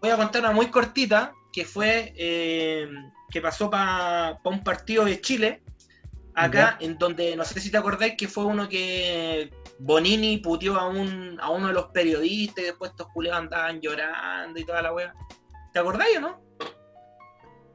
Voy 0.01 0.09
a 0.09 0.15
contar 0.17 0.41
una 0.41 0.51
muy 0.51 0.67
cortita 0.67 1.33
que 1.51 1.65
fue. 1.65 2.13
eh, 2.15 2.89
que 3.29 3.41
pasó 3.41 3.69
para 3.69 4.39
un 4.45 4.63
partido 4.63 5.03
de 5.03 5.19
Chile. 5.19 5.61
Acá, 6.33 6.77
en 6.79 6.97
donde 6.97 7.35
no 7.35 7.43
sé 7.43 7.59
si 7.59 7.69
te 7.71 7.77
acordáis 7.77 8.13
que 8.15 8.27
fue 8.29 8.45
uno 8.45 8.69
que 8.69 9.49
Bonini 9.79 10.37
puteó 10.37 10.75
a, 10.75 10.87
un, 10.87 11.37
a 11.41 11.49
uno 11.49 11.67
de 11.67 11.73
los 11.73 11.85
periodistas 11.87 12.63
y 12.63 12.67
después 12.67 12.91
estos 12.91 13.07
culeos 13.13 13.37
andaban 13.37 13.79
llorando 13.79 14.59
y 14.59 14.65
toda 14.65 14.81
la 14.81 14.93
wea. 14.93 15.13
¿Te 15.73 15.79
acordáis 15.79 16.17
o 16.17 16.21
no? 16.21 16.41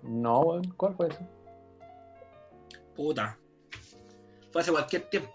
No, 0.02 0.40
weón, 0.40 0.64
¿cuál 0.76 0.94
fue 0.96 1.08
eso? 1.08 1.20
Puta. 2.96 3.38
Fue 4.52 4.60
hace 4.62 4.72
cualquier 4.72 5.02
tiempo. 5.08 5.32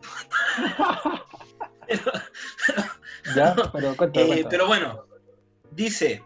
Pero- 1.88 2.12
Ya, 3.36 3.56
pero 3.74 3.96
cuéntame, 3.98 4.24
Eh, 4.26 4.28
cuéntame. 4.28 4.50
pero 4.50 4.68
bueno, 4.68 5.06
dice, 5.72 6.24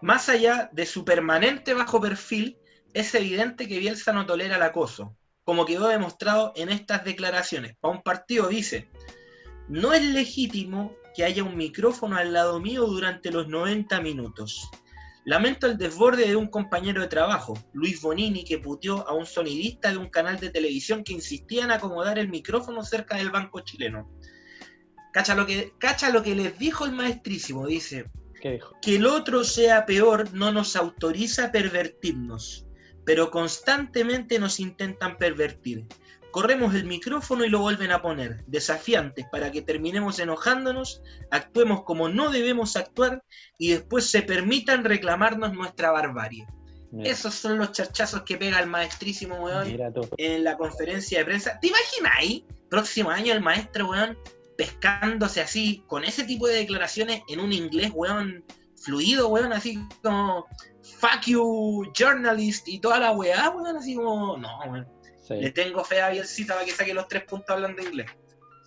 más 0.00 0.28
allá 0.28 0.70
de 0.72 0.86
su 0.86 1.04
permanente 1.04 1.74
bajo 1.74 2.00
perfil, 2.00 2.58
es 2.94 3.14
evidente 3.14 3.66
que 3.68 3.78
Bielsa 3.78 4.12
no 4.12 4.24
tolera 4.24 4.56
el 4.56 4.62
acoso, 4.62 5.16
como 5.44 5.66
quedó 5.66 5.88
demostrado 5.88 6.52
en 6.56 6.68
estas 6.70 7.04
declaraciones. 7.04 7.76
Para 7.80 7.94
un 7.94 8.02
partido 8.02 8.48
dice, 8.48 8.88
no 9.68 9.92
es 9.92 10.02
legítimo 10.02 10.94
que 11.14 11.24
haya 11.24 11.44
un 11.44 11.56
micrófono 11.56 12.16
al 12.16 12.32
lado 12.32 12.60
mío 12.60 12.86
durante 12.86 13.30
los 13.30 13.48
90 13.48 14.00
minutos. 14.00 14.68
Lamento 15.24 15.66
el 15.66 15.78
desborde 15.78 16.26
de 16.26 16.36
un 16.36 16.48
compañero 16.48 17.00
de 17.00 17.08
trabajo, 17.08 17.54
Luis 17.72 18.02
Bonini, 18.02 18.44
que 18.44 18.58
puteó 18.58 19.08
a 19.08 19.14
un 19.14 19.24
sonidista 19.24 19.90
de 19.90 19.96
un 19.96 20.10
canal 20.10 20.38
de 20.38 20.50
televisión 20.50 21.02
que 21.02 21.14
insistía 21.14 21.64
en 21.64 21.70
acomodar 21.70 22.18
el 22.18 22.28
micrófono 22.28 22.84
cerca 22.84 23.16
del 23.16 23.30
banco 23.30 23.60
chileno. 23.60 24.10
Cacha 25.12 25.34
lo 25.34 25.46
que, 25.46 25.72
cacha 25.78 26.10
lo 26.10 26.22
que 26.22 26.34
les 26.34 26.58
dijo 26.58 26.84
el 26.84 26.92
maestrísimo, 26.92 27.66
dice, 27.66 28.10
¿Qué 28.42 28.50
dijo? 28.50 28.76
que 28.82 28.96
el 28.96 29.06
otro 29.06 29.44
sea 29.44 29.86
peor 29.86 30.34
no 30.34 30.52
nos 30.52 30.76
autoriza 30.76 31.46
a 31.46 31.52
pervertirnos, 31.52 32.66
pero 33.06 33.30
constantemente 33.30 34.38
nos 34.38 34.60
intentan 34.60 35.16
pervertir. 35.16 35.86
Corremos 36.34 36.74
el 36.74 36.82
micrófono 36.82 37.44
y 37.44 37.48
lo 37.48 37.60
vuelven 37.60 37.92
a 37.92 38.02
poner, 38.02 38.44
desafiantes, 38.48 39.24
para 39.30 39.52
que 39.52 39.62
terminemos 39.62 40.18
enojándonos, 40.18 41.00
actuemos 41.30 41.84
como 41.84 42.08
no 42.08 42.28
debemos 42.28 42.74
actuar 42.74 43.22
y 43.56 43.70
después 43.70 44.10
se 44.10 44.22
permitan 44.22 44.82
reclamarnos 44.82 45.52
nuestra 45.52 45.92
barbarie. 45.92 46.44
Mira, 46.90 47.08
Esos 47.08 47.34
son 47.34 47.58
los 47.58 47.70
charchazos 47.70 48.22
que 48.22 48.36
pega 48.36 48.58
el 48.58 48.66
maestrísimo, 48.66 49.36
weón, 49.44 49.78
en 50.18 50.42
la 50.42 50.56
conferencia 50.56 51.20
de 51.20 51.24
prensa. 51.24 51.56
¿Te 51.60 51.68
imagináis? 51.68 52.42
Próximo 52.68 53.10
año 53.10 53.32
el 53.32 53.40
maestro, 53.40 53.90
weón, 53.90 54.18
pescándose 54.58 55.40
así, 55.40 55.84
con 55.86 56.02
ese 56.02 56.24
tipo 56.24 56.48
de 56.48 56.56
declaraciones 56.56 57.22
en 57.28 57.38
un 57.38 57.52
inglés, 57.52 57.92
weón, 57.94 58.42
fluido, 58.82 59.28
weón, 59.28 59.52
así 59.52 59.78
como 60.02 60.46
fuck 60.98 61.26
you, 61.26 61.92
journalist 61.96 62.66
y 62.66 62.80
toda 62.80 62.98
la 62.98 63.12
weá, 63.12 63.50
weón, 63.50 63.76
así 63.76 63.94
como, 63.94 64.36
no, 64.36 64.58
weón. 64.66 64.93
Sí. 65.26 65.34
Le 65.40 65.50
tengo 65.52 65.82
fe 65.84 66.02
a 66.02 66.10
Bielcita 66.10 66.52
para 66.52 66.66
que 66.66 66.72
saque 66.72 66.92
los 66.92 67.08
tres 67.08 67.24
puntos 67.24 67.48
hablando 67.48 67.80
inglés. 67.82 68.10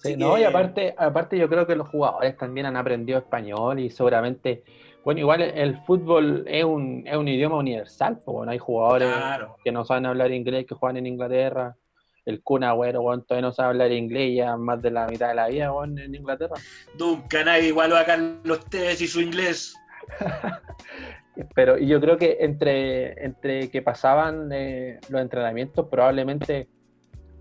Sí, 0.02 0.10
Así 0.14 0.18
no, 0.18 0.34
que- 0.36 0.42
y 0.42 0.44
aparte, 0.44 0.96
aparte 0.98 1.38
yo 1.38 1.48
creo 1.48 1.68
que 1.68 1.76
los 1.76 1.88
jugadores 1.88 2.36
también 2.36 2.66
han 2.66 2.76
aprendido 2.78 3.20
español 3.20 3.78
y 3.80 3.92
seguramente, 3.92 4.64
bueno, 5.04 5.20
igual 5.20 5.44
el, 5.44 5.56
el 5.58 5.78
fútbol 5.86 6.44
es 6.48 6.64
un, 6.64 7.04
es 7.06 7.16
un 7.16 7.28
idioma 7.28 7.58
universal, 7.58 8.20
pues 8.26 8.34
bueno, 8.34 8.52
hay 8.52 8.58
jugadores 8.58 9.08
Claro. 9.08 9.56
que 9.64 9.72
no 9.72 9.86
saben 9.86 10.08
hablar 10.08 10.32
inglés, 10.32 10.66
que 10.68 10.74
juegan 10.74 10.98
en 10.98 11.06
Inglaterra, 11.06 11.76
el 12.26 12.42
Kun 12.42 12.64
Agüero, 12.64 13.02
bueno, 13.04 13.22
todavía 13.24 13.48
no 13.50 13.54
sabe 13.54 13.70
hablar 13.70 13.92
inglés 13.92 14.36
ya 14.36 14.58
más 14.58 14.82
de 14.82 14.90
la 14.92 15.06
mitad 15.08 15.30
de 15.30 15.36
la 15.36 15.48
vida, 15.48 15.70
bueno, 15.70 16.02
en 16.02 16.16
Inglaterra. 16.16 16.56
Duncan 16.98 17.46
nadie 17.46 17.68
igualó 17.68 17.98
a 17.98 18.04
Carlos 18.04 18.66
Tevez 18.70 19.00
y 19.02 19.08
su 19.08 19.22
inglés. 19.22 19.76
Pero 21.54 21.78
y 21.78 21.88
yo 21.88 22.00
creo 22.02 22.18
que 22.18 22.38
entre, 22.42 23.24
entre 23.24 23.70
que 23.70 23.82
pasaban 23.82 24.50
eh, 24.52 25.00
los 25.10 25.22
entrenamientos, 25.22 25.88
probablemente 25.90 26.68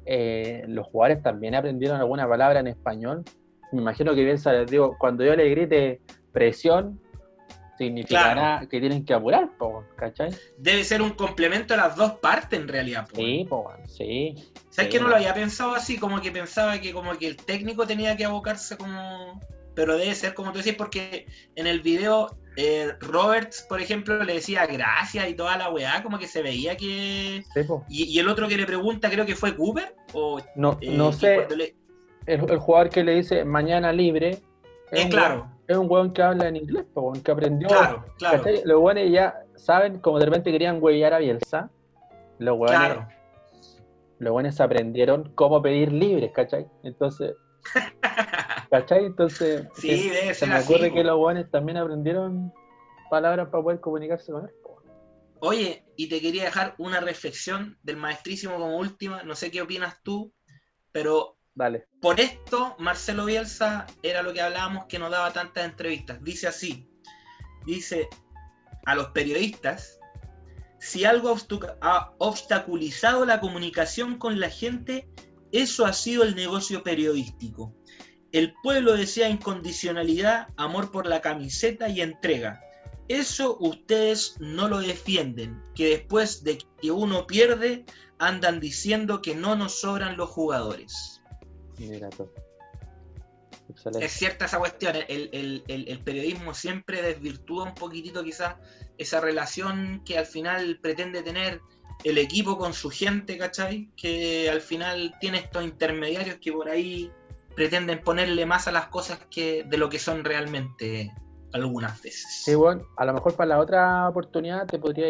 eh, 0.05 0.65
los 0.69 0.87
jugadores 0.87 1.23
también 1.23 1.55
aprendieron 1.55 1.99
alguna 1.99 2.29
palabra 2.29 2.61
en 2.61 2.69
español. 2.69 3.25
Me 3.73 3.81
imagino 3.81 4.15
que 4.15 4.25
Bielsa 4.25 4.53
les 4.53 4.71
digo, 4.71 4.97
cuando 4.99 5.25
yo 5.25 5.35
le 5.35 5.49
grite 5.51 6.01
presión, 6.33 7.01
significará 7.77 8.67
que 8.71 8.81
tienen 8.81 9.05
que 9.05 9.13
apurar, 9.13 9.51
po, 9.59 9.85
¿cachai? 9.97 10.31
Debe 10.57 10.83
ser 10.85 11.03
un 11.03 11.11
complemento 11.11 11.75
a 11.75 11.77
las 11.77 11.97
dos 11.97 12.13
partes 12.13 12.59
en 12.59 12.69
realidad. 12.69 13.07
po. 13.09 13.17
Sí, 13.17 13.47
po, 13.49 13.73
sí. 13.87 14.35
¿Sabes 14.71 14.91
Sí, 14.91 14.93
que 14.93 14.99
no 14.99 15.05
no. 15.05 15.11
lo 15.11 15.17
había 15.17 15.35
pensado 15.35 15.75
así? 15.75 15.99
Como 15.99 16.21
que 16.21 16.31
pensaba 16.31 16.81
que 16.81 16.93
como 16.93 17.13
que 17.19 17.27
el 17.27 17.37
técnico 17.37 17.87
tenía 17.87 18.17
que 18.17 18.25
abocarse 18.25 18.77
como... 18.77 19.41
Pero 19.75 19.99
debe 19.99 20.15
ser 20.15 20.33
como 20.33 20.53
tú 20.53 20.59
decís, 20.59 20.75
porque 20.75 21.27
en 21.55 21.67
el 21.67 21.81
video 21.83 22.39
eh, 22.57 22.93
Roberts, 23.01 23.65
por 23.69 23.81
ejemplo, 23.81 24.23
le 24.25 24.35
decía 24.35 24.67
gracias 24.67 25.29
y 25.29 25.35
toda 25.35 25.57
la 25.59 25.71
weá, 25.71 26.03
como 26.03 26.19
que 26.19 26.27
se 26.27 26.43
veía 26.43 26.77
que... 26.77 27.45
sí. 27.55 27.61
Y, 27.89 28.05
y 28.05 28.19
el 28.19 28.29
otro 28.29 28.49
que 28.49 28.57
le 28.57 28.67
pregunta, 28.67 29.11
creo 29.11 29.27
que 29.27 29.35
fue 29.37 29.55
Cooper, 29.57 29.95
o... 30.15 30.41
No, 30.55 30.79
eh, 30.81 30.97
no 30.97 31.13
sé, 31.13 31.47
le- 31.55 31.75
el, 32.27 32.51
el 32.51 32.59
jugador 32.59 32.91
que 32.91 33.05
le 33.05 33.15
dice 33.15 33.45
mañana 33.45 33.93
libre 33.93 34.41
es, 34.91 35.05
un, 35.05 35.11
claro, 35.11 35.35
weón- 35.43 35.57
es 35.69 35.77
un 35.77 35.91
weón 35.91 36.13
que 36.13 36.23
habla 36.23 36.49
en 36.49 36.57
inglés, 36.57 36.87
weón, 36.95 37.21
que 37.23 37.31
aprendió. 37.31 37.69
claro, 37.69 38.05
claro, 38.19 38.39
¿cachai? 38.39 38.63
Los 38.65 38.81
weones 38.81 39.13
ya 39.13 39.35
saben, 39.57 39.99
como 40.01 40.19
de 40.19 40.25
repente 40.27 40.51
querían 40.51 40.83
huellar 40.83 41.15
a 41.15 41.19
Bielsa, 41.19 41.71
los 42.39 42.59
weones, 42.59 42.79
claro. 42.79 43.09
los 44.19 44.33
weones 44.33 44.61
aprendieron 44.61 45.33
cómo 45.35 45.61
pedir 45.63 45.93
libres, 45.93 46.33
¿cachai? 46.33 46.67
Entonces, 46.83 47.35
¿cachai? 48.71 49.05
Entonces, 49.07 49.67
Sí, 49.77 50.11
se- 50.35 50.47
me 50.47 50.55
así. 50.55 50.73
ocurre 50.73 50.89
po. 50.91 50.95
que 50.97 51.05
los 51.05 51.19
weones 51.19 51.51
también 51.51 51.79
aprendieron 51.79 52.53
palabras 53.11 53.49
para 53.51 53.63
poder 53.63 53.81
comunicarse 53.81 54.33
con 54.33 54.45
él. 54.45 54.55
po. 54.63 54.83
Oye, 55.41 55.85
y 55.97 56.09
te 56.09 56.21
quería 56.21 56.45
dejar 56.45 56.75
una 56.79 57.01
reflexión 57.01 57.79
del 57.83 57.97
maestrísimo 57.99 58.55
como 58.55 58.77
última, 58.79 59.23
no 59.23 59.35
sé 59.35 59.51
qué 59.51 59.63
opinas 59.63 60.03
tú, 60.03 60.33
pero 60.93 61.35
Dale. 61.55 61.87
Por 62.03 62.21
esto, 62.21 62.75
Marcelo 62.79 63.25
Bielsa 63.25 63.87
era 64.03 64.23
lo 64.23 64.35
que 64.35 64.43
hablábamos 64.43 64.85
que 64.89 64.99
no 64.99 65.09
daba 65.09 65.33
tantas 65.33 65.65
entrevistas. 65.65 66.23
Dice 66.23 66.49
así, 66.49 66.87
dice 67.65 68.09
a 68.85 68.95
los 68.95 69.07
periodistas, 69.09 69.99
si 70.79 71.05
algo 71.07 71.35
ha 71.81 72.15
obstaculizado 72.19 73.25
la 73.25 73.41
comunicación 73.41 74.19
con 74.19 74.39
la 74.39 74.51
gente, 74.51 75.09
eso 75.53 75.87
ha 75.87 75.93
sido 75.95 76.25
el 76.25 76.35
negocio 76.37 76.83
periodístico. 76.83 77.75
El 78.37 78.53
pueblo 78.63 78.93
desea 78.95 79.31
incondicionalidad, 79.31 80.49
amor 80.59 80.91
por 80.91 81.07
la 81.07 81.23
camiseta 81.23 81.89
y 81.89 82.03
entrega. 82.03 82.61
Eso 83.09 83.57
ustedes 83.61 84.37
no 84.41 84.69
lo 84.69 84.81
defienden, 84.81 85.63
que 85.75 85.89
después 85.89 86.45
de 86.45 86.59
que 86.83 86.91
uno 86.91 87.27
pierde, 87.27 87.87
andan 88.19 88.61
diciendo 88.61 89.23
que 89.23 89.35
no 89.35 89.57
nos 89.57 89.81
sobran 89.81 90.19
los 90.19 90.29
jugadores. 90.29 91.23
Mira 91.79 92.11
tú. 92.11 92.29
Excelente. 93.71 94.05
Es 94.05 94.13
cierta 94.13 94.45
esa 94.45 94.59
cuestión, 94.59 94.97
el, 94.97 95.31
el- 95.33 95.65
el- 95.69 95.89
el 95.89 95.99
periodismo 96.01 96.53
siempre 96.53 97.01
desvirtúa 97.01 97.65
un 97.65 97.75
poquitito 97.75 98.23
quizás 98.23 98.57
esa 98.99 99.19
relación 99.21 100.03
que 100.05 100.19
al 100.19 100.27
final 100.27 100.79
pretende 100.83 101.23
tener 101.23 101.63
el 102.05 102.19
equipo 102.19 102.59
con 102.59 102.75
su 102.75 102.91
gente, 102.91 103.39
¿cachai? 103.39 103.89
Que 103.97 104.51
al 104.51 104.61
final 104.61 105.15
tiene 105.21 105.39
estos 105.39 105.65
intermediarios 105.65 106.37
que 106.37 106.53
por 106.53 106.69
ahí 106.69 107.11
pretenden 107.57 108.03
ponerle 108.03 108.47
más 108.47 108.69
a 108.69 108.73
las 108.73 108.87
cosas 108.89 109.19
que 109.31 109.65
de 109.65 109.79
lo 109.79 109.89
que 109.89 109.99
son 109.99 110.25
realmente 110.25 111.13
algunas 111.53 112.01
veces. 112.03 112.43
Sí, 112.45 112.55
bueno, 112.55 112.87
a 112.97 113.05
lo 113.07 113.15
mejor 113.15 113.35
para 113.35 113.49
la 113.49 113.59
otra 113.59 114.09
oportunidad 114.09 114.67
te 114.67 114.79
podría 114.79 115.09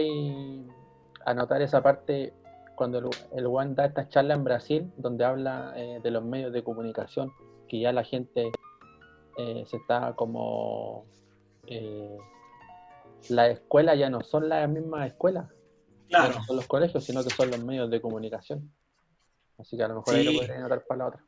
anotar 1.27 1.61
esa 1.61 1.83
parte 1.83 2.33
cuando 2.77 2.99
el, 2.99 3.07
el 3.33 3.47
Juan 3.47 3.75
da 3.75 3.87
esta 3.87 4.09
charla 4.09 4.35
en 4.35 4.45
Brasil, 4.45 4.93
donde 4.97 5.25
habla 5.25 5.73
eh, 5.77 5.99
de 6.03 6.11
los 6.11 6.25
medios 6.25 6.53
de 6.53 6.63
comunicación, 6.63 7.33
que 7.69 7.81
ya 7.81 7.93
la 7.93 8.05
gente 8.05 8.53
eh, 9.39 9.65
se 9.67 9.77
está 9.77 10.15
como... 10.15 11.05
eh, 11.67 12.17
las 13.29 13.51
escuelas 13.51 13.99
ya 13.99 14.09
no 14.09 14.23
son 14.23 14.49
las 14.49 14.69
mismas 14.69 15.09
escuelas, 15.09 15.51
claro. 16.09 16.35
no 16.35 16.45
son 16.45 16.57
los 16.57 16.67
colegios, 16.69 17.03
sino 17.03 17.25
que 17.25 17.31
son 17.31 17.51
los 17.51 17.65
medios 17.65 17.91
de 17.91 18.01
comunicación. 18.01 18.71
Así 19.59 19.77
que 19.77 19.83
a 19.83 19.89
lo 19.89 19.97
mejor 19.97 20.15
ahí 20.15 20.25
lo 20.25 20.39
podría 20.39 20.59
anotar 20.59 20.85
para 20.87 20.99
la 20.99 21.07
otra. 21.09 21.25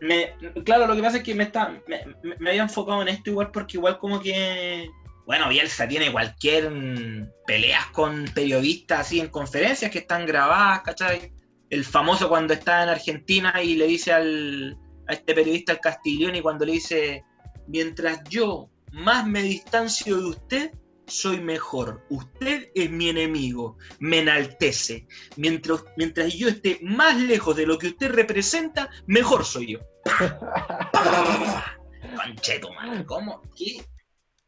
Me- 0.00 0.34
claro, 0.64 0.86
lo 0.86 0.94
que 0.94 1.02
pasa 1.02 1.18
es 1.18 1.22
que 1.22 1.34
me, 1.34 1.44
está, 1.44 1.80
me, 1.86 2.50
había 2.50 2.62
enfocado 2.62 3.02
en 3.02 3.08
esto 3.08 3.30
igual 3.30 3.50
porque 3.50 3.76
igual 3.76 3.98
como 3.98 4.20
que, 4.20 4.88
bueno, 5.26 5.48
Bielsa 5.48 5.88
tiene 5.88 6.12
cualquier 6.12 6.70
mm, 6.70 7.30
peleas 7.46 7.86
con 7.92 8.24
periodistas 8.34 9.00
así 9.00 9.20
en 9.20 9.28
conferencias 9.28 9.90
que 9.90 10.00
están 10.00 10.26
grabadas, 10.26 10.82
¿cachai? 10.82 11.32
El 11.70 11.84
famoso 11.84 12.28
cuando 12.28 12.52
está 12.54 12.82
en 12.82 12.90
Argentina 12.90 13.62
y 13.62 13.74
le 13.74 13.86
dice 13.86 14.12
al, 14.12 14.76
a 15.08 15.14
este 15.14 15.34
periodista, 15.34 15.72
al 15.72 15.80
Castiglione, 15.80 16.42
cuando 16.42 16.64
le 16.64 16.72
dice, 16.72 17.24
mientras 17.66 18.22
yo 18.28 18.68
más 18.92 19.26
me 19.26 19.42
distancio 19.42 20.16
de 20.16 20.24
usted, 20.24 20.70
soy 21.06 21.40
mejor. 21.40 22.04
Usted 22.10 22.70
es 22.74 22.90
mi 22.90 23.08
enemigo, 23.08 23.78
me 23.98 24.20
enaltece. 24.20 25.06
Mientras, 25.36 25.84
mientras 25.96 26.34
yo 26.34 26.48
esté 26.48 26.78
más 26.82 27.20
lejos 27.20 27.56
de 27.56 27.66
lo 27.66 27.78
que 27.78 27.88
usted 27.88 28.10
representa, 28.10 28.90
mejor 29.06 29.44
soy 29.44 29.74
yo. 29.74 29.80
Concheto, 32.24 32.72
man. 32.72 33.04
¿Cómo? 33.04 33.42
¿Qué, 33.56 33.84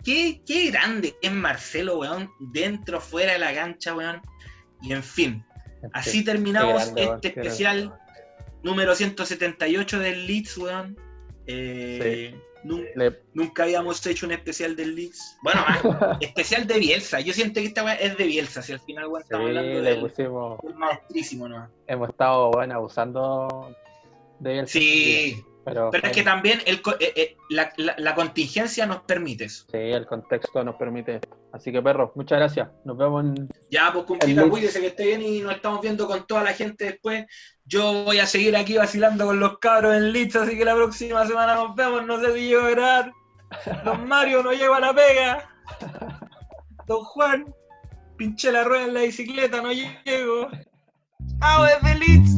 qué, 0.05 0.43
qué 0.47 0.71
grande 0.71 1.17
es 1.23 1.33
Marcelo, 1.33 1.99
weón, 1.99 2.31
dentro, 2.41 3.01
fuera 3.01 3.33
de 3.33 3.39
la 3.39 3.55
cancha, 3.55 3.95
weón. 3.95 4.21
Y 4.83 4.93
en 4.93 5.03
fin, 5.03 5.45
así 5.93 6.25
terminamos 6.25 6.93
grande, 6.93 7.05
este 7.05 7.29
especial 7.29 7.99
número 8.63 8.95
178 8.95 9.99
del 9.99 10.27
Leeds, 10.27 10.59
weón. 10.59 10.97
Eh, 11.47 12.39
Le- 12.65 13.23
Nunca 13.35 13.63
habíamos 13.63 14.05
hecho 14.07 14.27
un 14.27 14.33
especial 14.33 14.75
del 14.77 14.95
Leeds. 14.95 15.39
Bueno, 15.43 15.61
ah, 15.67 16.19
especial 16.21 16.67
de 16.67 16.79
Bielsa. 16.79 17.21
Yo 17.21 17.33
siento 17.33 17.61
que 17.61 17.67
esta 17.67 17.95
es 17.95 18.17
de 18.17 18.25
Bielsa. 18.25 18.63
Si 18.63 18.73
al 18.73 18.81
final 18.81 19.07
sí, 19.07 19.23
estamos 19.23 19.47
hablando 19.47 19.83
del, 19.83 20.01
pusimos. 20.01 20.59
maestrísimo, 20.75 21.49
¿no? 21.49 21.71
Hemos 21.87 22.09
estado 22.11 22.51
bueno, 22.51 22.75
abusando 22.75 23.75
de 24.41 24.59
él. 24.61 24.69
Sí, 24.69 25.43
Pero, 25.69 25.91
pero 25.91 26.07
es 26.09 26.13
que 26.13 26.23
también 26.23 26.61
el, 26.67 26.77
eh, 27.01 27.13
eh, 27.17 27.37
la, 27.51 27.73
la- 27.77 27.95
la 27.99 28.15
contingencia 28.15 28.87
nos 28.87 29.01
permite 29.03 29.45
eso. 29.45 29.65
Sí, 29.71 29.77
el 29.79 30.07
contexto 30.07 30.63
nos 30.65 30.77
permite. 30.77 31.21
Así 31.53 31.73
que, 31.73 31.81
perro, 31.83 32.13
muchas 32.15 32.39
gracias. 32.39 32.69
Nos 32.85 32.97
vemos 32.97 33.25
en. 33.25 33.49
Ya, 33.71 33.93
pues 33.93 34.07
Leeds. 34.27 34.49
cuídese 34.51 34.81
que 34.81 34.89
esté 34.89 35.07
bien 35.07 35.23
y 35.23 35.41
nos 35.41 35.55
estamos 35.55 35.81
viendo 35.81 36.07
con 36.07 36.27
toda 36.27 36.43
la 36.45 36.53
gente 36.53 36.85
después. 36.87 37.27
Yo 37.65 38.05
voy 38.05 38.19
a 38.19 38.27
seguir 38.27 38.57
aquí 38.57 38.77
vacilando 38.77 39.27
con 39.27 39.41
los 39.41 39.59
cabros 39.59 39.95
en 39.95 40.13
Leeds, 40.13 40.37
así 40.37 40.57
que 40.57 40.65
la 40.65 40.75
próxima 40.75 41.27
semana 41.27 41.55
nos 41.55 41.75
vemos. 41.75 42.07
No 42.07 42.21
sé 42.21 42.35
si 42.35 42.51
grabar. 42.51 43.13
Don 43.85 44.07
Mario 44.07 44.43
no 44.43 44.53
llego 44.53 44.75
a 44.75 44.81
la 44.81 44.93
pega. 44.95 45.49
Don 46.87 47.03
Juan, 47.05 47.55
pinché 48.17 48.51
la 48.53 48.65
rueda 48.65 48.85
en 48.85 48.95
la 48.95 49.01
bicicleta, 49.03 49.61
no 49.63 49.73
llego. 49.73 50.49
¡Ah, 51.41 51.67
desde 51.83 51.99
Leeds! 51.99 52.38